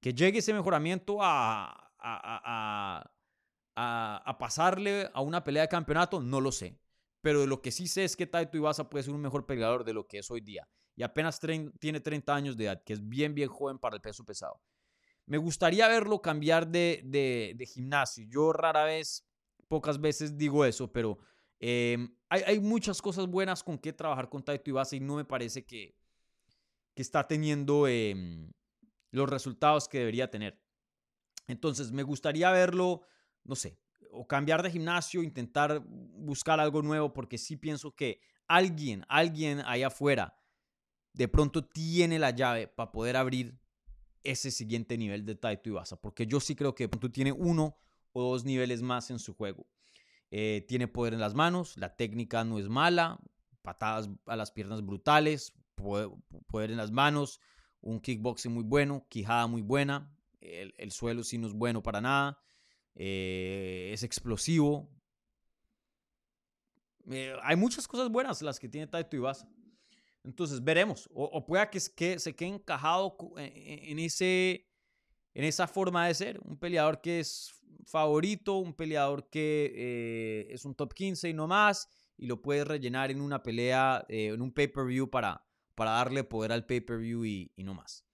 Que 0.00 0.14
llegue 0.14 0.38
ese 0.38 0.54
mejoramiento 0.54 1.18
a, 1.20 1.92
a, 3.78 4.36
pasarle 4.38 5.10
a 5.12 5.20
una 5.20 5.44
pelea 5.44 5.62
de 5.62 5.68
campeonato, 5.68 6.20
no 6.20 6.40
lo 6.40 6.52
sé. 6.52 6.78
Pero 7.20 7.46
lo 7.46 7.60
que 7.60 7.70
sí 7.72 7.88
sé 7.88 8.04
es 8.04 8.16
que 8.16 8.26
Taito 8.26 8.56
Ibaza 8.56 8.88
puede 8.88 9.02
ser 9.02 9.14
un 9.14 9.20
mejor 9.20 9.44
peleador 9.44 9.84
de 9.84 9.92
lo 9.92 10.06
que 10.06 10.18
es 10.18 10.30
hoy 10.30 10.40
día. 10.40 10.68
Y 10.96 11.02
apenas 11.02 11.40
tiene 11.78 12.00
30 12.00 12.34
años 12.34 12.56
de 12.56 12.64
edad, 12.64 12.82
que 12.84 12.92
es 12.92 13.08
bien, 13.08 13.34
bien 13.34 13.48
joven 13.48 13.78
para 13.78 13.96
el 13.96 14.02
peso 14.02 14.24
pesado. 14.24 14.60
Me 15.26 15.38
gustaría 15.38 15.86
verlo 15.88 16.22
cambiar 16.22 16.66
de, 16.66 17.02
de, 17.04 17.66
gimnasio. 17.66 18.26
Yo 18.28 18.52
rara 18.52 18.84
vez, 18.84 19.26
pocas 19.68 20.00
veces 20.00 20.38
digo 20.38 20.64
eso, 20.64 20.90
pero 20.90 21.18
em, 21.60 22.14
hay, 22.28 22.60
muchas 22.60 23.00
cosas 23.02 23.26
buenas 23.26 23.62
con 23.62 23.78
que 23.78 23.92
trabajar 23.92 24.28
con 24.28 24.42
Taito 24.42 24.70
Ibaza 24.70 24.96
y 24.96 25.00
no 25.00 25.16
me 25.16 25.24
parece 25.24 25.64
que, 25.64 25.96
que 26.94 27.02
está 27.02 27.26
teniendo 27.26 27.88
em, 27.88 28.52
los 29.10 29.28
resultados 29.28 29.88
que 29.88 29.98
debería 29.98 30.30
tener. 30.30 30.60
Entonces, 31.46 31.90
me 31.92 32.02
gustaría 32.02 32.50
verlo, 32.50 33.02
no 33.44 33.54
sé, 33.54 33.78
o 34.10 34.26
cambiar 34.26 34.62
de 34.62 34.70
gimnasio, 34.70 35.22
intentar 35.22 35.82
buscar 35.86 36.60
algo 36.60 36.82
nuevo, 36.82 37.12
porque 37.12 37.38
sí 37.38 37.56
pienso 37.56 37.94
que 37.94 38.20
alguien, 38.46 39.04
alguien 39.08 39.60
allá 39.60 39.88
afuera, 39.88 40.38
de 41.12 41.28
pronto 41.28 41.64
tiene 41.64 42.18
la 42.18 42.30
llave 42.30 42.68
para 42.68 42.92
poder 42.92 43.16
abrir 43.16 43.58
ese 44.22 44.50
siguiente 44.50 44.98
nivel 44.98 45.24
de 45.24 45.34
Taito 45.34 45.70
Ibasa, 45.70 46.00
porque 46.00 46.26
yo 46.26 46.40
sí 46.40 46.54
creo 46.54 46.74
que 46.74 46.84
de 46.84 46.88
pronto 46.88 47.10
tiene 47.10 47.32
uno 47.32 47.76
o 48.12 48.32
dos 48.32 48.44
niveles 48.44 48.82
más 48.82 49.10
en 49.10 49.18
su 49.18 49.34
juego. 49.34 49.66
Eh, 50.30 50.64
tiene 50.68 50.88
poder 50.88 51.14
en 51.14 51.20
las 51.20 51.34
manos, 51.34 51.76
la 51.76 51.96
técnica 51.96 52.44
no 52.44 52.58
es 52.58 52.68
mala, 52.68 53.18
patadas 53.62 54.10
a 54.26 54.36
las 54.36 54.50
piernas 54.50 54.84
brutales, 54.84 55.54
poder 55.74 56.70
en 56.70 56.76
las 56.76 56.90
manos, 56.90 57.40
un 57.80 58.00
kickboxing 58.00 58.52
muy 58.52 58.64
bueno, 58.64 59.06
quijada 59.08 59.46
muy 59.46 59.62
buena, 59.62 60.12
el, 60.40 60.92
suelo 60.92 61.22
sí 61.22 61.38
no 61.38 61.46
es 61.46 61.52
bueno 61.52 61.82
para 61.82 62.00
nada. 62.00 62.40
Eh, 62.94 63.90
es 63.92 64.02
explosivo. 64.02 64.88
Eh, 67.10 67.34
hay 67.42 67.56
muchas 67.56 67.86
cosas 67.86 68.10
buenas 68.10 68.42
las 68.42 68.58
que 68.58 68.68
tiene 68.68 68.86
Taito 68.86 69.16
Ibasa. 69.16 69.48
Entonces 70.24 70.62
veremos. 70.62 71.08
O, 71.14 71.44
que, 71.70 71.80
que, 71.94 72.18
se 72.18 72.34
quede 72.34 72.48
encajado 72.48 73.16
e, 73.36 73.44
e, 73.44 73.90
en, 73.92 73.98
ese, 73.98 74.67
en 75.38 75.44
esa 75.44 75.68
forma 75.68 76.08
de 76.08 76.14
ser. 76.14 76.40
Un 76.44 76.58
peleador 76.58 77.00
que 77.00 77.20
es 77.20 77.54
favorito, 77.86 78.56
un 78.56 78.74
peleador 78.74 79.30
que 79.30 79.72
eh, 79.72 80.52
es 80.52 80.64
un 80.64 80.74
top 80.74 80.92
15 80.92 81.28
y 81.28 81.32
no 81.32 81.46
más. 81.46 81.88
Y 82.16 82.26
lo 82.26 82.42
puede 82.42 82.64
rellenar 82.64 83.12
en 83.12 83.20
una 83.20 83.40
pelea, 83.40 84.04
en 84.08 84.42
un 84.42 84.52
pay-per-view 84.52 85.08
para, 85.08 85.46
para 85.76 85.92
darle 85.92 86.24
poder 86.24 86.50
al 86.50 86.66
pay-per-view 86.66 87.24
y, 87.24 87.52
y 87.54 87.62
no 87.62 87.72
más. 87.72 88.04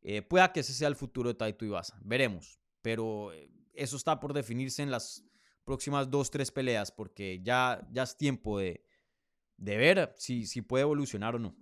Eh, 0.00 0.22
pueda 0.22 0.50
que 0.50 0.60
ese 0.60 0.72
sea 0.72 0.88
el 0.88 0.96
futuro 0.96 1.28
de 1.28 1.34
Taito 1.34 1.66
Ibasa. 1.66 2.00
Veremos. 2.02 2.58
Pero 2.80 3.34
eh, 3.34 3.50
eso 3.74 3.98
está 3.98 4.18
por 4.18 4.32
definirse 4.32 4.82
en 4.82 4.90
las 4.90 5.26
próximas 5.64 6.08
dos, 6.10 6.30
tres 6.30 6.50
peleas, 6.50 6.90
porque 6.90 7.42
ya, 7.42 7.86
ya 7.92 8.04
es 8.04 8.16
tiempo 8.16 8.58
de, 8.58 8.82
de 9.58 9.76
ver 9.76 10.14
si, 10.16 10.46
si 10.46 10.62
puede 10.62 10.84
evolucionar 10.84 11.36
o 11.36 11.38
no. 11.38 11.54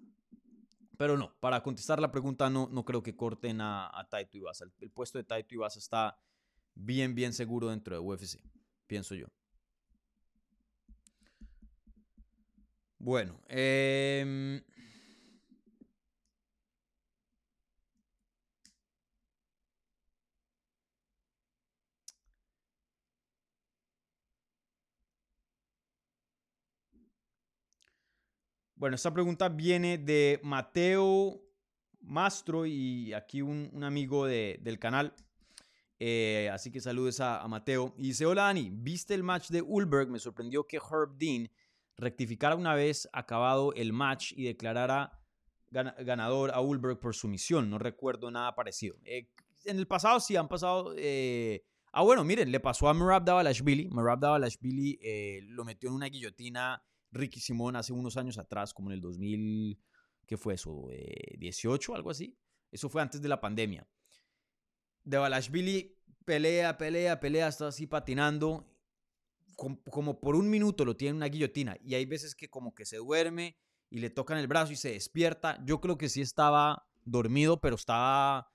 Pero 1.00 1.16
no, 1.16 1.32
para 1.40 1.62
contestar 1.62 1.98
la 1.98 2.12
pregunta, 2.12 2.50
no, 2.50 2.68
no 2.70 2.84
creo 2.84 3.02
que 3.02 3.16
corten 3.16 3.62
a, 3.62 3.88
a 3.98 4.06
Taito 4.06 4.36
Ibasa. 4.36 4.66
El, 4.80 4.90
puesto 4.90 5.16
de 5.16 5.24
Taito 5.24 5.54
Ibasa 5.54 5.78
está 5.78 6.20
bien, 6.74 7.14
bien 7.14 7.32
seguro 7.32 7.70
dentro 7.70 7.94
de 7.94 8.00
UFC, 8.02 8.38
pienso 8.86 9.14
yo. 9.14 9.26
Bueno, 12.98 13.40
eh, 13.48 14.62
Bueno, 28.81 28.97
esta 28.97 29.12
pregunta 29.12 29.51
viene 29.51 29.99
de 29.99 30.40
Mateo 30.43 31.38
Mastro 32.01 32.64
y 32.64 33.12
aquí 33.12 33.43
un, 33.43 33.85
amigo 33.85 34.25
del 34.25 34.79
canal. 34.79 35.12
Eh, 35.99 36.49
así 36.51 36.71
que 36.73 36.81
saludes 36.81 37.21
a, 37.21 37.47
Mateo. 37.47 37.93
Y 37.99 38.05
dice, 38.05 38.25
hola 38.25 38.45
Dani, 38.45 38.71
¿viste 38.73 39.12
el 39.12 39.23
match 39.23 39.51
de 39.51 39.61
Ulberg? 39.61 40.09
Me 40.09 40.19
sorprendió 40.19 40.66
que 40.66 40.79
Herb 40.79 41.19
Dean 41.19 41.51
rectificara 41.99 42.57
una 42.57 42.75
vez 42.75 43.07
acabado 43.12 43.75
el 43.75 43.93
match 43.93 44.33
y 44.35 44.45
declarara 44.45 45.12
ganador 45.71 46.51
a 46.51 46.62
Ulberg 46.62 46.99
por 46.99 47.14
sumisión. 47.14 47.69
No 47.69 47.77
recuerdo 47.77 48.31
nada 48.31 48.55
parecido. 48.55 48.97
Eh, 49.05 49.29
en 49.66 49.77
el 49.77 49.87
pasado 49.87 50.21
sí 50.21 50.37
han 50.37 50.49
pasado... 50.49 50.95
Eh, 50.97 51.66
ah, 51.93 52.01
bueno, 52.01 52.25
miren, 52.25 52.51
le 52.51 52.61
pasó 52.61 52.88
a 52.88 52.95
Merab 52.95 53.27
Davalashvili. 53.27 53.90
Merab 53.90 54.21
Davalashvili 54.21 55.01
lo 55.51 55.66
metió 55.66 55.90
en 55.90 55.97
una 55.97 56.07
guillotina 56.07 56.83
Ricky 57.12 57.40
Simón 57.40 57.77
hace 57.77 57.92
unos 57.92 58.16
años 58.16 58.38
atrás, 58.38 58.73
como 58.73 58.90
en 58.90 58.94
el 58.94 59.01
2000, 59.01 59.79
¿qué 60.27 60.37
fue 60.37 60.55
eso? 60.55 60.88
18, 61.38 61.94
algo 61.94 62.11
así. 62.11 62.37
Eso 62.70 62.88
fue 62.88 63.03
antes 63.03 63.20
de 63.20 63.28
la 63.28 63.41
pandemia. 63.41 63.87
De 65.03 65.18
Balashvili 65.18 65.97
pelea, 66.24 66.78
pelea, 66.78 67.18
pelea, 67.18 67.49
está 67.49 67.68
así 67.68 67.87
patinando. 67.87 68.66
Como, 69.57 70.20
por 70.20 70.37
un 70.37 70.49
minuto 70.49 70.84
lo 70.84 70.97
tiene 70.97 71.16
una 71.16 71.26
guillotina. 71.26 71.76
Y 71.82 71.95
hay 71.95 72.07
veces 72.07 72.34
que 72.34 72.49
como 72.49 72.74
que 72.74 72.87
se 72.87 72.97
duerme 72.97 73.59
y 73.91 73.99
le 73.99 74.09
tocan 74.09 74.39
el 74.39 74.47
brazo 74.47 74.72
y 74.72 74.76
se 74.76 74.93
despierta. 74.93 75.62
Yo 75.64 75.80
creo 75.80 75.99
que 75.99 76.09
sí 76.09 76.20
estaba 76.20 76.87
dormido, 77.05 77.61
pero 77.61 77.74
estaba 77.74 78.51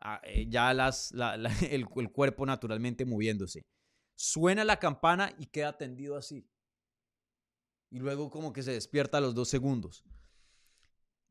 ah, 0.00 0.20
eh, 0.24 0.46
ya 0.48 0.72
el 1.70 2.10
cuerpo 2.10 2.46
naturalmente 2.46 3.04
moviéndose. 3.04 3.66
Suena 4.16 4.64
la 4.64 4.78
campana 4.78 5.32
y 5.38 5.46
queda 5.46 5.76
tendido 5.76 6.16
así 6.16 6.48
y 7.90 7.98
luego 7.98 8.30
como 8.30 8.52
que 8.52 8.62
se 8.62 8.72
despierta 8.72 9.18
a 9.18 9.20
los 9.20 9.34
dos 9.34 9.48
segundos. 9.48 10.04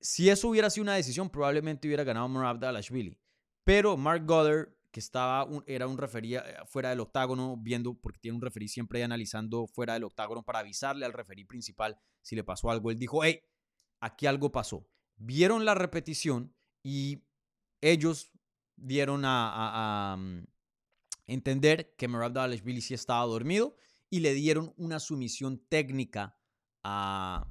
Si 0.01 0.29
eso 0.29 0.49
hubiera 0.49 0.69
sido 0.69 0.83
una 0.83 0.95
decisión, 0.95 1.29
probablemente 1.29 1.87
hubiera 1.87 2.03
ganado 2.03 2.27
Marab 2.27 2.59
Dalashvili. 2.59 3.17
Pero 3.63 3.97
Mark 3.97 4.25
Goddard, 4.25 4.69
que 4.91 4.99
estaba 4.99 5.47
era 5.67 5.87
un 5.87 5.97
referí 5.97 6.35
eh, 6.35 6.41
fuera 6.65 6.89
del 6.89 6.99
octágono, 7.01 7.57
viendo, 7.57 7.93
porque 7.93 8.19
tiene 8.19 8.35
un 8.35 8.41
referí 8.41 8.67
siempre 8.67 9.03
analizando 9.03 9.67
fuera 9.67 9.93
del 9.93 10.05
octágono 10.05 10.43
para 10.43 10.59
avisarle 10.59 11.05
al 11.05 11.13
referí 11.13 11.45
principal 11.45 11.97
si 12.21 12.35
le 12.35 12.43
pasó 12.43 12.71
algo. 12.71 12.91
Él 12.91 12.97
dijo, 12.97 13.23
hey, 13.23 13.41
aquí 13.99 14.25
algo 14.25 14.51
pasó. 14.51 14.87
vieron 15.17 15.65
la 15.65 15.75
repetición 15.75 16.55
y 16.81 17.21
ellos 17.81 18.31
dieron 18.77 19.23
a, 19.25 20.15
mm, 20.17 20.45
entender 21.27 21.93
que 21.97 22.07
Merab 22.07 22.33
Billy 22.63 22.81
sí 22.81 22.93
estaba 22.93 23.25
dormido 23.25 23.75
y 24.09 24.21
le 24.21 24.33
dieron 24.33 24.73
una 24.77 24.99
sumisión 24.99 25.59
técnica 25.67 26.38
a, 26.83 27.45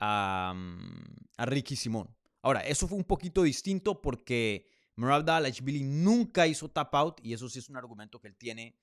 mm, 0.00 1.04
a 1.36 1.46
Ricky 1.46 1.76
Simón. 1.76 2.14
Ahora, 2.42 2.60
eso 2.60 2.88
fue 2.88 2.96
un 2.98 3.04
poquito 3.04 3.42
distinto 3.42 4.00
porque 4.00 4.66
Merab 4.96 5.24
Billy 5.62 5.82
nunca 5.82 6.46
hizo 6.46 6.70
tap 6.70 6.94
out 6.94 7.20
y 7.22 7.32
eso 7.32 7.48
sí 7.48 7.58
es 7.58 7.68
un 7.68 7.76
argumento 7.76 8.20
que 8.20 8.28
él 8.28 8.36
tiene 8.36 8.78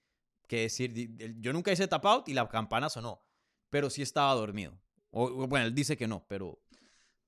que 0.47 0.61
decir. 0.61 0.93
Yo 1.39 1.53
nunca 1.53 1.71
hice 1.71 1.87
tap 1.87 2.05
out 2.05 2.29
y 2.29 2.33
la 2.33 2.47
campana 2.47 2.89
sonó, 2.89 3.23
pero 3.69 3.89
sí 3.89 4.01
estaba 4.01 4.33
dormido. 4.33 4.79
Bueno, 5.11 5.65
él 5.65 5.73
dice 5.73 5.97
que 5.97 6.07
no, 6.07 6.25
pero, 6.27 6.61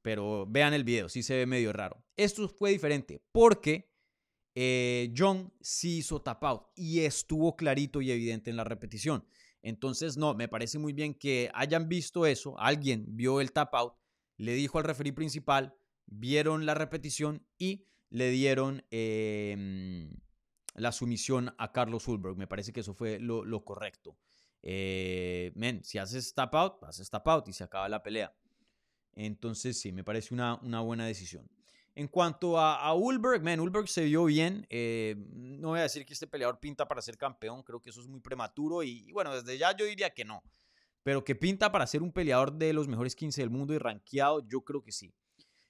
pero 0.02 0.46
vean 0.48 0.74
el 0.74 0.84
video, 0.84 1.10
sí 1.10 1.24
se 1.24 1.36
ve 1.36 1.46
medio 1.46 1.74
raro. 1.74 2.04
Esto 2.16 2.48
fue 2.48 2.72
diferente 2.72 3.24
porque 3.32 3.92
eh, 4.56 5.14
John 5.16 5.54
sí 5.62 5.98
hizo 6.00 6.22
tap 6.22 6.44
out 6.44 6.64
y 6.76 7.02
estuvo 7.02 7.56
clarito 7.56 8.02
y 8.02 8.12
evidente 8.12 8.50
en 8.50 8.58
la 8.58 8.64
repetición. 8.64 9.26
Entonces, 9.62 10.18
no, 10.18 10.34
me 10.34 10.47
parece 10.47 10.80
muy 10.80 10.93
bien 10.93 11.14
que 11.14 11.51
hayan 11.53 11.89
visto 11.89 12.26
eso, 12.26 12.57
alguien 12.60 13.05
vio 13.10 13.41
el 13.41 13.51
tap 13.51 13.74
out, 13.76 13.93
le 14.38 14.53
dijo 14.53 14.78
al 14.78 14.86
referee 14.86 15.14
principal, 15.14 15.76
vieron 16.05 16.66
la 16.66 16.74
repetición 16.74 17.45
y 17.57 17.86
le 18.10 18.32
dieron 18.32 18.86
em, 18.89 20.10
la 20.76 20.91
sumisión 20.91 21.53
a 21.57 21.72
Carlos 21.72 22.07
Hulberg. 22.07 22.38
Me 22.38 22.47
parece 22.47 22.72
que 22.72 22.80
eso 22.80 22.93
fue 22.93 23.20
lo, 23.20 23.64
correcto. 23.66 24.18
Eh, 24.62 25.51
men, 25.55 25.84
si 25.84 25.97
haces 25.97 26.34
tap 26.34 26.55
out, 26.55 26.84
haces 26.84 27.10
tap 27.10 27.28
out 27.28 27.47
y 27.47 27.53
se 27.53 27.64
acaba 27.64 27.89
la 27.89 28.01
pelea. 28.01 28.34
Entonces, 29.14 29.80
sí, 29.80 29.91
me 29.91 30.03
parece 30.03 30.34
una 30.34 30.82
buena 30.82 31.05
decisión. 31.05 31.49
En 31.96 32.08
cuanto 32.08 32.58
a, 32.58 32.94
Ulberg, 32.94 33.44
man, 33.44 33.60
Ulberg 33.60 33.88
se 33.88 34.06
vio 34.06 34.26
bien. 34.26 34.66
Eh, 34.70 35.16
no 35.32 35.70
voy 35.70 35.80
a 35.80 35.84
decir 35.84 36.06
que 36.06 36.14
este 36.14 36.28
peleador 36.28 36.60
pinta 36.60 36.88
para 36.88 37.02
ser 37.02 37.18
campeón, 37.18 37.64
creo 37.64 37.82
que 37.82 37.90
eso 37.90 38.02
es 38.02 38.08
muy 38.08 38.22
prematuro 38.22 38.84
y, 38.84 39.12
bueno, 39.12 39.34
desde 39.34 39.58
ya 39.58 39.76
yo 39.76 39.86
diría 39.86 40.10
que 40.12 40.24
no. 40.24 40.42
Pero 41.04 41.24
que 41.24 41.36
pinta 41.36 41.72
para 41.72 41.88
ser 41.88 42.02
un 42.02 42.12
peleador 42.12 42.54
de 42.54 42.72
los 42.74 42.88
mejores 42.88 43.16
15 43.16 43.42
del 43.42 43.50
mundo 43.50 43.74
y 43.74 43.78
rankeado, 43.78 44.48
yo 44.48 44.62
creo 44.62 44.82
que 44.82 44.92
sí. 44.92 45.14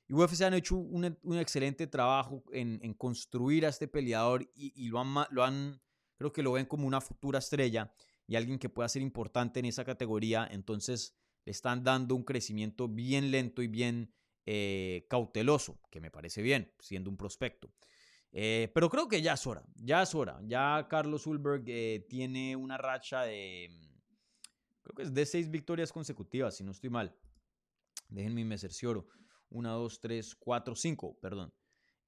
Y 0.07 0.13
UFC 0.13 0.41
han 0.41 0.53
hecho 0.55 0.75
un, 0.75 1.05
excelente 1.37 1.87
trabajo 1.87 2.43
en, 2.51 2.93
construir 2.95 3.65
a 3.65 3.69
este 3.69 3.87
peleador 3.87 4.43
y, 4.55 4.73
y 4.75 4.89
lo, 4.89 4.99
han, 4.99 5.13
lo 5.29 5.43
han, 5.43 5.81
creo 6.17 6.33
que 6.33 6.43
lo 6.43 6.53
ven 6.53 6.65
como 6.65 6.87
una 6.87 6.99
futura 6.99 7.39
estrella 7.39 7.93
y 8.27 8.35
alguien 8.35 8.59
que 8.59 8.69
pueda 8.69 8.89
ser 8.89 9.01
importante 9.01 9.59
en 9.59 9.65
esa 9.65 9.85
categoría. 9.85 10.47
Entonces 10.51 11.15
le 11.45 11.51
están 11.51 11.83
dando 11.83 12.15
un 12.15 12.23
crecimiento 12.23 12.87
bien 12.87 13.31
lento 13.31 13.61
y 13.61 13.67
bien 13.67 14.13
eh, 14.51 15.05
cauteloso, 15.07 15.79
que 15.91 15.99
me 15.99 16.09
parece 16.09 16.41
bien, 16.41 16.73
siendo 16.79 17.11
un 17.11 17.17
prospecto. 17.17 17.71
Eh, 18.31 18.71
pero 18.73 18.89
creo 18.89 19.07
que 19.07 19.21
ya 19.21 19.33
es 19.33 19.45
hora, 19.45 19.63
ya 19.75 20.01
es 20.01 20.15
hora. 20.15 20.39
Ya 20.43 20.87
Carlos 20.89 21.27
Ulberg 21.27 21.65
eh, 21.67 22.07
tiene 22.09 22.55
una 22.55 22.75
racha 22.75 23.21
de, 23.21 23.69
creo 24.81 24.95
que 24.95 25.03
es 25.03 25.13
de 25.13 25.27
seis 25.27 25.51
victorias 25.51 25.91
consecutivas, 25.91 26.57
si 26.57 26.63
no 26.63 26.71
estoy 26.71 26.89
mal. 26.89 27.15
Déjenme 28.07 28.43
me 28.43 28.57
cercioro. 28.57 29.07
Una, 29.51 29.73
dos, 29.73 29.99
tres, 29.99 30.33
cuatro, 30.33 30.75
cinco, 30.75 31.15
perdón. 31.21 31.53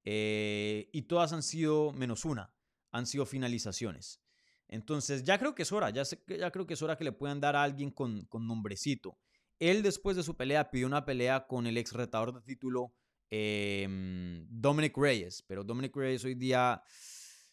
y 0.02 1.02
todas 1.02 1.32
han 1.32 1.44
sido, 1.44 1.92
menos 1.92 2.24
una, 2.24 2.52
han 2.90 3.06
sido 3.06 3.24
finalizaciones. 3.24 4.20
Entonces 4.66 5.22
ya 5.22 5.38
creo 5.38 5.54
que 5.54 5.62
es 5.62 5.70
hora, 5.70 5.90
ya, 5.90 6.02
ya 6.26 6.50
creo 6.50 6.66
que 6.66 6.74
es 6.74 6.82
hora 6.82 6.96
que 6.96 7.04
le 7.04 7.12
puedan 7.12 7.38
dar 7.38 7.54
a 7.54 7.62
alguien 7.62 7.92
con, 7.92 8.24
con 8.24 8.48
nombrecito. 8.48 9.16
Él 9.62 9.84
después 9.84 10.16
de 10.16 10.24
su 10.24 10.36
pelea 10.36 10.72
pidió 10.72 10.88
una 10.88 11.04
pelea 11.04 11.46
con 11.46 11.68
el 11.68 11.78
ex 11.78 11.92
retador 11.92 12.34
de 12.34 12.40
título 12.40 12.92
em, 13.30 14.44
Dominic 14.50 14.96
Reyes, 14.96 15.44
pero 15.46 15.62
Dominic 15.62 15.94
Reyes 15.94 16.24
hoy 16.24 16.34
día 16.34 16.82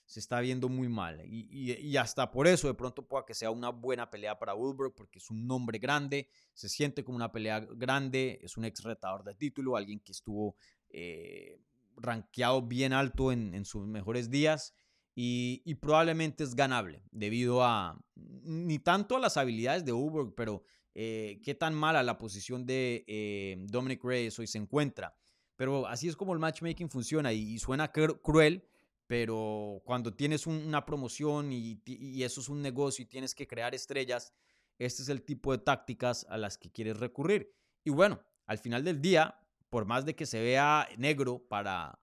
se 0.07 0.19
está 0.19 0.39
viendo 0.39 0.69
muy 0.69 0.89
mal 0.89 1.21
y, 1.23 1.95
hasta 1.97 2.31
por 2.31 2.47
eso 2.47 2.67
de 2.67 2.73
pronto 2.73 3.07
pueda 3.07 3.27
que 3.27 3.35
sea 3.35 3.51
una 3.51 3.69
buena 3.69 4.09
pelea 4.09 4.39
para 4.39 4.55
Wilbur 4.55 4.91
porque 4.95 5.19
es 5.19 5.29
un 5.29 5.45
nombre 5.45 5.77
grande, 5.77 6.27
se 6.55 6.67
siente 6.67 7.03
como 7.03 7.15
una 7.15 7.31
pelea 7.31 7.59
grande, 7.59 8.39
es 8.41 8.57
un 8.57 8.65
ex 8.65 8.81
retador 8.81 9.23
de 9.23 9.35
título, 9.35 9.77
alguien 9.77 9.99
que 9.99 10.13
estuvo 10.13 10.55
eh, 10.89 11.61
rankeado 11.95 12.63
bien 12.63 12.91
alto 12.91 13.31
en, 13.31 13.63
sus 13.65 13.85
mejores 13.85 14.31
días 14.31 14.73
y, 15.13 15.61
y, 15.63 15.75
probablemente 15.75 16.43
es 16.43 16.55
ganable 16.55 17.03
debido 17.11 17.63
a 17.63 18.03
ni 18.15 18.79
tanto 18.79 19.15
a 19.15 19.19
las 19.19 19.37
habilidades 19.37 19.85
de 19.85 19.93
Wilbur, 19.93 20.33
pero 20.33 20.63
eh, 21.01 21.39
qué 21.41 21.55
tan 21.55 21.73
mala 21.73 22.03
la 22.03 22.17
posición 22.17 22.65
de 22.65 23.05
eh, 23.07 23.55
Dominic 23.69 24.03
Reyes 24.03 24.37
hoy 24.37 24.47
se 24.47 24.57
encuentra. 24.57 25.15
Pero 25.55 25.87
así 25.87 26.09
es 26.09 26.17
como 26.17 26.33
el 26.33 26.39
matchmaking 26.39 26.89
funciona 26.89 27.31
y, 27.31 27.57
suena 27.57 27.89
cruel, 27.93 28.67
pero 29.07 29.81
cuando 29.85 30.13
tienes 30.13 30.45
una 30.45 30.85
promoción 30.85 31.53
y, 31.53 31.81
eso 32.21 32.41
es 32.41 32.49
un 32.49 32.61
negocio 32.61 33.03
y 33.03 33.05
tienes 33.05 33.33
que 33.33 33.47
crear 33.47 33.73
estrellas, 33.73 34.33
este 34.77 35.03
es 35.03 35.07
el 35.07 35.23
tipo 35.23 35.53
de 35.53 35.59
tácticas 35.59 36.25
a 36.27 36.37
las 36.37 36.57
que 36.57 36.69
quieres 36.69 36.97
recurrir. 36.97 37.55
Y 37.85 37.91
bueno, 37.91 38.21
al 38.45 38.57
final 38.57 38.83
del 38.83 39.01
día, 39.01 39.39
por 39.69 39.85
más 39.85 40.05
de 40.05 40.17
que 40.17 40.25
se 40.25 40.41
vea 40.41 40.85
negro 40.97 41.47
para 41.47 41.97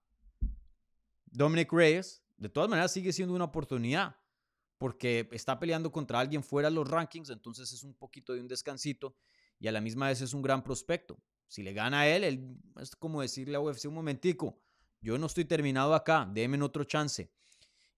Dominic 1.27 1.71
Reyes, 1.71 2.23
de 2.37 2.49
todas 2.49 2.67
maneras 2.67 2.91
sigue 2.91 3.13
siendo 3.13 3.35
una 3.35 3.45
oportunidad 3.45 4.15
porque 4.77 5.27
está 5.31 5.59
peleando 5.59 5.91
contra 5.91 6.19
alguien 6.19 6.43
fuera 6.43 6.69
de 6.69 6.75
los 6.75 6.87
rankings, 6.87 7.29
entonces 7.29 7.71
es 7.71 7.83
un 7.83 7.93
poquito 7.93 8.33
de 8.33 8.41
un 8.41 8.47
descansito 8.47 9.15
y 9.59 9.67
a 9.67 9.71
la 9.71 9.81
misma 9.81 10.07
vez 10.07 10.21
es 10.21 10.33
un 10.33 10.41
gran 10.41 10.63
prospecto. 10.63 11.19
Si 11.47 11.63
le 11.63 11.73
gana 11.73 12.01
a 12.01 12.07
él, 12.07 12.23
él 12.23 12.57
es 12.79 12.95
como 12.95 13.21
decirle 13.21 13.55
a 13.55 13.59
UFC 13.59 13.85
un 13.85 13.93
momentico, 13.93 14.59
yo 15.01 15.17
no 15.17 15.27
estoy 15.27 15.45
terminado 15.45 15.93
acá, 15.95 16.29
déme 16.31 16.61
otro 16.61 16.83
chance. 16.83 17.31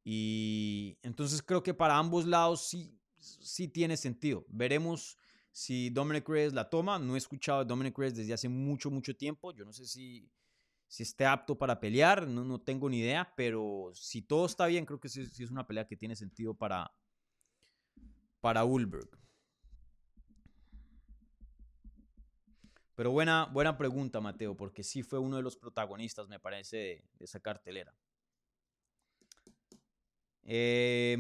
Y 0.04 0.98
entonces 1.02 1.42
creo 1.42 1.64
que 1.64 1.74
para 1.74 1.98
ambos 1.98 2.26
lados 2.26 2.68
sí, 2.68 3.00
sí 3.20 3.68
tiene 3.68 3.98
sentido. 3.98 4.46
Veremos 4.48 5.18
si 5.52 5.90
Dominic 5.90 6.28
Reyes 6.28 6.54
la 6.54 6.70
toma. 6.70 7.00
No 7.00 7.16
he 7.16 7.18
escuchado 7.18 7.60
a 7.60 7.66
Dominic 7.66 7.98
Reyes 7.98 8.16
desde 8.16 8.34
hace 8.34 8.50
mucho, 8.50 8.90
mucho 8.90 9.16
tiempo. 9.16 9.52
Yo 9.54 9.66
no 9.66 9.74
sé 9.74 9.86
si 9.86 10.30
si 10.90 11.04
esté 11.04 11.26
apto 11.28 11.56
para 11.56 11.80
pelear, 11.80 12.28
no, 12.28 12.44
no 12.44 12.60
tengo 12.60 12.90
ni 12.90 12.98
idea, 12.98 13.32
pero 13.38 13.92
si 13.94 14.24
todo 14.24 14.48
está 14.48 14.66
bien, 14.66 14.86
creo 14.86 15.00
que 15.00 15.08
sí, 15.08 15.22
es 15.22 15.52
una 15.52 15.68
pelea 15.68 15.86
que 15.86 15.96
tiene 15.96 16.16
sentido 16.16 16.56
para, 16.56 16.92
para 18.42 18.66
Ulberg. 18.66 19.08
Pero 22.96 23.12
buena, 23.12 23.46
buena 23.46 23.78
pregunta, 23.78 24.20
Mateo, 24.20 24.58
porque 24.58 24.84
sí 24.84 25.04
fue 25.04 25.20
uno 25.20 25.38
de 25.38 25.44
los 25.44 25.56
protagonistas, 25.56 26.28
me 26.28 26.40
parece, 26.40 26.78
de, 26.78 27.04
de 27.20 27.26
esa 27.26 27.40
cartelera. 27.40 27.96
Eh, 30.44 31.16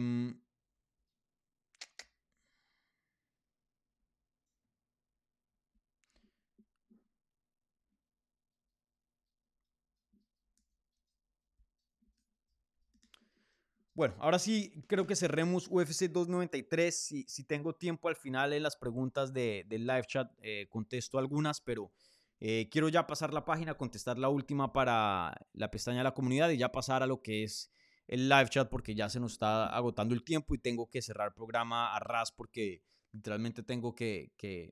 Bueno, 13.99 14.15
ahora 14.19 14.39
sí 14.39 14.71
creo 14.87 15.05
que 15.05 15.13
cerremos 15.13 15.67
UFC 15.69 16.03
293. 16.03 16.95
Si, 16.95 17.25
si 17.27 17.43
tengo 17.43 17.75
tiempo 17.75 18.07
al 18.07 18.15
final 18.15 18.53
en 18.53 18.63
las 18.63 18.77
preguntas 18.77 19.33
de, 19.33 19.65
del 19.67 19.85
live 19.85 20.05
chat, 20.07 20.31
eh, 20.41 20.67
contesto 20.69 21.19
algunas, 21.19 21.59
pero 21.59 21.91
eh, 22.39 22.69
quiero 22.71 22.87
ya 22.87 23.05
pasar 23.05 23.33
la 23.33 23.43
página, 23.43 23.73
contestar 23.73 24.17
la 24.17 24.29
última 24.29 24.71
para 24.71 25.35
la 25.51 25.69
pestaña 25.69 25.97
de 25.97 26.05
la 26.05 26.13
comunidad 26.13 26.49
y 26.49 26.55
ya 26.55 26.71
pasar 26.71 27.03
a 27.03 27.07
lo 27.07 27.21
que 27.21 27.43
es 27.43 27.73
el 28.07 28.29
live 28.29 28.47
chat 28.47 28.69
porque 28.69 28.95
ya 28.95 29.09
se 29.09 29.19
nos 29.19 29.33
está 29.33 29.67
agotando 29.67 30.15
el 30.15 30.23
tiempo 30.23 30.55
y 30.55 30.59
tengo 30.59 30.89
que 30.89 31.01
cerrar 31.01 31.27
el 31.27 31.33
programa 31.33 31.93
a 31.93 31.99
ras 31.99 32.31
porque 32.31 32.81
literalmente 33.11 33.63
tengo 33.63 33.95
que, 33.95 34.31
que 34.37 34.71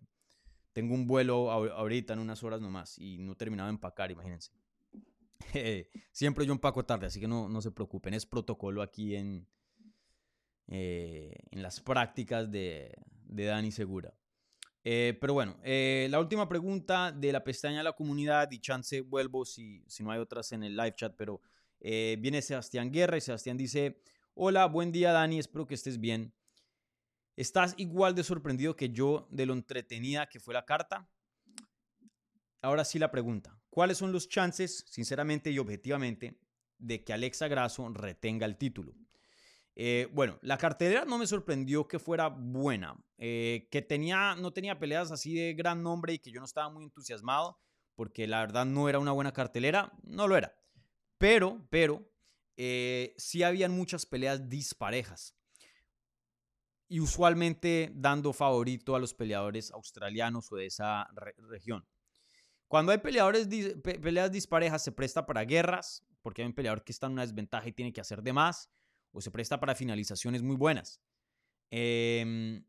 tengo 0.72 0.96
un 0.96 1.06
vuelo 1.06 1.52
ahorita 1.52 2.14
en 2.14 2.20
unas 2.20 2.44
horas 2.44 2.62
nomás 2.62 2.98
y 2.98 3.18
no 3.18 3.34
he 3.34 3.36
terminado 3.36 3.68
de 3.68 3.74
empacar, 3.74 4.10
imagínense. 4.10 4.54
siempre 6.12 6.46
yo 6.46 6.54
empaco 6.54 6.86
tarde, 6.86 7.08
así 7.08 7.20
que 7.20 7.28
no, 7.28 7.50
no 7.50 7.62
se 7.62 7.72
preocupen, 7.72 8.14
es 8.14 8.26
protocolo 8.26 8.82
aquí 8.82 9.16
en, 9.16 9.48
eh, 10.68 11.34
en 11.52 11.62
las 11.62 11.80
prácticas 11.80 12.52
de, 12.52 12.94
de 13.26 13.46
Dani 13.46 13.72
Segura. 13.72 14.14
Eh, 14.84 15.18
pero 15.20 15.34
bueno, 15.34 15.60
eh, 15.64 16.08
la 16.10 16.20
última 16.20 16.48
pregunta 16.48 17.12
de 17.12 17.32
la 17.32 17.44
pestaña 17.44 17.80
de 17.80 17.84
la 17.84 17.94
comunidad 17.94 18.50
y 18.52 18.60
chance 18.60 19.02
vuelvo 19.02 19.44
si, 19.44 19.84
si 19.88 20.04
no 20.04 20.12
hay 20.12 20.20
otras 20.20 20.52
en 20.54 20.64
el 20.64 20.78
live 20.78 20.96
chat, 20.96 21.16
pero 21.18 21.42
viene 21.80 22.42
Sebastián 22.42 22.92
Guerra 22.92 23.18
y 23.18 23.22
Sebastián 23.22 23.56
dice, 23.56 24.02
hola, 24.34 24.66
buen 24.66 24.92
día 24.92 25.12
Dani, 25.12 25.40
espero 25.40 25.68
que 25.68 25.76
estés 25.76 26.00
bien. 26.00 26.34
¿Estás 27.36 27.76
igual 27.78 28.16
de 28.16 28.24
sorprendido 28.24 28.76
que 28.76 28.90
yo 28.90 29.28
de 29.30 29.46
lo 29.46 29.54
entretenida 29.54 30.28
que 30.28 30.40
fue 30.40 30.56
la 30.56 30.66
carta? 30.66 31.08
Ahora 32.62 32.84
sí 32.84 32.98
la 32.98 33.12
pregunta. 33.12 33.58
¿Cuáles 33.70 33.98
son 33.98 34.12
los 34.12 34.28
chances, 34.30 34.86
sinceramente 34.90 35.52
y 35.52 35.60
objetivamente, 35.60 36.40
de 36.78 37.04
que 37.04 37.14
Alexa 37.14 37.48
Grasso 37.48 37.88
retenga 37.90 38.46
el 38.46 38.58
título? 38.58 38.94
Eh, 39.76 40.10
bueno, 40.12 40.40
la 40.42 40.58
cartelera 40.58 41.06
no 41.06 41.20
me 41.20 41.28
sorprendió 41.28 41.88
que 41.88 42.00
fuera 42.00 42.30
buena, 42.30 42.96
eh, 43.20 43.68
que 43.70 43.84
tenía, 43.84 44.36
no 44.36 44.52
tenía 44.52 44.80
peleas 44.80 45.12
así 45.12 45.36
de 45.36 45.54
gran 45.54 45.84
nombre 45.84 46.14
y 46.14 46.20
que 46.20 46.32
yo 46.32 46.40
no 46.40 46.46
estaba 46.46 46.70
muy 46.70 46.84
entusiasmado. 46.84 47.60
porque 47.96 48.28
la 48.28 48.42
verdad 48.42 48.64
no 48.66 48.90
era 48.90 49.00
una 49.00 49.12
buena 49.12 49.34
cartelera, 49.34 49.92
no 50.04 50.28
lo 50.28 50.38
era. 50.38 50.56
Pero, 51.18 51.68
pero, 51.72 52.08
eh, 52.56 53.16
sí 53.18 53.42
habían 53.42 53.72
muchas 53.72 54.06
peleas 54.06 54.48
disparejas. 54.50 55.36
Y 56.88 57.00
usualmente 57.00 57.92
dando 57.96 58.34
favorito 58.34 58.96
a 58.96 59.00
los 59.00 59.14
peleadores 59.16 59.72
australianos 59.72 60.52
o 60.52 60.56
de 60.58 60.68
esa 60.68 61.08
región. 61.50 61.88
Cuando 62.68 62.92
hay 62.92 62.98
peleadores 62.98 63.48
peleas 63.82 64.32
disparejas, 64.32 64.84
se 64.84 64.92
presta 64.92 65.26
para 65.26 65.46
guerras, 65.46 66.06
porque 66.22 66.42
hay 66.42 66.48
un 66.48 66.54
peleador 66.54 66.84
que 66.84 66.92
está 66.92 67.08
en 67.08 67.14
una 67.14 67.22
desventaja 67.22 67.68
y 67.68 67.72
tiene 67.72 67.94
que 67.94 68.02
hacer 68.02 68.22
de 68.22 68.34
más, 68.34 68.70
o 69.12 69.22
se 69.22 69.32
presta 69.32 69.60
para 69.60 69.76
finalizaciones 69.76 70.44
muy 70.44 70.56
buenas. 70.56 71.02
Eh, 71.72 72.62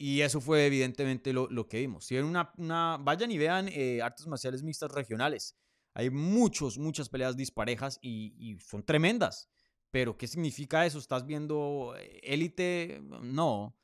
y 0.00 0.22
eso 0.22 0.40
fue 0.40 0.64
evidentemente 0.64 1.30
lo, 1.34 1.46
lo 1.50 1.68
que 1.68 1.78
vimos. 1.80 2.06
Si 2.06 2.14
ven 2.14 2.24
una, 2.24 2.50
una, 2.56 2.96
vayan 2.98 3.30
y 3.30 3.36
vean 3.36 3.68
eh, 3.68 4.00
artes 4.00 4.26
marciales 4.26 4.62
mixtas 4.62 4.90
regionales. 4.92 5.54
Hay 5.92 6.08
muchos, 6.08 6.78
muchas 6.78 7.10
peleas 7.10 7.36
disparejas 7.36 7.98
y, 8.00 8.32
y, 8.38 8.58
son 8.60 8.82
tremendas. 8.82 9.50
Pero, 9.90 10.16
¿qué 10.16 10.26
significa 10.26 10.86
eso? 10.86 10.98
¿Estás 10.98 11.26
viendo 11.26 11.94
eh, 11.98 12.18
élite? 12.22 13.02
No. 13.20 13.76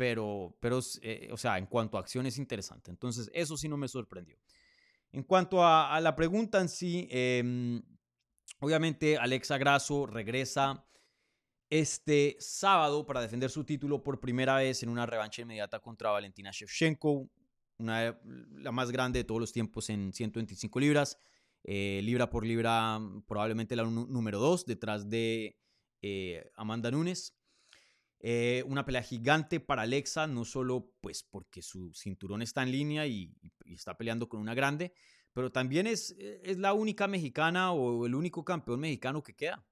Pero, 0.00 0.56
pero 0.60 0.80
eh, 1.02 1.28
o 1.30 1.36
sea, 1.36 1.58
en 1.58 1.66
cuanto 1.66 1.98
a 1.98 2.00
acción 2.00 2.24
es 2.24 2.38
interesante. 2.38 2.90
Entonces, 2.90 3.30
eso 3.34 3.58
sí 3.58 3.68
no 3.68 3.76
me 3.76 3.86
sorprendió. 3.86 4.38
En 5.12 5.24
cuanto 5.24 5.62
a, 5.62 6.00
la 6.00 6.16
pregunta 6.16 6.58
en 6.58 6.70
sí, 6.70 7.06
eh, 7.10 7.82
obviamente 8.60 9.18
Alexa 9.18 9.58
Grasso 9.58 10.06
regresa 10.06 10.86
este 11.68 12.38
sábado 12.40 13.04
para 13.04 13.20
defender 13.20 13.50
su 13.50 13.62
título 13.62 14.02
por 14.02 14.20
primera 14.20 14.56
vez 14.56 14.82
en 14.82 14.88
una 14.88 15.04
revancha 15.04 15.42
inmediata 15.42 15.80
contra 15.80 16.12
Valentina 16.12 16.50
Shevchenko, 16.50 17.28
una, 17.76 18.18
la 18.24 18.72
más 18.72 18.90
grande 18.90 19.18
de 19.18 19.24
todos 19.24 19.42
los 19.42 19.52
tiempos 19.52 19.90
en 19.90 20.14
125 20.14 20.80
libras, 20.80 21.18
eh, 21.62 22.00
libra 22.02 22.30
por 22.30 22.46
libra 22.46 22.98
probablemente 23.26 23.76
la 23.76 23.82
número 23.82 24.38
2 24.38 24.64
detrás 24.64 25.10
de 25.10 25.58
eh, 26.00 26.50
Amanda 26.56 26.90
Nunes. 26.90 27.36
Eh, 28.22 28.62
una 28.66 28.84
pelea 28.84 29.02
gigante 29.02 29.60
para 29.60 29.82
Alexa, 29.82 30.26
no 30.26 30.44
solo 30.44 30.92
pues 31.00 31.22
porque 31.22 31.62
su 31.62 31.92
cinturón 31.94 32.42
está 32.42 32.62
en 32.62 32.70
línea 32.70 33.06
y, 33.06 33.32
está 33.64 33.96
peleando 33.96 34.28
con 34.28 34.40
una 34.40 34.52
grande, 34.52 34.92
pero 35.32 35.50
también 35.50 35.86
es, 35.86 36.14
es 36.18 36.58
la 36.58 36.74
única 36.74 37.06
mexicana 37.08 37.72
o 37.72 38.04
el 38.04 38.14
único 38.14 38.44
campeón 38.44 38.80
mexicano 38.80 39.22
que 39.22 39.34
queda. 39.34 39.64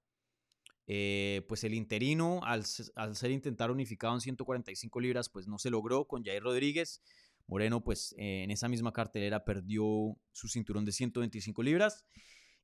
Eh, 0.90 1.44
pues 1.46 1.64
el 1.64 1.74
interino, 1.74 2.40
al, 2.44 2.64
ser 2.64 3.30
intentar 3.30 3.70
unificado 3.70 4.14
en 4.14 4.22
145 4.22 5.01
libras, 5.01 5.28
pues 5.28 5.46
no 5.46 5.59
se 5.59 5.68
logró 5.68 6.07
con 6.07 6.24
Jair 6.24 6.42
Rodríguez. 6.42 7.03
Moreno, 7.46 7.84
pues 7.84 8.14
eh, 8.18 8.42
en 8.42 8.51
esa 8.51 8.68
misma 8.68 8.92
cartelera 8.92 9.44
perdió 9.44 10.16
su 10.32 10.49
cinturón 10.49 10.86
de 10.86 10.92
125 10.92 11.62
libras. 11.62 12.07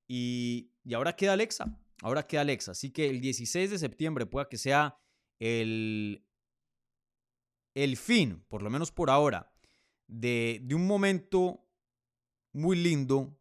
Y, 0.07 0.71
y, 0.85 0.95
ahora 0.95 1.17
queda 1.17 1.35
Alexa, 1.35 1.79
ahora 2.03 2.27
queda 2.27 2.41
Alexa. 2.43 2.73
Así 2.73 2.91
que 2.91 3.11
el 3.11 3.21
16 3.21 3.71
de 3.71 3.79
septiembre 3.79 4.25
pueda 4.25 4.49
que 4.49 4.59
sea 4.59 4.97
el, 5.39 6.27
el 7.75 7.97
fin, 7.97 8.45
por 8.49 8.63
lo 8.63 8.71
menos 8.71 8.93
por 8.93 9.11
ahora, 9.11 9.53
de, 10.07 10.61
de 10.63 10.75
un 10.75 10.87
momento 10.87 11.67
muy 12.53 12.77
lindo 12.77 13.39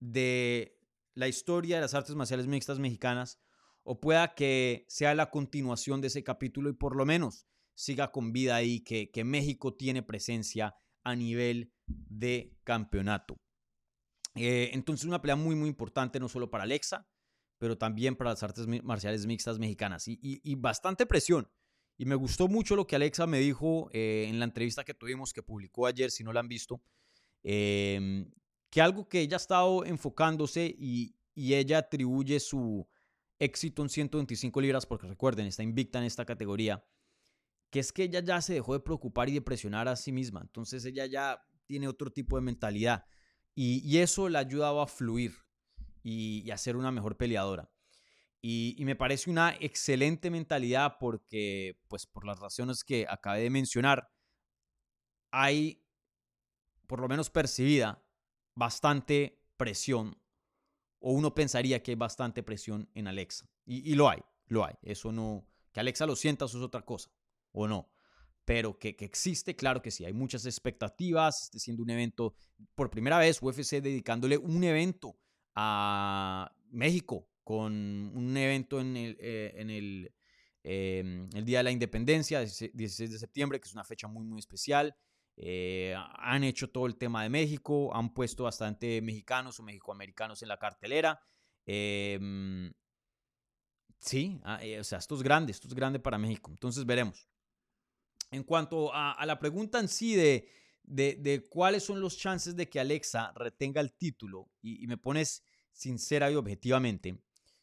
de 0.00 0.78
la 1.14 1.28
historia 1.28 1.76
de 1.76 1.82
las 1.82 1.94
artes 1.94 2.14
marciales 2.14 2.46
mixtas 2.46 2.78
mexicanas 2.78 3.40
o 3.82 4.00
pueda 4.00 4.34
que 4.34 4.84
sea 4.88 5.14
la 5.14 5.30
continuación 5.30 6.00
de 6.00 6.08
ese 6.08 6.24
capítulo 6.24 6.68
y 6.70 6.74
por 6.74 6.96
lo 6.96 7.06
menos 7.06 7.46
siga 7.74 8.10
con 8.10 8.32
vida 8.32 8.56
ahí, 8.56 8.80
que, 8.80 9.10
que 9.10 9.24
México 9.24 9.74
tiene 9.74 10.02
presencia 10.02 10.74
a 11.04 11.14
nivel 11.14 11.72
de 11.86 12.56
campeonato. 12.64 13.36
Eh, 14.34 14.70
entonces 14.72 15.06
una 15.06 15.22
pelea 15.22 15.36
muy 15.36 15.54
muy 15.54 15.68
importante 15.68 16.20
no 16.20 16.28
solo 16.28 16.50
para 16.50 16.64
Alexa, 16.64 17.08
pero 17.58 17.78
también 17.78 18.16
para 18.16 18.30
las 18.30 18.42
artes 18.42 18.66
marciales 18.82 19.26
mixtas 19.26 19.58
mexicanas 19.58 20.08
y, 20.08 20.18
y, 20.20 20.54
bastante 20.54 21.06
presión. 21.06 21.48
Y 21.96 22.04
me 22.04 22.14
gustó 22.14 22.48
mucho 22.48 22.76
lo 22.76 22.86
que 22.86 22.96
Alexa 22.96 23.26
me 23.26 23.38
dijo 23.38 23.88
eh, 23.92 24.26
en 24.28 24.38
la 24.38 24.44
entrevista 24.44 24.84
que 24.84 24.94
tuvimos, 24.94 25.32
que 25.32 25.42
publicó 25.42 25.86
ayer, 25.86 26.10
si 26.10 26.24
no 26.24 26.32
la 26.32 26.40
han 26.40 26.48
visto, 26.48 26.82
eh, 27.42 28.26
que 28.70 28.82
algo 28.82 29.08
que 29.08 29.20
ella 29.20 29.36
ha 29.36 29.38
estado 29.38 29.84
enfocándose 29.84 30.74
y, 30.78 31.16
y 31.34 31.54
ella 31.54 31.78
atribuye 31.78 32.38
su, 32.38 32.86
éxito 33.38 33.82
en 33.82 33.88
125 33.88 34.60
libras, 34.60 34.86
porque 34.86 35.06
recuerden, 35.06 35.46
está 35.46 35.62
invicta 35.62 35.98
en 35.98 36.04
esta 36.04 36.24
categoría, 36.24 36.84
que 37.70 37.80
es 37.80 37.92
que 37.92 38.04
ella 38.04 38.20
ya 38.20 38.40
se 38.40 38.54
dejó 38.54 38.74
de 38.74 38.80
preocupar 38.80 39.28
y 39.28 39.34
de 39.34 39.42
presionar 39.42 39.88
a 39.88 39.96
sí 39.96 40.12
misma. 40.12 40.40
Entonces 40.40 40.84
ella 40.84 41.06
ya 41.06 41.42
tiene 41.66 41.88
otro 41.88 42.10
tipo 42.10 42.36
de 42.36 42.42
mentalidad 42.42 43.06
y, 43.54 43.98
eso 43.98 44.28
le 44.28 44.38
ha 44.38 44.42
ayudado 44.42 44.80
a 44.80 44.86
fluir 44.86 45.34
y, 46.08 46.48
a 46.52 46.56
ser 46.56 46.76
una 46.76 46.92
mejor 46.92 47.16
peleadora. 47.16 47.68
Y, 48.40 48.76
y, 48.78 48.84
me 48.84 48.94
parece 48.94 49.28
una 49.28 49.56
excelente 49.58 50.30
mentalidad 50.30 50.98
porque, 51.00 51.80
pues 51.88 52.06
por 52.06 52.24
las 52.24 52.38
razones 52.38 52.84
que 52.84 53.06
acabé 53.08 53.40
de 53.40 53.50
mencionar, 53.50 54.08
hay, 55.32 55.84
por 56.86 57.00
lo 57.00 57.08
menos 57.08 57.28
percibida, 57.28 58.04
bastante 58.54 59.42
presión 59.56 60.16
o 61.00 61.12
uno 61.12 61.34
pensaría 61.34 61.82
que 61.82 61.90
hay 61.90 61.96
bastante 61.96 62.44
presión 62.44 62.88
en 62.94 63.08
Alexa. 63.08 63.50
Y, 63.64 63.94
lo 63.96 64.08
hay, 64.08 64.20
lo 64.46 64.64
hay. 64.64 64.74
Eso 64.82 65.10
no, 65.10 65.48
que 65.72 65.80
Alexa 65.80 66.06
lo 66.06 66.14
sienta, 66.14 66.44
eso 66.44 66.58
es 66.58 66.64
otra 66.64 66.82
cosa, 66.82 67.10
o 67.50 67.66
no. 67.66 67.90
Pero 68.44 68.78
que, 68.78 68.96
existe, 69.00 69.56
claro 69.56 69.82
que 69.82 69.90
sí. 69.90 70.04
Hay 70.04 70.12
muchas 70.12 70.46
expectativas. 70.46 71.42
Este 71.42 71.58
siendo 71.58 71.82
un 71.82 71.90
evento, 71.90 72.36
por 72.76 72.90
primera 72.90 73.18
vez, 73.18 73.42
UFC 73.42 73.82
dedicándole 73.82 74.38
un 74.38 74.62
evento 74.62 75.18
a 75.56 76.52
México, 76.70 77.28
con 77.42 77.72
un 78.14 78.36
evento 78.36 78.80
en 78.80 78.96
el, 78.96 79.16
eh, 79.20 79.54
en 79.56 79.70
el, 79.70 80.12
em, 80.62 81.28
el 81.34 81.44
Día 81.44 81.58
de 81.58 81.64
la 81.64 81.70
Independencia, 81.70 82.40
16 82.40 83.10
de 83.10 83.18
septiembre, 83.18 83.58
que 83.58 83.66
es 83.66 83.72
una 83.72 83.84
fecha 83.84 84.06
muy, 84.06 84.24
muy 84.24 84.38
especial. 84.38 84.94
Eh, 85.38 85.94
han 85.96 86.44
hecho 86.44 86.70
todo 86.70 86.86
el 86.86 86.96
tema 86.96 87.22
de 87.22 87.28
México, 87.28 87.94
han 87.94 88.12
puesto 88.14 88.44
bastante 88.44 89.02
mexicanos 89.02 89.60
o 89.60 89.62
mexicoamericanos 89.62 90.42
en 90.42 90.48
la 90.48 90.58
cartelera. 90.58 91.20
Em, 91.66 92.72
sí, 93.98 94.40
ah, 94.44 94.58
eh, 94.62 94.80
o 94.80 94.84
sea, 94.84 94.98
esto 94.98 95.14
es 95.14 95.22
grande, 95.22 95.52
esto 95.52 95.68
es 95.68 95.74
grande 95.74 95.98
para 95.98 96.18
México. 96.18 96.50
Entonces 96.50 96.86
veremos. 96.86 97.28
En 98.30 98.42
cuanto 98.42 98.92
a, 98.92 99.24
la 99.24 99.38
pregunta 99.38 99.78
en 99.78 99.88
sí 99.88 100.14
de, 100.16 100.48
de, 100.86 101.46
cuáles 101.50 101.84
son 101.84 102.00
los 102.00 102.16
chances 102.16 102.56
de 102.56 102.68
que 102.68 102.80
Alexa 102.80 103.32
retenga 103.34 103.80
el 103.80 103.92
título, 103.92 104.50
y, 104.62 104.82
y 104.82 104.86
me 104.86 104.96
pones 104.96 105.42
sincera 105.72 106.30
y 106.30 106.34
objetivamente, 106.34 107.18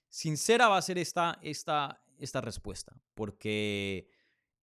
sincera 0.07 0.67
va 0.67 0.77
a 0.77 0.81
ser 0.81 0.99
esta, 0.99 1.39
esta, 1.41 2.03
esta 2.19 2.41
respuesta, 2.41 2.95
porque 3.15 4.07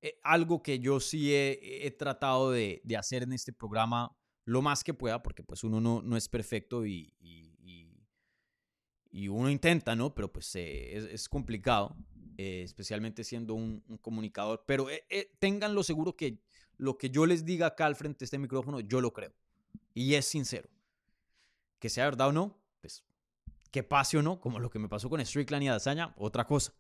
eh, 0.03 0.19
algo 0.23 0.63
que 0.63 0.79
yo 0.79 1.01
sí 1.01 1.35
he, 1.35 1.95
tratado 1.99 2.53
de, 2.53 2.81
hacer 2.97 3.23
en 3.23 3.33
este 3.33 3.53
programa 3.53 4.17
lo 4.45 4.63
más 4.63 4.83
que 4.83 4.95
pueda, 4.95 5.23
porque 5.23 5.43
pues 5.43 5.63
uno 5.63 5.81
no, 5.81 6.01
no 6.03 6.17
es 6.17 6.29
perfecto 6.29 6.87
y, 6.87 7.13
y, 7.21 7.39
uno 9.29 9.51
intenta, 9.51 9.97
¿no? 9.97 10.15
Pero 10.15 10.33
pues 10.33 10.55
eh, 10.55 11.13
es, 11.13 11.29
complicado, 11.29 11.97
eh, 12.39 12.63
especialmente 12.65 13.25
siendo 13.25 13.55
un, 13.55 13.83
comunicador. 14.01 14.65
Pero 14.67 14.87
ténganlo 15.41 15.83
seguro 15.83 16.17
que 16.17 16.39
lo 16.81 16.97
que 16.97 17.11
yo 17.11 17.27
les 17.27 17.45
diga 17.45 17.67
acá 17.67 17.87
al 17.87 17.95
frente 17.95 18.21
de 18.21 18.25
este 18.25 18.39
micrófono, 18.39 18.81
yo 18.81 19.01
lo 19.01 19.13
creo. 19.13 19.33
Y 19.93 20.15
es 20.15 20.25
sincero. 20.25 20.69
Que 21.79 21.91
sea 21.91 22.07
verdad 22.07 22.29
o 22.29 22.33
no, 22.33 22.59
pues 22.81 23.05
que 23.71 23.83
pase 23.83 24.17
o 24.17 24.23
no, 24.23 24.41
como 24.41 24.59
lo 24.59 24.71
que 24.71 24.79
me 24.79 24.89
pasó 24.89 25.09
con 25.09 25.25
Strickland 25.25 25.63
y 25.63 25.69
Adazaña, 25.69 26.15
otra 26.17 26.47
cosa. 26.47 26.75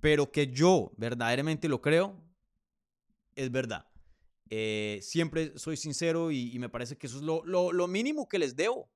Pero 0.00 0.30
que 0.30 0.46
yo 0.46 0.92
verdaderamente 0.96 1.68
lo 1.68 1.82
creo, 1.82 2.16
es 3.34 3.50
verdad. 3.50 3.86
Eh, 4.48 5.00
siempre 5.02 5.58
soy 5.58 5.76
sincero 5.76 6.30
y, 6.30 6.56
me 6.58 6.68
parece 6.68 6.96
que 6.96 7.06
eso 7.08 7.16
es 7.16 7.22
lo, 7.22 7.42
lo, 7.44 7.88
mínimo 7.88 8.28
que 8.28 8.38
les 8.38 8.54
debo. 8.54 8.90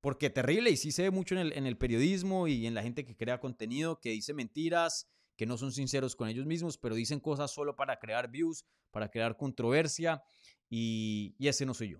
Porque 0.00 0.30
terrible, 0.30 0.70
y 0.70 0.76
sí 0.76 0.92
se 0.92 1.02
ve 1.02 1.10
mucho 1.10 1.34
en 1.34 1.40
el, 1.40 1.52
en 1.54 1.66
el, 1.66 1.78
periodismo 1.78 2.48
y 2.48 2.66
en 2.66 2.74
la 2.74 2.82
gente 2.82 3.04
que 3.04 3.16
crea 3.16 3.40
contenido, 3.40 3.98
que 3.98 4.10
dice 4.10 4.34
mentiras, 4.34 5.08
que 5.36 5.46
no 5.46 5.56
son 5.56 5.72
sinceros 5.72 6.16
con 6.16 6.28
ellos 6.28 6.46
mismos, 6.46 6.78
pero 6.78 6.94
dicen 6.94 7.20
cosas 7.20 7.50
solo 7.50 7.76
para 7.76 7.98
crear 7.98 8.30
views, 8.30 8.64
para 8.90 9.10
crear 9.10 9.36
controversia, 9.36 10.22
y, 10.68 11.36
ese 11.38 11.66
no 11.66 11.74
soy 11.74 11.90
yo. 11.90 11.98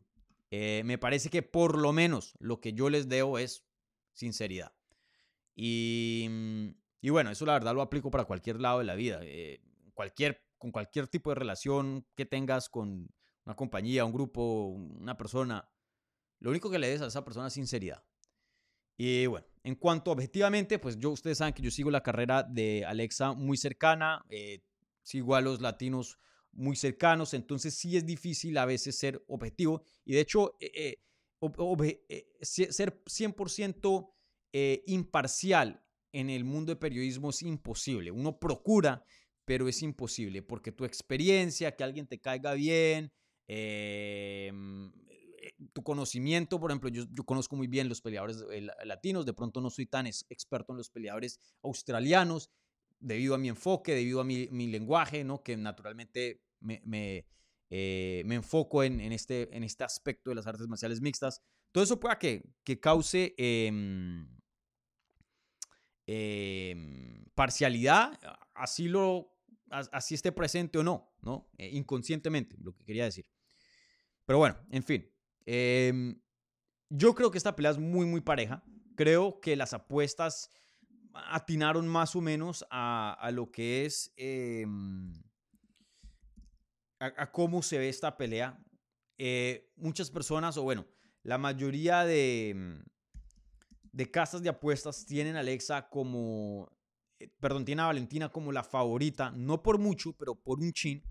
Eh, 0.51 0.83
me 0.85 0.99
parece 0.99 1.31
que 1.31 1.43
por 1.43 1.79
lo 1.79 1.93
menos 1.93 2.35
lo 2.39 2.61
que 2.61 2.73
yo 2.73 2.91
les 2.91 3.09
debo 3.09 3.39
es 3.39 3.65
sinceridad. 4.13 4.73
Y, 5.55 6.29
y 7.01 7.11
bueno, 7.11 7.31
eso 7.31 7.47
la 7.47 7.55
verdad 7.55 7.75
lo 7.75 7.83
aplico 7.83 8.11
para 8.11 8.25
cualquier 8.25 8.61
lado 8.61 8.79
de 8.79 8.85
la 8.85 8.95
vida. 8.95 9.21
Eh, 9.23 9.61
cualquier 9.95 10.43
con 10.59 10.73
cualquier 10.73 11.07
tipo 11.09 11.31
de 11.31 11.37
relación 11.37 12.07
que 12.15 12.27
tengas 12.27 12.69
con 12.69 13.09
una 13.45 13.55
compañía, 13.55 14.05
un 14.05 14.13
grupo, 14.13 14.67
una 14.69 15.17
persona, 15.17 15.69
lo 16.41 16.51
único 16.51 16.71
que 16.71 16.79
le 16.79 16.89
des 16.89 17.03
a 17.03 17.07
esa 17.07 17.25
persona 17.25 17.49
es 17.49 17.53
sinceridad. 17.53 18.03
Y 18.97 19.27
bueno, 19.27 19.47
en 19.67 19.75
cuanto 19.75 20.13
objetivamente, 20.13 20.79
pues 20.79 20.97
yo, 20.97 21.11
ustedes 21.11 21.39
saben 21.39 21.53
que 21.53 21.61
yo 21.61 21.73
sigo 21.73 21.91
la 21.91 22.01
carrera 22.01 22.45
de 22.45 22.85
Alexa 22.87 23.33
muy 23.33 23.57
cercana, 23.57 24.25
eh, 24.31 24.61
sigo 25.03 25.35
a 25.35 25.41
los 25.41 25.61
latinos 25.61 26.21
muy 26.53 26.77
cercanos, 26.77 27.35
entonces 27.35 27.75
sí 27.75 27.97
es 27.97 28.07
difícil 28.07 28.59
a 28.59 28.65
veces 28.65 28.97
ser 28.97 29.25
objetivo 29.27 29.83
y 30.05 30.15
de 30.15 30.21
hecho 30.21 30.57
eh, 30.61 31.01
eh, 31.41 32.27
ser 32.43 33.03
100% 33.07 34.13
imparcial 34.87 35.83
en 36.13 36.31
el 36.31 36.45
mundo 36.45 36.71
del 36.71 36.79
periodismo 36.79 37.31
es 37.31 37.43
imposible. 37.43 38.13
Uno 38.13 38.39
procura, 38.39 39.05
pero 39.45 39.67
es 39.67 39.83
imposible 39.83 40.43
porque 40.43 40.71
tu 40.71 40.85
experiencia, 40.85 41.75
que 41.75 41.83
alguien 41.83 42.07
te 42.07 42.21
caiga 42.21 42.55
bien, 42.55 43.13
em, 43.49 44.93
tu 45.73 45.83
conocimiento, 45.83 46.59
por 46.61 46.71
ejemplo, 46.71 46.89
yo, 46.89 47.07
conozco 47.25 47.57
muy 47.57 47.67
bien 47.67 47.89
los 47.89 48.01
peleadores 48.01 48.45
latinos, 48.85 49.27
de 49.27 49.33
pronto 49.33 49.61
no 49.61 49.71
soy 49.71 49.87
tan 49.87 50.07
experto 50.07 50.73
en 50.73 50.79
los 50.79 50.91
peleadores 50.91 51.41
australianos, 51.63 52.51
debido 52.99 53.35
a 53.35 53.39
mi 53.39 53.49
enfoque, 53.49 53.95
debido 53.95 54.21
a 54.21 54.25
mi, 54.25 54.67
lenguaje, 54.67 55.25
¿no? 55.25 55.43
que 55.43 55.57
naturalmente 55.57 56.43
me, 56.61 57.27
eh, 57.71 58.25
enfoco 58.27 58.83
en, 58.83 59.01
este, 59.13 59.55
en 59.57 59.65
este 59.65 59.85
aspecto 59.85 60.31
de 60.31 60.37
las 60.37 60.47
artes 60.47 60.67
marciales 60.67 61.01
mixtas. 61.01 61.43
Todo 61.73 61.85
eso 61.85 62.01
pueda 62.01 62.19
que, 62.19 62.43
que 62.65 62.81
cause 62.81 63.35
em, 63.37 64.27
em, 66.07 67.25
parcialidad, 67.35 68.19
así, 68.55 68.89
lo, 68.89 69.37
así 69.69 70.15
esté 70.15 70.33
presente 70.33 70.79
o 70.79 70.83
no, 70.83 71.13
¿no? 71.21 71.51
Eh, 71.59 71.71
inconscientemente, 71.73 72.57
lo 72.61 72.75
que 72.75 72.85
quería 72.85 73.05
decir. 73.05 73.27
Pero 74.25 74.39
bueno, 74.39 74.57
en 74.71 74.83
fin. 74.83 75.16
Em, 75.47 76.21
yo 76.91 77.15
creo 77.15 77.31
que 77.31 77.39
esta 77.39 77.57
pelea 77.57 77.71
es 77.71 77.79
muy, 77.79 78.05
muy 78.07 78.21
pareja. 78.21 78.63
Creo 78.97 79.41
que 79.41 79.57
las 79.57 79.73
apuestas 79.73 80.51
atinaron 81.15 81.89
más 81.89 82.15
o 82.17 82.21
menos 82.21 82.67
a, 82.71 83.31
lo 83.33 83.51
que 83.51 83.87
es, 83.87 84.13
em, 84.17 85.13
a, 86.99 87.31
cómo 87.31 87.63
se 87.63 87.79
ve 87.79 87.89
esta 87.89 88.17
pelea. 88.17 88.63
Eh, 89.19 89.73
muchas 89.77 90.11
personas, 90.11 90.57
o 90.57 90.63
bueno, 90.63 90.87
la 91.23 91.39
mayoría 91.39 92.05
de, 92.05 92.51
em, 92.51 92.85
de 93.93 94.11
casas 94.11 94.43
de 94.43 94.51
apuestas 94.51 95.07
tienen 95.07 95.37
a 95.37 95.41
Alexa 95.41 95.89
como, 95.89 96.71
eh, 97.19 97.29
perdón, 97.41 97.65
tienen 97.65 97.85
a 97.85 97.87
Valentina 97.87 98.29
como 98.31 98.53
la 98.53 98.63
favorita, 98.63 99.31
no 99.31 99.63
por 99.63 99.79
mucho, 99.79 100.13
pero 100.13 100.35
por 100.35 100.59
un 100.61 100.73
chin. 100.73 101.03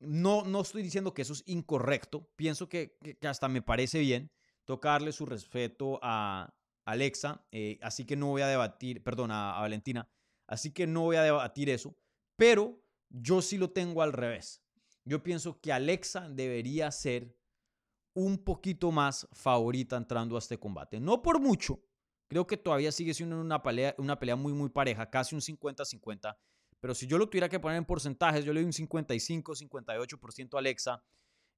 No, 0.00 0.44
no 0.44 0.60
estoy 0.60 0.82
diciendo 0.82 1.14
que 1.14 1.22
eso 1.22 1.32
es 1.32 1.42
incorrecto, 1.46 2.28
pienso 2.36 2.68
que, 2.68 2.98
hasta 3.22 3.48
me 3.48 3.62
parece 3.62 4.00
bien. 4.00 4.30
Tocarle 4.64 5.12
su 5.12 5.26
respeto 5.26 5.98
a, 6.02 6.54
Alexa, 6.86 7.46
eh, 7.50 7.78
así 7.82 8.04
que 8.04 8.16
no 8.16 8.28
voy 8.28 8.42
a 8.42 8.46
debatir, 8.46 9.02
perdón, 9.02 9.30
a, 9.30 9.58
Valentina, 9.60 10.08
así 10.46 10.72
que 10.72 10.86
no 10.86 11.02
voy 11.02 11.16
a 11.16 11.22
debatir 11.22 11.70
eso, 11.70 11.96
pero 12.36 12.82
yo 13.08 13.40
sí 13.40 13.56
lo 13.56 13.70
tengo 13.70 14.02
al 14.02 14.12
revés. 14.12 14.62
Yo 15.04 15.22
pienso 15.22 15.60
que 15.60 15.72
Alexa 15.72 16.28
debería 16.28 16.90
ser 16.90 17.36
un 18.14 18.38
poquito 18.38 18.90
más 18.90 19.28
favorita 19.32 19.96
entrando 19.96 20.36
a 20.36 20.38
este 20.38 20.58
combate. 20.58 21.00
No 21.00 21.20
por 21.22 21.40
mucho, 21.40 21.82
creo 22.28 22.46
que 22.46 22.56
todavía 22.56 22.92
sigue 22.92 23.14
siendo 23.14 23.40
una 23.40 23.62
pelea, 23.62 23.94
una 23.98 24.18
pelea 24.18 24.36
muy, 24.36 24.52
muy 24.52 24.68
pareja, 24.68 25.10
casi 25.10 25.34
un 25.34 25.40
50-50. 25.40 26.36
Pero 26.84 26.94
si 26.94 27.06
yo 27.06 27.16
lo 27.16 27.30
tuviera 27.30 27.48
que 27.48 27.58
poner 27.58 27.78
en 27.78 27.86
porcentajes, 27.86 28.44
yo 28.44 28.52
le 28.52 28.60
doy 28.60 28.66
un 28.66 28.72
55-58% 28.72 30.54
a 30.54 30.58
Alexa 30.58 31.02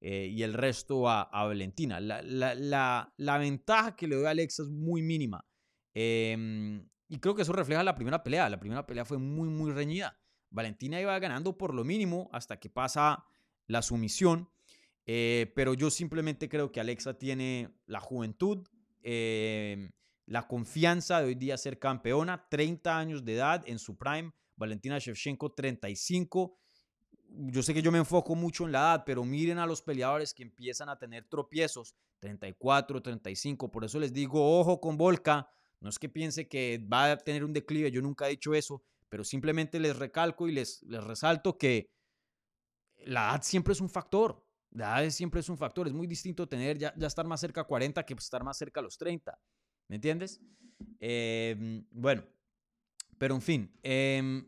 eh, 0.00 0.28
y 0.30 0.44
el 0.44 0.54
resto 0.54 1.10
a, 1.10 1.28
Valentina. 1.32 1.98
La, 1.98 3.36
ventaja 3.40 3.96
que 3.96 4.06
le 4.06 4.14
doy 4.14 4.26
a 4.26 4.30
Alexa 4.30 4.62
es 4.62 4.68
muy 4.68 5.02
mínima. 5.02 5.44
Em, 5.94 6.88
y 7.08 7.18
creo 7.18 7.34
que 7.34 7.42
eso 7.42 7.52
refleja 7.52 7.82
la 7.82 7.96
primera 7.96 8.22
pelea. 8.22 8.48
La 8.48 8.60
primera 8.60 8.86
pelea 8.86 9.04
fue 9.04 9.18
muy, 9.18 9.48
muy 9.48 9.72
reñida. 9.72 10.16
Valentina 10.48 11.00
iba 11.00 11.18
ganando 11.18 11.58
por 11.58 11.74
lo 11.74 11.82
mínimo 11.82 12.30
hasta 12.32 12.60
que 12.60 12.70
pasa 12.70 13.24
la 13.66 13.82
sumisión. 13.82 14.48
Eh, 15.06 15.52
pero 15.56 15.74
yo 15.74 15.90
simplemente 15.90 16.48
creo 16.48 16.70
que 16.70 16.78
Alexa 16.78 17.18
tiene 17.18 17.74
la 17.86 17.98
juventud, 17.98 18.64
em, 19.02 19.90
la 20.24 20.46
confianza 20.46 21.20
de 21.20 21.26
hoy 21.26 21.34
día 21.34 21.58
ser 21.58 21.80
campeona, 21.80 22.48
30 22.48 22.96
años 22.96 23.24
de 23.24 23.34
edad 23.34 23.64
en 23.66 23.80
su 23.80 23.98
prime. 23.98 24.32
Valentina 24.56 24.98
Shevchenko, 24.98 25.52
35 25.52 26.58
yo 27.28 27.62
sé 27.62 27.74
que 27.74 27.82
yo 27.82 27.92
me 27.92 27.98
enfoco 27.98 28.34
mucho 28.34 28.64
en 28.64 28.72
la 28.72 28.78
edad, 28.78 29.02
pero 29.04 29.24
miren 29.24 29.58
a 29.58 29.66
los 29.66 29.82
peleadores 29.82 30.32
que 30.32 30.42
empiezan 30.42 30.88
a 30.88 30.98
tener 30.98 31.26
tropiezos, 31.28 31.94
34, 32.20 33.02
35, 33.02 33.70
por 33.70 33.84
eso 33.84 33.98
les 33.98 34.12
digo, 34.12 34.58
ojo 34.58 34.80
con 34.80 34.96
Volca, 34.96 35.48
no 35.80 35.90
es 35.90 35.98
que 35.98 36.08
piense 36.08 36.48
que 36.48 36.78
va 36.90 37.12
a 37.12 37.16
tener 37.16 37.44
un 37.44 37.52
declive, 37.52 37.90
yo 37.90 38.00
nunca 38.00 38.26
he 38.26 38.30
dicho 38.30 38.54
eso, 38.54 38.82
pero 39.08 39.24
simplemente 39.24 39.78
les 39.78 39.96
recalco 39.96 40.48
y 40.48 40.52
les, 40.52 40.82
les 40.84 41.02
resalto 41.04 41.58
que 41.58 41.90
la 43.04 43.30
edad 43.30 43.42
siempre 43.42 43.72
es 43.72 43.80
un 43.80 43.90
factor, 43.90 44.42
la 44.70 45.00
edad 45.00 45.10
siempre 45.10 45.40
es 45.40 45.48
un 45.48 45.58
factor, 45.58 45.86
es 45.86 45.92
muy 45.92 46.06
distinto 46.06 46.48
tener 46.48 46.78
ya, 46.78 46.94
ya 46.96 47.06
estar 47.06 47.26
más 47.26 47.40
cerca 47.40 47.62
a 47.62 47.64
40 47.64 48.04
que 48.04 48.14
estar 48.14 48.42
más 48.42 48.56
cerca 48.56 48.80
a 48.80 48.82
los 48.82 48.96
30, 48.96 49.38
¿me 49.88 49.96
entiendes? 49.96 50.40
Em, 50.98 51.86
bueno, 51.90 52.24
pero 53.18 53.34
en 53.34 53.42
fin, 53.42 53.78
eh, 53.82 54.44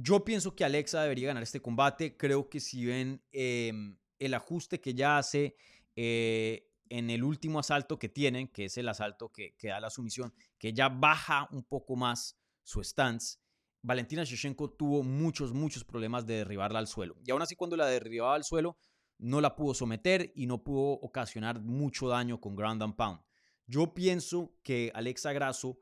yo 0.00 0.24
pienso 0.24 0.54
que 0.54 0.64
Alexa 0.64 1.02
debería 1.02 1.28
ganar 1.28 1.42
este 1.42 1.60
combate. 1.60 2.16
Creo 2.16 2.48
que 2.48 2.60
si 2.60 2.84
ven 2.84 3.22
em, 3.32 3.98
el 4.18 4.34
ajuste 4.34 4.80
que 4.80 4.94
ya 4.94 5.18
hace 5.18 5.56
eh, 5.96 6.70
en 6.88 7.10
el 7.10 7.24
último 7.24 7.58
asalto 7.58 7.98
que 7.98 8.08
tienen, 8.08 8.48
que 8.48 8.66
es 8.66 8.78
el 8.78 8.88
asalto 8.88 9.30
que, 9.30 9.54
da 9.62 9.80
la 9.80 9.90
sumisión, 9.90 10.32
que 10.58 10.72
ya 10.72 10.88
baja 10.88 11.48
un 11.50 11.64
poco 11.64 11.96
más 11.96 12.38
su 12.62 12.82
stance, 12.82 13.38
Valentina 13.82 14.24
Shevchenko 14.24 14.70
tuvo 14.70 15.02
muchos, 15.02 15.52
muchos 15.52 15.84
problemas 15.84 16.26
de 16.26 16.36
derribarla 16.36 16.78
al 16.78 16.86
suelo. 16.86 17.16
Y 17.24 17.30
aún 17.30 17.42
así 17.42 17.54
cuando 17.56 17.76
la 17.76 17.86
derribaba 17.86 18.34
al 18.34 18.44
suelo, 18.44 18.78
no 19.18 19.40
la 19.40 19.56
pudo 19.56 19.74
someter 19.74 20.32
y 20.34 20.46
no 20.46 20.62
pudo 20.62 20.92
ocasionar 21.00 21.60
mucho 21.60 22.08
daño 22.08 22.40
con 22.40 22.54
ground 22.54 22.82
and 22.82 22.96
pound. 22.96 23.20
Yo 23.66 23.94
pienso 23.94 24.54
que 24.62 24.90
Alexa 24.94 25.32
Grasso 25.32 25.78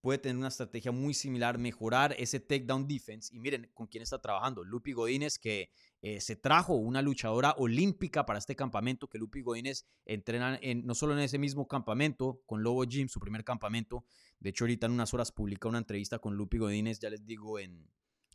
puede 0.00 0.18
tener 0.18 0.36
una 0.36 0.48
estrategia 0.48 0.92
muy 0.92 1.14
similar, 1.14 1.58
mejorar 1.58 2.14
ese 2.18 2.40
takedown 2.40 2.86
defense. 2.86 3.34
Y 3.34 3.40
miren 3.40 3.70
con 3.74 3.86
quién 3.86 4.02
está 4.02 4.20
trabajando. 4.20 4.64
Lupi 4.64 4.92
Godínez, 4.92 5.38
que 5.38 5.70
eh, 6.00 6.20
se 6.20 6.36
trajo 6.36 6.74
una 6.74 7.02
luchadora 7.02 7.54
olímpica 7.58 8.24
para 8.24 8.38
este 8.38 8.54
campamento, 8.54 9.08
que 9.08 9.18
Lupi 9.18 9.42
Godínez 9.42 9.86
entrena 10.04 10.58
en, 10.62 10.86
no 10.86 10.94
solo 10.94 11.14
en 11.14 11.20
ese 11.20 11.38
mismo 11.38 11.66
campamento, 11.66 12.42
con 12.46 12.62
Lobo 12.62 12.84
Gym, 12.84 13.08
su 13.08 13.18
primer 13.20 13.44
campamento. 13.44 14.04
De 14.38 14.50
hecho, 14.50 14.64
ahorita 14.64 14.86
en 14.86 14.92
unas 14.92 15.12
horas 15.14 15.32
publica 15.32 15.68
una 15.68 15.78
entrevista 15.78 16.18
con 16.18 16.36
Lupi 16.36 16.58
Godínez, 16.58 17.00
ya 17.00 17.10
les 17.10 17.24
digo, 17.26 17.58
en, 17.58 17.90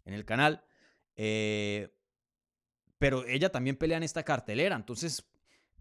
en 0.05 0.13
el 0.13 0.25
canal. 0.25 0.63
Eh, 1.15 1.95
pero 2.97 3.25
ella 3.25 3.51
también 3.51 3.77
pelea 3.77 3.97
en 3.97 4.03
esta 4.03 4.23
cartelera. 4.23 4.75
Entonces, 4.75 5.25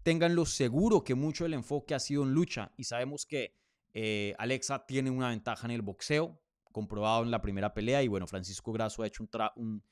ténganlo 0.03 0.45
seguro 0.45 1.03
que 1.03 1.15
mucho 1.15 1.43
del 1.43 1.53
enfoque 1.53 1.95
ha 1.95 1.99
sido 1.99 2.23
en 2.23 2.33
lucha. 2.33 2.73
Y 2.77 2.85
sabemos 2.85 3.25
que 3.25 3.55
eh, 3.93 4.33
Alexa 4.37 4.85
tiene 4.85 5.11
una 5.11 5.29
ventaja 5.29 5.67
en 5.67 5.71
el 5.71 5.81
boxeo, 5.81 6.41
comprobado 6.71 7.23
en 7.23 7.31
la 7.31 7.41
primera 7.41 7.73
pelea. 7.73 8.03
Y 8.03 8.07
bueno, 8.07 8.27
Francisco 8.27 8.71
Grasso 8.71 9.03
ha 9.03 9.07
hecho 9.07 9.23
un, 9.55 9.83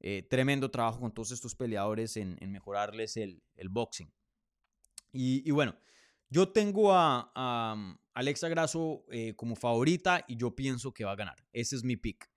eh, 0.00 0.26
tremendo 0.28 0.70
trabajo 0.70 1.00
con 1.00 1.12
todos 1.12 1.30
estos 1.30 1.54
peleadores 1.54 2.16
en, 2.16 2.36
mejorarles 2.50 3.16
el, 3.16 3.40
boxing. 3.70 4.12
Y, 5.12 5.48
bueno, 5.52 5.76
yo 6.28 6.48
tengo 6.50 6.92
a, 6.92 7.74
um, 7.76 7.96
Alexa 8.14 8.48
Grasso 8.48 9.04
eh, 9.10 9.34
como 9.36 9.54
favorita 9.54 10.24
y 10.26 10.36
yo 10.36 10.54
pienso 10.56 10.92
que 10.92 11.04
va 11.04 11.12
a 11.12 11.16
ganar. 11.16 11.36
Ese 11.52 11.76
es 11.76 11.84
mi 11.84 11.96
pick. 11.96 12.33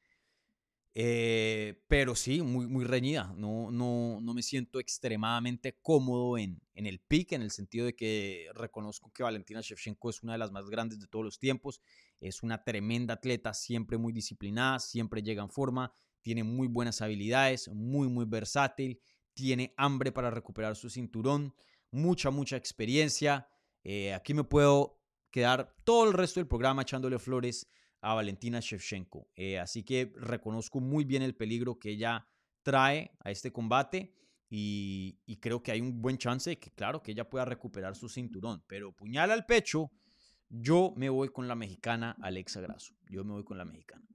Eh, 1.00 1.84
pero 1.88 2.16
sí, 2.16 2.42
muy, 2.42 2.66
muy 2.66 2.84
reñida. 2.84 3.32
No, 3.38 3.70
no, 3.70 4.20
no 4.20 4.34
me 4.34 4.42
siento 4.42 4.80
extremadamente 4.80 5.78
cómodo 5.80 6.40
en, 6.40 6.60
en 6.74 6.88
el 6.88 7.00
pick, 7.00 7.34
en 7.34 7.44
el 7.44 7.52
sentido 7.52 7.86
de 7.86 7.96
que 7.96 8.48
reconozco 8.56 9.12
que 9.14 9.22
Valentina 9.22 9.62
Shevchenko 9.62 10.10
es 10.10 10.24
una 10.24 10.32
de 10.32 10.40
las 10.40 10.52
más 10.52 10.72
grandes 10.72 11.00
de 11.00 11.06
todos 11.06 11.24
los 11.24 11.38
tiempos. 11.38 11.82
Es 12.20 12.42
una 12.42 12.64
tremenda 12.64 13.14
atleta, 13.14 13.54
siempre 13.54 14.00
muy 14.00 14.12
disciplinada, 14.12 14.80
siempre 14.80 15.22
llega 15.22 15.44
en 15.44 15.52
forma, 15.52 15.94
tiene 16.24 16.44
muy 16.44 16.68
buenas 16.68 17.00
habilidades, 17.04 17.68
muy, 17.68 18.08
muy 18.08 18.26
versátil, 18.26 19.00
tiene 19.36 19.76
hambre 19.78 20.12
para 20.12 20.32
recuperar 20.32 20.76
su 20.76 20.90
cinturón, 20.90 21.54
mucha, 21.92 22.32
mucha 22.32 22.58
experiencia. 22.58 23.48
Eh, 23.84 24.16
aquí 24.16 24.34
me 24.34 24.44
puedo 24.44 25.00
quedar 25.30 25.76
todo 25.84 26.08
el 26.08 26.14
resto 26.14 26.40
del 26.40 26.48
programa 26.48 26.82
echándole 26.82 27.20
flores 27.20 27.68
a 28.02 28.14
Valentina 28.14 28.60
Shevchenko. 28.60 29.30
Eh, 29.36 29.60
así 29.60 29.84
que 29.84 30.14
reconozco 30.16 30.80
muy 30.80 31.06
bien 31.06 31.22
el 31.22 31.36
peligro 31.36 31.80
que 31.80 31.92
ella 31.92 32.28
trae 32.64 33.12
a 33.20 33.32
este 33.32 33.52
combate 33.52 34.14
y, 34.50 35.38
creo 35.42 35.62
que 35.62 35.72
hay 35.72 35.82
un 35.82 36.02
buen 36.02 36.18
chance 36.18 36.50
de 36.50 36.60
que, 36.60 36.72
claro, 36.72 37.02
que 37.02 37.12
ella 37.12 37.30
pueda 37.30 37.46
recuperar 37.46 37.96
su 37.96 38.08
cinturón. 38.08 38.64
Pero 38.68 38.94
puñal 38.94 39.32
al 39.32 39.46
pecho, 39.46 39.92
yo 40.50 40.94
me 40.96 41.10
voy 41.10 41.30
con 41.30 41.48
la 41.48 41.56
mexicana 41.56 42.16
Alexa 42.22 42.62
Grasso. 42.62 42.96
Yo 43.10 43.24
me 43.24 43.34
voy 43.34 43.44
con 43.44 43.58
la 43.58 43.66
mexicana. 43.66 44.06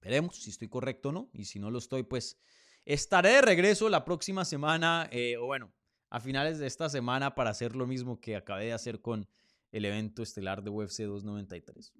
Veremos 0.00 0.36
si 0.36 0.50
estoy 0.50 0.68
correcto 0.68 1.08
o 1.08 1.12
no. 1.12 1.30
Y 1.32 1.44
si 1.46 1.58
no 1.58 1.70
lo 1.70 1.78
estoy, 1.78 2.04
pues 2.04 2.38
estaré 2.84 3.30
de 3.30 3.42
regreso 3.42 3.88
la 3.88 4.04
próxima 4.04 4.44
semana, 4.44 5.08
eh, 5.10 5.36
o 5.36 5.46
bueno, 5.46 5.72
a 6.10 6.20
finales 6.20 6.58
de 6.58 6.66
esta 6.66 6.88
semana 6.88 7.34
para 7.34 7.50
hacer 7.50 7.74
lo 7.74 7.86
mismo 7.86 8.20
que 8.20 8.36
acabé 8.36 8.66
de 8.66 8.72
hacer 8.72 9.00
con 9.00 9.28
el 9.72 9.84
evento 9.84 10.22
estelar 10.22 10.62
de 10.62 10.70
UFC 10.70 11.02
293. 11.02 11.92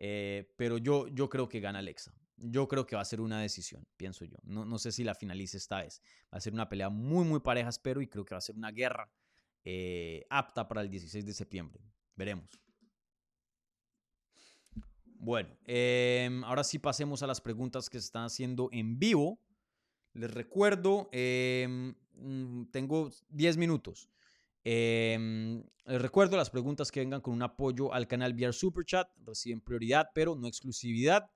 Eh, 0.00 0.52
pero 0.56 0.78
yo, 0.78 1.08
yo 1.08 1.28
creo 1.28 1.48
que 1.48 1.60
gana 1.60 1.80
Alexa. 1.80 2.14
yo 2.36 2.68
creo 2.68 2.86
que 2.86 2.94
va 2.94 3.02
a 3.02 3.04
ser 3.04 3.20
una 3.20 3.40
decisión, 3.40 3.84
pienso 3.96 4.24
yo. 4.24 4.36
No, 4.44 4.64
no 4.64 4.78
sé 4.78 4.92
si 4.92 5.02
la 5.02 5.14
finalice 5.14 5.56
esta 5.56 5.82
vez. 5.82 6.00
Va 6.32 6.38
a 6.38 6.40
ser 6.40 6.52
una 6.52 6.68
pelea 6.68 6.88
muy, 6.88 7.24
muy 7.24 7.40
pareja, 7.40 7.68
espero, 7.68 8.00
y 8.00 8.06
creo 8.06 8.24
que 8.24 8.34
va 8.34 8.38
a 8.38 8.42
ser 8.42 8.54
una 8.54 8.70
guerra 8.70 9.10
eh, 9.64 10.24
apta 10.30 10.68
para 10.68 10.82
el 10.82 10.88
16 10.88 11.26
de 11.26 11.34
septiembre. 11.34 11.82
Veremos. 12.14 12.60
Bueno, 15.04 15.56
em, 15.64 16.44
ahora 16.44 16.62
sí 16.62 16.78
pasemos 16.78 17.22
a 17.22 17.26
las 17.26 17.40
preguntas 17.40 17.90
que 17.90 17.98
se 17.98 18.06
están 18.06 18.24
haciendo 18.24 18.68
en 18.70 19.00
vivo. 19.00 19.40
Les 20.14 20.30
recuerdo, 20.30 21.08
em, 21.12 21.94
mm, 22.14 22.66
tengo 22.70 23.10
10 23.28 23.56
minutos. 23.56 24.08
Em, 24.70 25.64
les 25.86 26.02
recuerdo 26.02 26.36
las 26.36 26.50
preguntas 26.50 26.92
que 26.92 27.00
vengan 27.00 27.22
con 27.22 27.32
un 27.32 27.40
apoyo 27.40 27.94
al 27.94 28.06
canal 28.06 28.34
vía 28.34 28.52
Super 28.52 28.84
Chat 28.84 29.08
reciben 29.24 29.62
prioridad, 29.62 30.10
pero 30.14 30.36
no 30.36 30.46
exclusividad. 30.46 31.30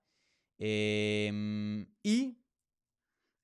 y 0.58 2.36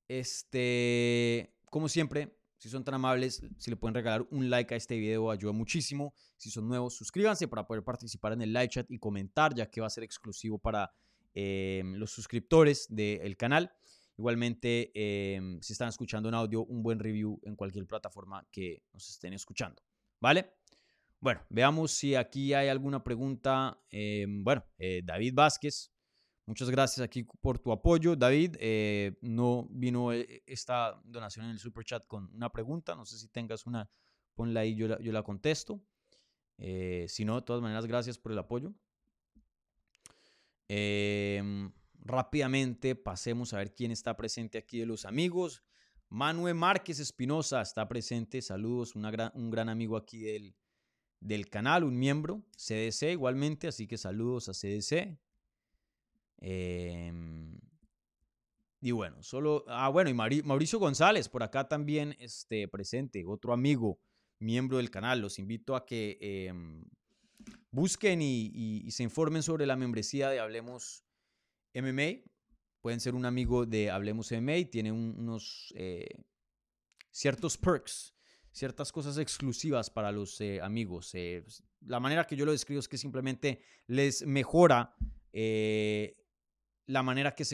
este, 0.08 1.54
como 1.70 1.88
siempre, 1.88 2.36
si 2.58 2.68
son 2.68 2.84
tan 2.84 2.96
amables, 2.96 3.42
si 3.56 3.70
le 3.70 3.76
pueden 3.76 3.94
regalar 3.94 4.26
un 4.30 4.50
like 4.50 4.74
a 4.74 4.76
este 4.76 4.98
video, 4.98 5.30
ayuda 5.30 5.52
muchísimo. 5.52 6.12
Si 6.36 6.50
son 6.50 6.68
nuevos, 6.68 6.94
suscríbanse 6.94 7.48
para 7.48 7.66
poder 7.66 7.82
participar 7.82 8.34
en 8.34 8.42
el 8.42 8.52
live 8.52 8.68
chat 8.68 8.90
y 8.90 8.98
comentar, 8.98 9.54
ya 9.54 9.70
que 9.70 9.80
va 9.80 9.86
a 9.86 9.90
ser 9.90 10.04
exclusivo 10.04 10.58
para 10.58 10.92
em, 11.32 11.94
los 11.94 12.10
suscriptores 12.10 12.86
del 12.90 13.38
canal. 13.38 13.72
Igualmente, 14.18 14.90
em, 14.94 15.60
si 15.62 15.72
están 15.72 15.88
escuchando 15.88 16.28
en 16.28 16.34
audio, 16.34 16.64
un 16.64 16.82
buen 16.82 16.98
review 16.98 17.40
en 17.44 17.54
cualquier 17.54 17.86
plataforma 17.86 18.44
que 18.50 18.82
nos 18.92 19.08
estén 19.08 19.32
escuchando. 19.32 19.80
¿Vale? 20.20 20.54
Bueno, 21.20 21.40
veamos 21.48 21.92
si 21.92 22.16
aquí 22.16 22.52
hay 22.52 22.68
alguna 22.68 23.04
pregunta. 23.04 23.80
Em, 23.90 24.42
bueno, 24.42 24.64
eh, 24.78 25.02
David 25.04 25.34
Vázquez 25.34 25.92
Muchas 26.46 26.70
gracias 26.70 27.04
aquí 27.04 27.24
por 27.42 27.58
tu 27.58 27.70
apoyo, 27.72 28.16
David. 28.16 28.56
Eh, 28.58 29.18
no 29.20 29.68
vino 29.70 30.14
eh, 30.14 30.42
esta 30.46 30.98
donación 31.04 31.44
en 31.44 31.50
el 31.50 31.58
super 31.58 31.84
chat 31.84 32.06
con 32.06 32.34
una 32.34 32.50
pregunta. 32.50 32.94
No 32.96 33.04
sé 33.04 33.18
si 33.18 33.28
tengas 33.28 33.66
una, 33.66 33.90
ponla 34.34 34.60
ahí, 34.60 34.74
yo 34.74 34.88
la, 34.88 34.98
yo 34.98 35.12
la 35.12 35.22
contesto. 35.22 35.78
Si 36.58 37.24
no, 37.26 37.36
de 37.36 37.42
todas 37.42 37.60
maneras, 37.60 37.84
gracias 37.84 38.16
por 38.16 38.32
el 38.32 38.38
apoyo. 38.38 38.72
Em, 40.68 41.70
rápidamente 41.98 42.94
pasemos 42.94 43.52
a 43.52 43.58
ver 43.58 43.74
quién 43.74 43.90
está 43.90 44.16
presente 44.16 44.58
aquí 44.58 44.78
de 44.78 44.86
los 44.86 45.04
amigos. 45.04 45.62
Manuel 46.08 46.54
Márquez 46.54 47.00
Espinosa 47.00 47.60
está 47.60 47.88
presente. 47.88 48.40
Saludos, 48.42 48.94
un 48.94 49.50
gran 49.50 49.68
amigo 49.68 49.96
aquí 49.96 50.20
del, 50.20 50.54
del 51.20 51.48
canal, 51.48 51.84
un 51.84 51.98
miembro. 51.98 52.42
CDC 52.56 53.12
igualmente, 53.12 53.68
así 53.68 53.86
que 53.86 53.98
saludos 53.98 54.48
a 54.48 54.52
CDC. 54.52 55.18
Em, 56.40 57.58
y 58.80 58.90
bueno, 58.92 59.22
solo. 59.22 59.64
Ah, 59.68 59.88
bueno, 59.88 60.10
y 60.10 60.14
Mauricio 60.14 60.78
González, 60.78 61.28
por 61.28 61.42
acá 61.42 61.68
también 61.68 62.16
este, 62.20 62.68
presente, 62.68 63.24
otro 63.26 63.52
amigo, 63.52 64.00
miembro 64.38 64.76
del 64.76 64.90
canal. 64.90 65.20
Los 65.20 65.38
invito 65.38 65.74
a 65.74 65.84
que 65.84 66.18
em, 66.20 66.84
busquen 67.70 68.22
y, 68.22 68.88
se 68.90 69.02
informen 69.02 69.42
sobre 69.42 69.66
la 69.66 69.76
membresía 69.76 70.30
de 70.30 70.40
Hablemos 70.40 71.04
MMA. 71.74 72.22
Pueden 72.80 73.00
ser 73.00 73.14
un 73.14 73.24
amigo 73.24 73.66
de 73.66 73.90
Hablemos 73.90 74.30
MMA, 74.30 74.70
tiene 74.70 74.92
unos 74.92 75.72
eh, 75.76 76.06
ciertos 77.10 77.58
perks, 77.58 78.14
ciertas 78.52 78.92
cosas 78.92 79.18
exclusivas 79.18 79.90
para 79.90 80.12
los 80.12 80.40
eh, 80.40 80.60
amigos. 80.60 81.10
Eh, 81.14 81.44
la 81.80 82.00
manera 82.00 82.24
que 82.24 82.36
yo 82.36 82.44
lo 82.44 82.52
describo 82.52 82.80
es 82.80 82.88
que 82.88 82.98
simplemente 82.98 83.60
les 83.86 84.24
mejora 84.26 84.94
la 86.88 87.02
manera 87.02 87.34
que, 87.34 87.44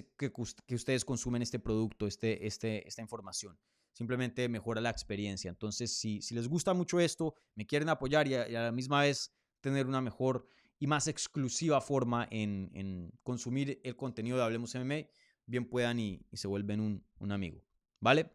ustedes 0.75 1.05
consumen 1.05 1.43
este 1.43 1.59
producto, 1.59 2.07
este, 2.07 2.47
este, 2.47 2.87
esta 2.87 3.03
información. 3.03 3.59
Simplemente 3.93 4.49
mejora 4.49 4.81
la 4.81 4.91
experiencia. 4.91 5.49
Entonces, 5.49 5.97
si, 5.99 6.23
si 6.23 6.35
les 6.35 6.49
gusta 6.49 6.73
mucho 6.73 7.01
esto, 7.01 7.35
me 7.55 7.67
quieren 7.67 7.89
apoyar 7.89 8.29
y 8.29 8.35
a, 8.35 8.47
la 8.49 8.73
misma 8.73 9.03
vez 9.03 9.35
tener 9.61 9.87
una 9.87 10.01
mejor 10.01 10.47
y 10.79 10.87
más 10.87 11.09
exclusiva 11.09 11.81
forma 11.81 12.27
en, 12.31 13.12
consumir 13.22 13.81
el 13.85 13.97
contenido 13.97 14.37
de 14.37 14.45
Hablemos 14.45 14.75
MMA, 14.75 15.07
bien 15.47 15.68
puedan 15.68 15.99
y, 16.01 16.20
se 16.33 16.49
vuelven 16.49 16.81
un, 16.81 17.05
un 17.18 17.33
amigo. 17.33 17.62
¿Vale? 18.01 18.31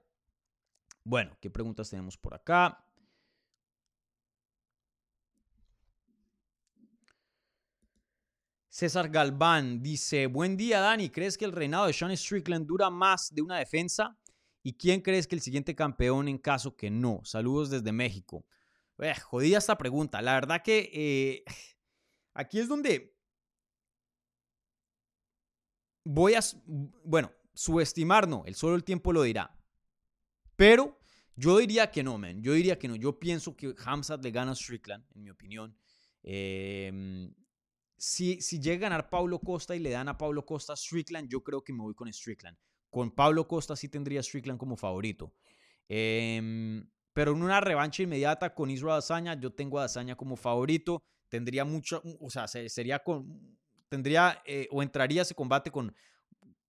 Bueno, 1.04 1.38
¿qué 1.40 1.50
preguntas 1.50 1.90
tenemos 1.90 2.18
por 2.18 2.34
acá? 2.34 2.84
César 8.80 9.10
Galván 9.10 9.82
dice, 9.82 10.28
buen 10.28 10.56
día 10.56 10.80
Dani, 10.80 11.10
¿crees 11.10 11.38
que 11.38 11.44
el 11.44 11.52
reinado 11.52 11.88
de 11.88 11.92
Sean 11.92 12.16
Strickland 12.16 12.66
dura 12.66 12.90
más 12.90 13.30
de 13.30 13.42
una 13.42 13.58
defensa? 13.58 14.18
¿Y 14.64 14.74
quién 14.74 15.02
crees 15.02 15.28
que 15.28 15.36
el 15.36 15.42
siguiente 15.42 15.76
campeón 15.76 16.30
en 16.30 16.38
caso 16.38 16.76
que 16.78 16.90
no? 16.90 17.20
Saludos 17.26 17.70
desde 17.70 17.92
México. 17.92 18.46
Eh, 19.00 19.16
jodida 19.16 19.58
esta 19.58 19.78
pregunta. 19.78 20.22
La 20.22 20.34
verdad 20.34 20.62
que 20.64 20.90
eh, 20.94 21.44
aquí 22.40 22.60
es 22.60 22.68
donde 22.68 23.16
voy 26.06 26.34
a, 26.34 26.40
bueno, 27.04 27.32
subestimar 27.54 28.28
no, 28.28 28.44
el 28.46 28.56
solo 28.56 28.76
el 28.76 28.84
tiempo 28.84 29.12
lo 29.14 29.24
dirá. 29.24 29.56
Pero 30.56 31.00
yo 31.36 31.58
diría 31.58 31.92
que 31.92 32.04
no, 32.04 32.18
man. 32.18 32.42
Yo 32.42 32.54
diría 32.54 32.78
que 32.78 32.88
no. 32.88 32.96
Yo 32.96 33.20
pienso 33.20 33.56
que 33.56 33.74
Hamzat 33.86 34.24
le 34.24 34.32
gana 34.32 34.52
a 34.52 34.56
Strickland, 34.56 35.06
en 35.16 35.24
mi 35.24 35.30
opinión. 35.30 35.78
Eh, 36.24 37.32
si, 37.98 38.42
si 38.42 38.60
llega 38.60 38.88
a 38.88 38.90
ganar 38.90 39.10
Paulo 39.10 39.40
Costa 39.40 39.76
y 39.76 39.80
le 39.80 39.92
dan 39.92 40.10
a 40.10 40.18
Paulo 40.18 40.46
Costa 40.46 40.76
Strickland, 40.76 41.30
yo 41.30 41.44
creo 41.44 41.64
que 41.64 41.74
me 41.74 41.82
voy 41.82 41.94
con 41.94 42.12
Strickland. 42.12 42.58
Con 42.90 43.12
Paulo 43.12 43.48
Costa 43.48 43.76
sí 43.76 43.88
tendría 43.88 44.24
Strickland 44.24 44.60
como 44.60 44.76
favorito. 44.76 45.34
Em, 45.88 46.90
pero 47.14 47.32
en 47.32 47.44
una 47.44 47.62
revancha 47.62 48.04
inmediata 48.04 48.54
con 48.54 48.70
Israel 48.70 48.98
Azaña, 48.98 49.40
yo 49.40 49.52
tengo 49.52 49.80
a 49.80 49.86
Azaña 49.86 50.16
como 50.16 50.36
favorito. 50.36 51.04
Tendría 51.30 51.64
mucho, 51.66 52.02
o 52.20 52.30
sea, 52.30 52.48
sería 52.48 53.00
con, 53.00 53.58
tendría 53.88 54.42
eh, 54.46 54.68
o 54.72 54.84
entraría 54.84 55.22
ese 55.22 55.36
combate 55.36 55.72
con 55.72 55.96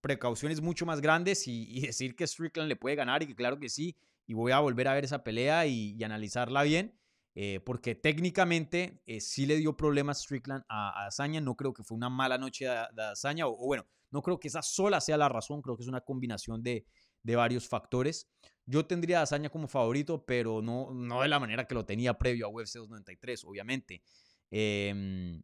precauciones 0.00 0.60
mucho 0.60 0.86
más 0.86 1.00
grandes 1.00 1.46
y, 1.46 1.80
decir 1.80 2.14
que 2.14 2.26
Strickland 2.26 2.68
le 2.68 2.76
puede 2.76 2.96
ganar 2.96 3.22
y 3.22 3.26
que 3.26 3.34
claro 3.34 3.58
que 3.58 3.68
sí. 3.68 3.96
Y 4.26 4.34
voy 4.34 4.52
a 4.52 4.60
volver 4.60 4.86
a 4.86 4.94
ver 4.94 5.04
esa 5.04 5.24
pelea 5.24 5.66
y 5.66 6.02
analizarla 6.04 6.62
bien. 6.62 7.00
Eh, 7.36 7.60
porque 7.64 7.94
técnicamente 7.94 9.00
eh, 9.06 9.20
sí 9.20 9.46
le 9.46 9.56
dio 9.56 9.76
problemas 9.76 10.22
Strickland 10.22 10.64
a, 10.68 11.06
a, 11.06 11.28
No 11.28 11.56
creo 11.56 11.72
que 11.72 11.84
fue 11.84 11.96
una 11.96 12.08
mala 12.08 12.38
noche 12.38 12.66
de, 12.66 12.74
de 12.74 13.42
o, 13.44 13.56
bueno, 13.56 13.86
no 14.10 14.20
creo 14.22 14.40
que 14.40 14.48
esa 14.48 14.62
sola 14.62 15.00
sea 15.00 15.16
la 15.16 15.28
razón, 15.28 15.62
creo 15.62 15.76
que 15.76 15.82
es 15.82 15.88
una 15.88 16.00
combinación 16.00 16.62
de, 16.62 16.84
de 17.22 17.36
varios 17.36 17.68
factores. 17.68 18.28
Yo 18.66 18.84
tendría 18.86 19.20
a 19.20 19.22
Azaña 19.22 19.48
como 19.48 19.68
favorito, 19.68 20.24
pero 20.24 20.60
no, 20.60 20.92
no 20.92 21.22
de 21.22 21.28
la 21.28 21.38
manera 21.38 21.66
que 21.66 21.74
lo 21.74 21.84
tenía 21.84 22.18
previo 22.18 22.46
a 22.46 22.48
UFC 22.50 22.74
293, 22.74 23.44
obviamente. 23.44 24.02
Em, 24.50 25.42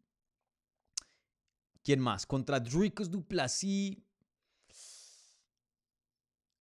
¿Quién 1.83 2.01
más? 2.01 2.27
Contra 2.27 2.59
Dricus 2.59 3.11
Duplessis 3.11 3.97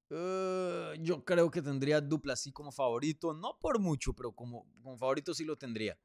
eh, 0.10 0.94
yo 1.02 1.26
creo 1.26 1.50
que 1.50 1.62
tendría 1.62 2.00
dupla 2.00 2.34
así 2.34 2.52
como 2.52 2.72
favorito, 2.72 3.34
no 3.34 3.58
por 3.60 3.80
mucho, 3.80 4.14
pero 4.14 4.34
como, 4.34 4.72
como 4.82 4.98
favorito 4.98 5.34
sí 5.34 5.44
lo 5.44 5.58
tendría. 5.58 5.98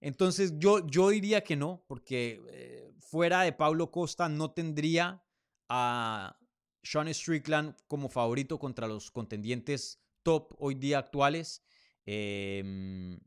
Entonces 0.00 0.52
yo, 0.58 0.86
yo 0.86 1.08
diría 1.08 1.42
que 1.42 1.56
no, 1.56 1.82
porque 1.86 2.42
eh, 2.50 2.92
fuera 3.00 3.42
de 3.42 3.52
Pablo 3.52 3.90
Costa 3.90 4.28
no 4.28 4.52
tendría 4.52 5.24
a 5.68 6.38
Sean 6.82 7.12
Strickland 7.12 7.74
como 7.88 8.08
favorito 8.08 8.58
contra 8.58 8.86
los 8.86 9.10
contendientes 9.10 10.02
top 10.22 10.54
hoy 10.58 10.74
día 10.74 10.98
actuales. 10.98 11.64
Em, 12.04 13.18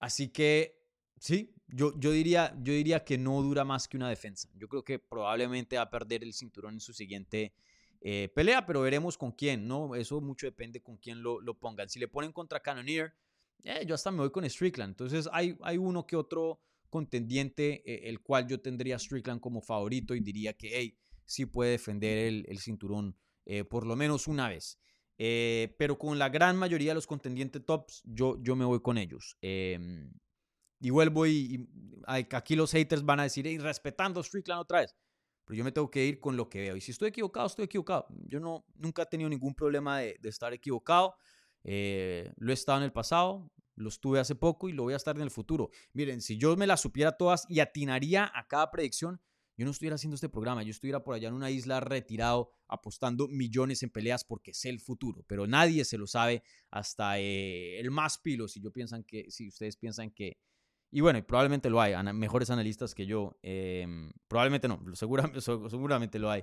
así 0.00 0.28
que 0.28 0.80
sí, 1.18 1.54
yo, 1.68 1.98
yo, 1.98 2.10
diría, 2.10 2.54
yo 2.62 2.72
diría 2.72 3.04
que 3.04 3.16
no 3.16 3.40
dura 3.42 3.64
más 3.64 3.86
que 3.86 3.96
una 3.96 4.08
defensa. 4.08 4.48
Yo 4.54 4.68
creo 4.68 4.82
que 4.82 4.98
probablemente 4.98 5.76
va 5.76 5.82
a 5.82 5.90
perder 5.90 6.24
el 6.24 6.34
cinturón 6.34 6.74
en 6.74 6.80
su 6.80 6.92
siguiente 6.92 7.52
eh, 8.00 8.30
pelea, 8.34 8.66
pero 8.66 8.80
veremos 8.80 9.16
con 9.16 9.32
quién, 9.32 9.68
¿no? 9.68 9.94
Eso 9.94 10.20
mucho 10.20 10.46
depende 10.46 10.82
con 10.82 10.96
quién 10.96 11.22
lo, 11.22 11.40
lo 11.40 11.54
pongan. 11.54 11.88
Si 11.88 11.98
le 11.98 12.08
ponen 12.08 12.32
contra 12.32 12.60
Cannoneer, 12.60 13.14
eh, 13.62 13.84
yo 13.86 13.94
hasta 13.94 14.10
me 14.10 14.18
voy 14.18 14.30
con 14.30 14.48
Strickland. 14.48 14.92
Entonces 14.92 15.28
hay, 15.32 15.56
hay 15.62 15.76
uno 15.76 16.06
que 16.06 16.16
otro 16.16 16.60
contendiente, 16.88 17.82
eh, 17.84 18.08
el 18.08 18.20
cual 18.20 18.48
yo 18.48 18.60
tendría 18.60 18.98
Strickland 18.98 19.40
como 19.40 19.60
favorito 19.60 20.14
y 20.14 20.20
diría 20.20 20.54
que, 20.54 20.70
hey, 20.72 20.98
sí 21.24 21.46
puede 21.46 21.72
defender 21.72 22.18
el, 22.18 22.46
el 22.48 22.58
cinturón 22.58 23.16
por 23.68 23.84
lo 23.84 23.96
menos 23.96 24.28
una 24.28 24.48
vez. 24.48 24.78
Pero 25.76 25.98
con 25.98 26.18
la 26.18 26.28
gran 26.28 26.56
mayoría 26.56 26.92
de 26.92 26.94
los 26.94 27.06
contendientes 27.06 27.64
tops, 27.64 28.02
yo, 28.04 28.38
yo 28.42 28.56
me 28.56 28.64
voy 28.64 28.80
con 28.80 28.96
ellos. 28.96 29.36
Em, 29.42 30.12
y 30.80 30.90
vuelvo 30.90 31.26
y, 31.26 31.68
aquí 32.06 32.56
los 32.56 32.72
haters 32.72 33.04
van 33.04 33.20
a 33.20 33.24
decir, 33.24 33.46
hey, 33.46 33.58
respetando 33.58 34.22
Strickland 34.22 34.62
otra 34.62 34.80
vez 34.80 34.94
pero 35.50 35.58
yo 35.58 35.64
me 35.64 35.72
tengo 35.72 35.90
que 35.90 36.06
ir 36.06 36.20
con 36.20 36.36
lo 36.36 36.48
que 36.48 36.60
veo. 36.60 36.76
Y 36.76 36.80
si 36.80 36.92
estoy 36.92 37.08
equivocado, 37.08 37.48
estoy 37.48 37.64
equivocado. 37.64 38.06
Yo 38.28 38.38
no, 38.38 38.64
nunca 38.76 39.02
he 39.02 39.06
tenido 39.06 39.28
ningún 39.28 39.52
problema 39.52 39.98
de, 39.98 40.16
estar 40.22 40.52
equivocado. 40.52 41.16
Eh, 41.64 42.32
lo 42.36 42.52
he 42.52 42.54
estado 42.54 42.78
en 42.78 42.84
el 42.84 42.92
pasado, 42.92 43.50
lo 43.74 43.88
estuve 43.88 44.20
hace 44.20 44.36
poco 44.36 44.68
y 44.68 44.72
lo 44.72 44.84
voy 44.84 44.92
a 44.92 44.96
estar 44.96 45.16
en 45.16 45.22
el 45.22 45.30
futuro. 45.32 45.70
Miren, 45.92 46.20
si 46.22 46.38
yo 46.38 46.56
me 46.56 46.68
las 46.68 46.80
supiera 46.80 47.16
todas 47.16 47.46
y 47.48 47.58
atinaría 47.58 48.30
a 48.32 48.46
cada 48.46 48.70
predicción, 48.70 49.20
yo 49.60 49.66
no 49.66 49.72
estuviera 49.72 49.96
haciendo 49.96 50.14
este 50.14 50.30
programa, 50.30 50.62
yo 50.62 50.70
estuviera 50.70 51.04
por 51.04 51.14
allá 51.14 51.28
en 51.28 51.34
una 51.34 51.50
isla 51.50 51.80
retirado 51.80 52.50
apostando 52.66 53.28
millones 53.28 53.82
en 53.82 53.90
peleas 53.90 54.24
porque 54.24 54.54
sé 54.54 54.70
el 54.70 54.80
futuro, 54.80 55.22
pero 55.26 55.46
nadie 55.46 55.84
se 55.84 55.98
lo 55.98 56.06
sabe 56.06 56.42
hasta 56.70 57.20
eh, 57.20 57.78
el 57.78 57.90
más 57.90 58.16
pilo, 58.16 58.48
si 58.48 58.62
yo 58.62 58.72
piensan 58.72 59.04
que, 59.04 59.30
si 59.30 59.48
ustedes 59.48 59.76
piensan 59.76 60.12
que, 60.12 60.38
y 60.90 61.02
bueno, 61.02 61.22
probablemente 61.26 61.68
lo 61.68 61.78
hay, 61.78 61.92
mejores 62.14 62.48
analistas 62.48 62.94
que 62.94 63.04
yo, 63.04 63.38
em, 63.42 64.10
probablemente 64.28 64.66
no, 64.66 64.82
seguramente, 64.94 65.40
seguramente 65.68 66.18
lo 66.18 66.30
hay, 66.30 66.42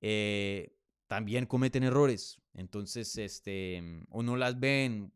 eh, 0.00 0.76
también 1.06 1.46
cometen 1.46 1.84
errores, 1.84 2.42
entonces, 2.52 3.16
este, 3.16 3.80
o 4.10 4.24
no 4.24 4.36
las 4.36 4.58
ven, 4.58 5.12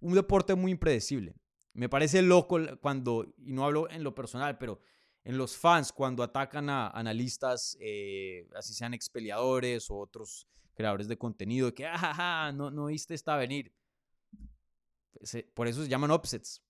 un 0.00 0.14
deporte 0.14 0.56
muy 0.56 0.72
impredecible. 0.72 1.36
Me 1.72 1.88
parece 1.88 2.20
loco 2.20 2.58
cuando, 2.80 3.32
y 3.38 3.52
no 3.52 3.64
hablo 3.64 3.88
en 3.88 4.02
lo 4.02 4.12
personal, 4.12 4.58
pero 4.58 4.80
en 5.24 5.38
los 5.38 5.56
fans 5.56 5.92
cuando 5.92 6.22
atacan 6.22 6.68
a 6.68 6.88
analistas, 6.88 7.76
eh, 7.80 8.48
así 8.56 8.74
sean 8.74 8.94
expeliadores 8.94 9.90
o 9.90 9.98
otros 9.98 10.46
creadores 10.74 11.08
de 11.08 11.18
contenido, 11.18 11.72
que, 11.74 11.86
ah, 11.86 12.52
no, 12.54 12.70
no 12.70 12.86
viste 12.86 13.14
esta 13.14 13.36
venir. 13.36 13.72
Por 15.54 15.68
eso 15.68 15.82
se 15.82 15.88
llaman 15.88 16.10
upsets. 16.10 16.62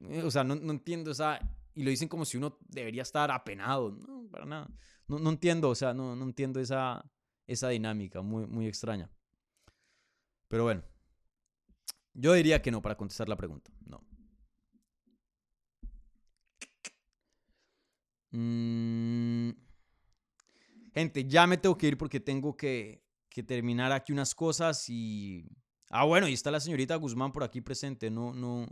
Eh, 0.00 0.22
o 0.22 0.30
sea, 0.30 0.44
no, 0.44 0.54
entiendo 0.54 1.10
esa... 1.10 1.38
Y 1.74 1.84
lo 1.84 1.90
dicen 1.90 2.08
como 2.08 2.24
si 2.24 2.36
uno 2.36 2.58
debería 2.68 3.02
estar 3.02 3.30
apenado. 3.30 3.90
No, 3.90 4.28
para 4.30 4.44
nada. 4.44 4.70
No, 5.08 5.18
no 5.18 5.30
entiendo, 5.30 5.70
o 5.70 5.74
sea, 5.74 5.94
no, 5.94 6.14
no 6.14 6.24
entiendo 6.24 6.60
esa, 6.60 7.02
esa 7.46 7.68
dinámica 7.70 8.20
muy, 8.20 8.46
muy 8.46 8.66
extraña. 8.66 9.10
Pero 10.48 10.64
bueno, 10.64 10.82
yo 12.12 12.34
diría 12.34 12.60
que 12.60 12.70
no 12.70 12.82
para 12.82 12.96
contestar 12.96 13.28
la 13.28 13.36
pregunta. 13.36 13.72
No. 13.86 14.04
Mm. 18.32 19.50
Gente, 20.94 21.24
ya 21.24 21.46
me 21.46 21.56
tengo 21.56 21.78
que 21.78 21.88
ir 21.88 21.96
porque 21.96 22.20
tengo 22.20 22.56
que, 22.56 23.02
terminar 23.46 23.92
aquí 23.92 24.12
unas 24.12 24.34
cosas 24.34 24.88
y... 24.88 25.46
Ah, 25.88 26.04
bueno, 26.04 26.28
y 26.28 26.34
está 26.34 26.50
la 26.50 26.60
señorita 26.60 26.96
Guzmán 26.96 27.32
por 27.32 27.44
aquí 27.44 27.60
presente. 27.60 28.10
No, 28.10 28.32
no, 28.32 28.66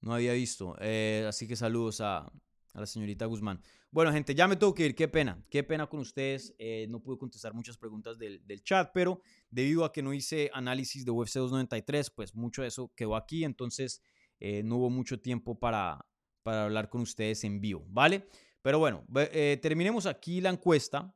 no 0.00 0.14
había 0.14 0.32
visto. 0.32 0.74
Eh, 0.80 1.24
así 1.28 1.46
que 1.46 1.56
saludos 1.56 2.00
a, 2.00 2.30
la 2.74 2.86
señorita 2.86 3.26
Guzmán. 3.26 3.62
Bueno, 3.90 4.12
gente, 4.12 4.34
ya 4.34 4.46
me 4.48 4.56
tengo 4.56 4.74
que 4.74 4.86
ir. 4.86 4.94
Qué 4.94 5.08
pena. 5.08 5.42
Qué 5.50 5.62
pena 5.64 5.86
con 5.86 6.00
ustedes. 6.00 6.54
Eh, 6.58 6.86
no 6.88 7.02
pude 7.02 7.18
contestar 7.18 7.54
muchas 7.54 7.76
preguntas 7.76 8.18
del, 8.18 8.46
del, 8.46 8.62
chat, 8.62 8.90
pero 8.92 9.20
debido 9.50 9.84
a 9.84 9.92
que 9.92 10.02
no 10.02 10.12
hice 10.12 10.50
análisis 10.52 11.04
de 11.04 11.10
UFC 11.10 11.34
293, 11.34 12.10
pues 12.10 12.34
mucho 12.34 12.62
de 12.62 12.68
eso 12.68 12.92
quedó 12.94 13.16
aquí. 13.16 13.44
Entonces, 13.44 14.02
eh, 14.40 14.62
no 14.62 14.76
hubo 14.76 14.90
mucho 14.90 15.20
tiempo 15.20 15.58
para, 15.58 16.06
para 16.42 16.64
hablar 16.64 16.88
con 16.88 17.00
ustedes 17.00 17.44
en 17.44 17.60
vivo, 17.60 17.84
¿vale? 17.88 18.28
Pero 18.62 18.78
bueno, 18.78 19.04
eh, 19.16 19.58
terminemos 19.62 20.06
aquí 20.06 20.40
la 20.40 20.50
encuesta. 20.50 21.14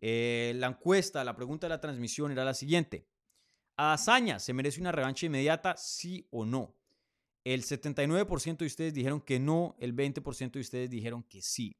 Eh, 0.00 0.52
la 0.56 0.68
encuesta, 0.68 1.24
la 1.24 1.34
pregunta 1.34 1.66
de 1.66 1.70
la 1.70 1.80
transmisión 1.80 2.30
era 2.30 2.44
la 2.44 2.54
siguiente. 2.54 3.08
¿Hazaña 3.76 4.38
se 4.38 4.52
merece 4.52 4.80
una 4.80 4.92
revancha 4.92 5.26
inmediata, 5.26 5.76
sí 5.76 6.26
o 6.30 6.44
no? 6.44 6.76
El 7.44 7.62
79% 7.62 8.58
de 8.58 8.66
ustedes 8.66 8.94
dijeron 8.94 9.20
que 9.20 9.38
no, 9.38 9.76
el 9.78 9.94
20% 9.94 10.52
de 10.52 10.60
ustedes 10.60 10.90
dijeron 10.90 11.22
que 11.22 11.42
sí. 11.42 11.76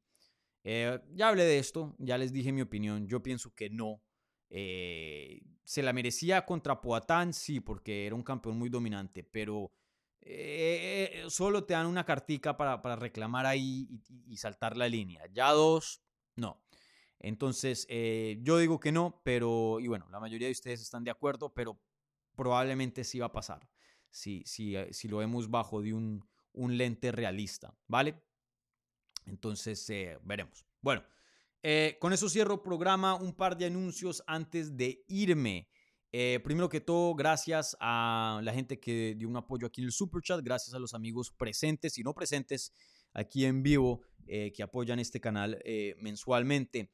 Eh, 0.64 0.99
ya 1.14 1.28
hablé 1.28 1.45
de 1.45 1.59
esto, 1.59 1.95
ya 1.99 2.18
les 2.18 2.32
dije 2.32 2.53
mi 2.53 2.62
opinión, 2.62 3.07
yo 3.07 3.22
pienso 3.22 3.55
que 3.55 3.70
no. 3.70 4.03
¿Se 4.49 5.82
la 5.82 5.93
merecía 5.93 6.47
contra 6.47 6.80
Poatán? 6.80 7.32
Sí, 7.32 7.61
porque 7.61 8.07
era 8.07 8.14
un 8.14 8.22
campeón 8.22 8.59
muy 8.59 8.68
dominante, 8.68 9.24
pero 9.24 9.72
eh, 10.29 11.24
solo 11.29 11.64
te 11.64 11.74
dan 11.74 11.87
una 11.87 12.05
cartica 12.05 12.57
para, 12.57 12.97
reclamar 12.97 13.47
ahí 13.47 13.89
y, 14.27 14.37
saltar 14.37 14.77
la 14.77 14.89
línea. 14.89 15.22
Ya 15.33 15.53
dos, 15.53 16.03
no. 16.35 16.61
Entonces, 17.20 17.87
eh, 17.89 18.39
yo 18.43 18.59
digo 18.59 18.81
que 18.81 18.91
no, 18.91 19.20
pero, 19.24 19.79
y 19.79 19.87
bueno, 19.87 20.09
la 20.11 20.18
mayoría 20.18 20.49
de 20.49 20.53
ustedes 20.53 20.83
están 20.83 21.05
de 21.05 21.12
acuerdo, 21.12 21.55
pero 21.55 21.81
probablemente 22.35 23.05
sí 23.05 23.20
va 23.20 23.27
a 23.27 23.33
pasar, 23.33 23.68
si, 24.11 24.43
si, 24.45 24.77
eh, 24.77 24.93
si 24.93 25.07
lo 25.07 25.18
vemos 25.18 25.49
bajo 25.49 25.81
de 25.81 25.95
un, 25.95 26.29
un 26.53 26.77
lente 26.77 27.12
realista, 27.12 27.72
¿vale? 27.87 28.20
Entonces, 29.27 29.87
veremos. 30.22 30.66
Bueno, 30.81 31.05
con 32.01 32.12
eso 32.12 32.29
cierro 32.29 32.62
programa, 32.62 33.14
un 33.14 33.33
par 33.33 33.57
de 33.57 33.66
anuncios 33.66 34.22
antes 34.27 34.77
de 34.77 35.05
irme. 35.09 35.68
Eh, 36.12 36.40
primero 36.42 36.68
que 36.68 36.80
todo, 36.80 37.14
gracias 37.14 37.76
a 37.80 38.40
la 38.42 38.52
gente 38.52 38.78
que 38.78 39.14
dio 39.16 39.28
un 39.28 39.36
apoyo 39.36 39.66
aquí 39.66 39.80
en 39.80 39.86
el 39.86 39.92
Super 39.92 40.22
Chat, 40.22 40.42
gracias 40.42 40.74
a 40.74 40.78
los 40.78 40.94
amigos 40.94 41.30
presentes 41.30 41.98
y 41.98 42.02
no 42.02 42.14
presentes 42.14 42.72
aquí 43.12 43.44
en 43.44 43.62
vivo 43.62 44.02
eh, 44.26 44.52
que 44.54 44.62
apoyan 44.62 44.98
este 44.98 45.20
canal 45.20 45.59
eh, 45.64 45.94
mensualmente. 46.00 46.90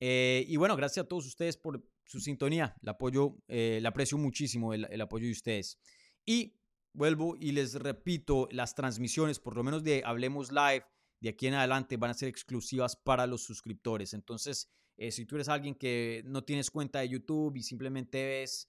y 0.00 0.56
bueno, 0.56 0.76
gracias 0.76 1.04
a 1.04 1.08
todos 1.08 1.26
ustedes 1.26 1.56
por 1.56 1.82
su 2.04 2.20
sintonía, 2.20 2.76
el 2.82 2.88
apoyo, 2.88 3.36
le 3.48 3.86
aprecio 3.86 4.18
muchísimo 4.18 4.74
el, 4.74 4.86
el 4.90 5.00
apoyo 5.00 5.26
de 5.26 5.32
ustedes. 5.32 5.78
Y 6.24 6.54
vuelvo 6.92 7.36
y 7.38 7.52
les 7.52 7.74
repito, 7.74 8.48
las 8.50 8.74
transmisiones, 8.74 9.38
por 9.38 9.56
lo 9.56 9.64
menos 9.64 9.84
de 9.84 10.02
Hablemos 10.04 10.50
Live, 10.52 10.84
de 11.20 11.30
aquí 11.30 11.46
en 11.46 11.54
adelante 11.54 11.96
van 11.96 12.10
a 12.10 12.14
ser 12.14 12.28
exclusivas 12.28 12.96
para 12.96 13.26
los 13.26 13.42
suscriptores. 13.42 14.14
Entonces, 14.14 14.70
eh, 14.96 15.10
si 15.10 15.26
tú 15.26 15.36
eres 15.36 15.48
alguien 15.48 15.74
que 15.74 16.22
no 16.26 16.44
tienes 16.44 16.70
cuenta 16.70 17.00
de 17.00 17.08
YouTube 17.08 17.56
y 17.56 17.62
simplemente 17.62 18.24
ves 18.24 18.68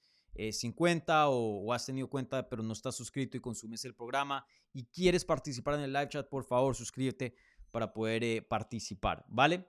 50 0.51 1.13
eh, 1.13 1.25
o, 1.29 1.73
has 1.73 1.85
tenido 1.85 2.09
cuenta 2.09 2.47
pero 2.47 2.61
no 2.61 2.73
estás 2.73 2.95
suscrito 2.95 3.37
y 3.37 3.39
consumes 3.39 3.83
el 3.85 3.95
programa 3.95 4.45
y 4.73 4.85
quieres 4.85 5.25
participar 5.25 5.75
en 5.75 5.81
el 5.81 5.93
live 5.93 6.09
chat, 6.09 6.29
por 6.29 6.43
favor 6.43 6.75
suscríbete 6.75 7.33
para 7.71 7.91
poder 7.93 8.23
eh, 8.23 8.41
participar, 8.41 9.25
¿vale? 9.27 9.67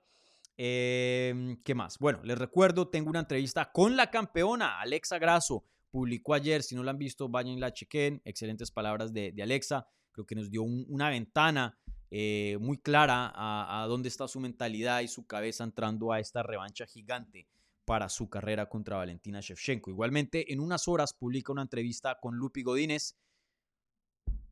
Em, 0.57 1.57
¿Qué 1.63 1.75
más? 1.75 1.99
Bueno, 1.99 2.21
les 2.25 2.37
recuerdo, 2.37 2.89
tengo 2.89 3.11
una 3.11 3.21
entrevista 3.21 3.71
con 3.71 3.97
la 3.97 4.11
campeona 4.11 4.81
Alexa 4.81 5.19
Grasso. 5.19 5.65
Publicó 5.91 6.35
ayer, 6.35 6.63
si 6.63 6.75
no 6.75 6.83
la 6.83 6.91
han 6.91 6.99
visto, 6.99 7.29
vayan 7.29 7.55
y 7.55 7.61
la 7.61 7.73
chequen. 7.73 8.21
Excelentes 8.25 8.71
palabras 8.71 9.13
de, 9.13 9.33
Alexa. 9.41 9.87
Creo 10.11 10.27
que 10.27 10.35
nos 10.35 10.51
dio 10.51 10.63
una 10.63 11.11
ventana 11.11 11.79
eh, 12.11 12.57
muy 12.61 12.79
clara 12.79 13.33
a, 13.35 13.87
dónde 13.87 14.09
está 14.09 14.29
su 14.29 14.41
mentalidad 14.41 15.01
y 15.01 15.09
su 15.09 15.27
cabeza 15.27 15.65
entrando 15.65 16.13
a 16.13 16.21
esta 16.21 16.43
revancha 16.43 16.87
gigante 16.87 17.47
para 17.85 18.09
su 18.09 18.29
carrera 18.29 18.69
contra 18.69 18.97
Valentina 18.97 19.41
Shevchenko. 19.41 19.91
Igualmente, 19.91 20.53
en 20.53 20.61
unas 20.61 20.89
horas 20.89 21.13
publica 21.13 21.53
una 21.53 21.63
entrevista 21.63 22.19
con 22.21 22.37
Lupi 22.37 22.63
Godínez, 22.63 23.17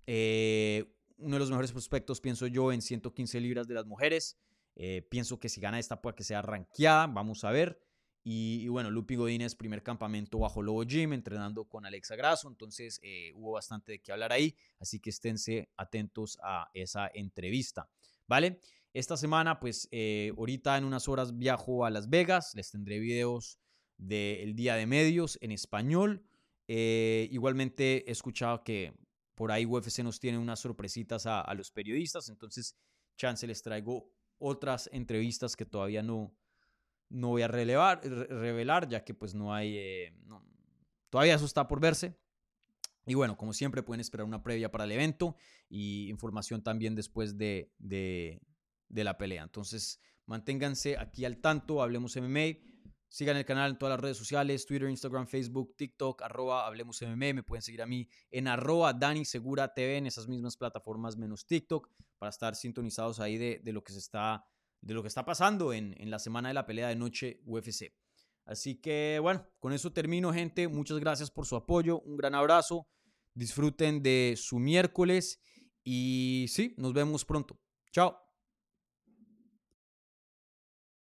eh, 0.06 0.84
uno 1.18 1.36
de 1.36 1.40
los 1.40 1.50
mejores 1.50 1.72
prospectos, 1.72 2.20
pienso 2.20 2.46
yo, 2.46 2.72
en 2.72 2.82
115 2.82 3.40
libras 3.40 3.66
de 3.66 3.74
las 3.74 3.86
mujeres. 3.86 4.38
Eh, 4.74 5.06
pienso 5.10 5.40
que 5.40 5.48
si 5.48 5.60
gana 5.60 5.78
esta 5.78 6.02
puede 6.02 6.16
que 6.16 6.24
sea 6.24 6.42
ranqueada, 6.42 7.06
vamos 7.06 7.44
a 7.44 7.50
ver. 7.50 7.85
Y, 8.28 8.66
bueno, 8.66 8.90
Lupi 8.90 9.14
Godínez, 9.14 9.54
primer 9.54 9.84
campamento 9.84 10.40
bajo 10.40 10.60
Lobo 10.60 10.82
Gym, 10.82 11.12
entrenando 11.12 11.64
con 11.66 11.86
Alexa 11.86 12.16
Grasso, 12.16 12.48
entonces 12.48 12.98
eh, 13.04 13.30
hubo 13.36 13.52
bastante 13.52 13.92
de 13.92 13.98
qué 14.00 14.10
hablar 14.10 14.32
ahí, 14.32 14.56
así 14.80 14.98
que 14.98 15.10
esténse 15.10 15.70
atentos 15.76 16.36
a 16.42 16.68
esa 16.74 17.08
entrevista, 17.14 17.88
¿vale? 18.26 18.60
Esta 18.92 19.16
semana, 19.16 19.60
pues 19.60 19.86
eh, 19.92 20.32
ahorita 20.36 20.76
en 20.76 20.82
unas 20.82 21.06
horas 21.06 21.38
viajo 21.38 21.84
a 21.84 21.90
Las 21.90 22.10
Vegas, 22.10 22.52
les 22.56 22.68
tendré 22.72 22.98
videos 22.98 23.60
del 23.96 24.56
día 24.56 24.74
de 24.74 24.86
medios 24.86 25.38
en 25.40 25.52
español. 25.52 26.26
Eh, 26.66 27.28
igualmente 27.30 28.08
he 28.08 28.10
escuchado 28.10 28.64
que 28.64 28.92
por 29.36 29.52
ahí 29.52 29.64
UFC 29.64 30.00
nos 30.00 30.18
tiene 30.18 30.38
unas 30.38 30.58
sorpresitas 30.58 31.26
a, 31.26 31.42
a 31.42 31.54
los 31.54 31.70
periodistas, 31.70 32.28
entonces 32.28 32.76
chance 33.16 33.46
les 33.46 33.62
traigo 33.62 34.10
otras 34.38 34.90
entrevistas 34.92 35.54
que 35.54 35.64
todavía 35.64 36.02
no, 36.02 36.34
no 37.08 37.28
voy 37.28 37.42
a 37.42 37.48
relevar, 37.48 38.00
revelar, 38.02 38.88
ya 38.88 39.04
que 39.04 39.14
pues 39.14 39.34
no 39.34 39.54
hay, 39.54 39.76
eh, 39.76 40.14
todavía 41.10 41.34
eso 41.34 41.44
está 41.44 41.68
por 41.68 41.80
verse. 41.80 42.16
Y 43.06 43.14
bueno, 43.14 43.36
como 43.36 43.52
siempre 43.52 43.84
pueden 43.84 44.00
esperar 44.00 44.26
una 44.26 44.42
previa 44.42 44.70
para 44.70 44.84
el 44.84 44.90
evento 44.90 45.36
y 45.68 46.08
información 46.08 46.62
también 46.62 46.96
después 46.96 47.38
de, 47.38 47.72
de, 47.78 48.40
la 48.88 49.16
pelea. 49.16 49.44
Entonces, 49.44 50.00
manténganse 50.26 50.98
aquí 50.98 51.24
al 51.24 51.38
tanto, 51.38 51.82
hablemos 51.82 52.16
MMA. 52.16 52.58
Sigan 53.08 53.36
el 53.36 53.44
canal 53.44 53.70
en 53.70 53.78
todas 53.78 53.92
las 53.92 54.00
redes 54.00 54.16
sociales, 54.16 54.66
Twitter, 54.66 54.90
Instagram, 54.90 55.28
Facebook, 55.28 55.76
TikTok, 55.76 56.20
arroba 56.22 56.66
Hablemos 56.66 57.00
MMA. 57.00 57.32
Me 57.32 57.42
pueden 57.44 57.62
seguir 57.62 57.80
a 57.80 57.86
mí 57.86 58.08
en 58.32 58.48
arroba 58.48 58.92
Dani 58.92 59.24
Segura 59.24 59.72
TV 59.72 59.98
en 59.98 60.08
esas 60.08 60.26
mismas 60.26 60.56
plataformas 60.56 61.16
menos 61.16 61.46
TikTok 61.46 61.88
para 62.18 62.30
estar 62.30 62.56
sintonizados 62.56 63.20
ahí 63.20 63.38
de, 63.38 63.60
de 63.62 63.72
lo 63.72 63.84
que 63.84 63.92
se 63.92 64.00
está 64.00 64.44
de 64.80 64.94
lo 64.94 65.02
que 65.02 65.08
está 65.08 65.24
pasando 65.24 65.72
en, 65.72 65.94
la 66.10 66.18
semana 66.18 66.48
de 66.48 66.54
la 66.54 66.66
pelea 66.66 66.88
de 66.88 66.96
noche 66.96 67.40
UFC. 67.44 67.92
Así 68.44 68.76
que 68.76 69.18
bueno, 69.20 69.46
con 69.58 69.72
eso 69.72 69.92
termino 69.92 70.32
gente. 70.32 70.68
Muchas 70.68 70.98
gracias 70.98 71.30
por 71.30 71.46
su 71.46 71.56
apoyo. 71.56 72.00
Un 72.00 72.16
gran 72.16 72.34
abrazo. 72.34 72.86
Disfruten 73.34 74.02
de 74.02 74.34
su 74.36 74.58
miércoles 74.58 75.40
y 75.84 76.46
sí, 76.48 76.74
nos 76.78 76.92
vemos 76.92 77.24
pronto. 77.24 77.58
Chao. 77.92 78.25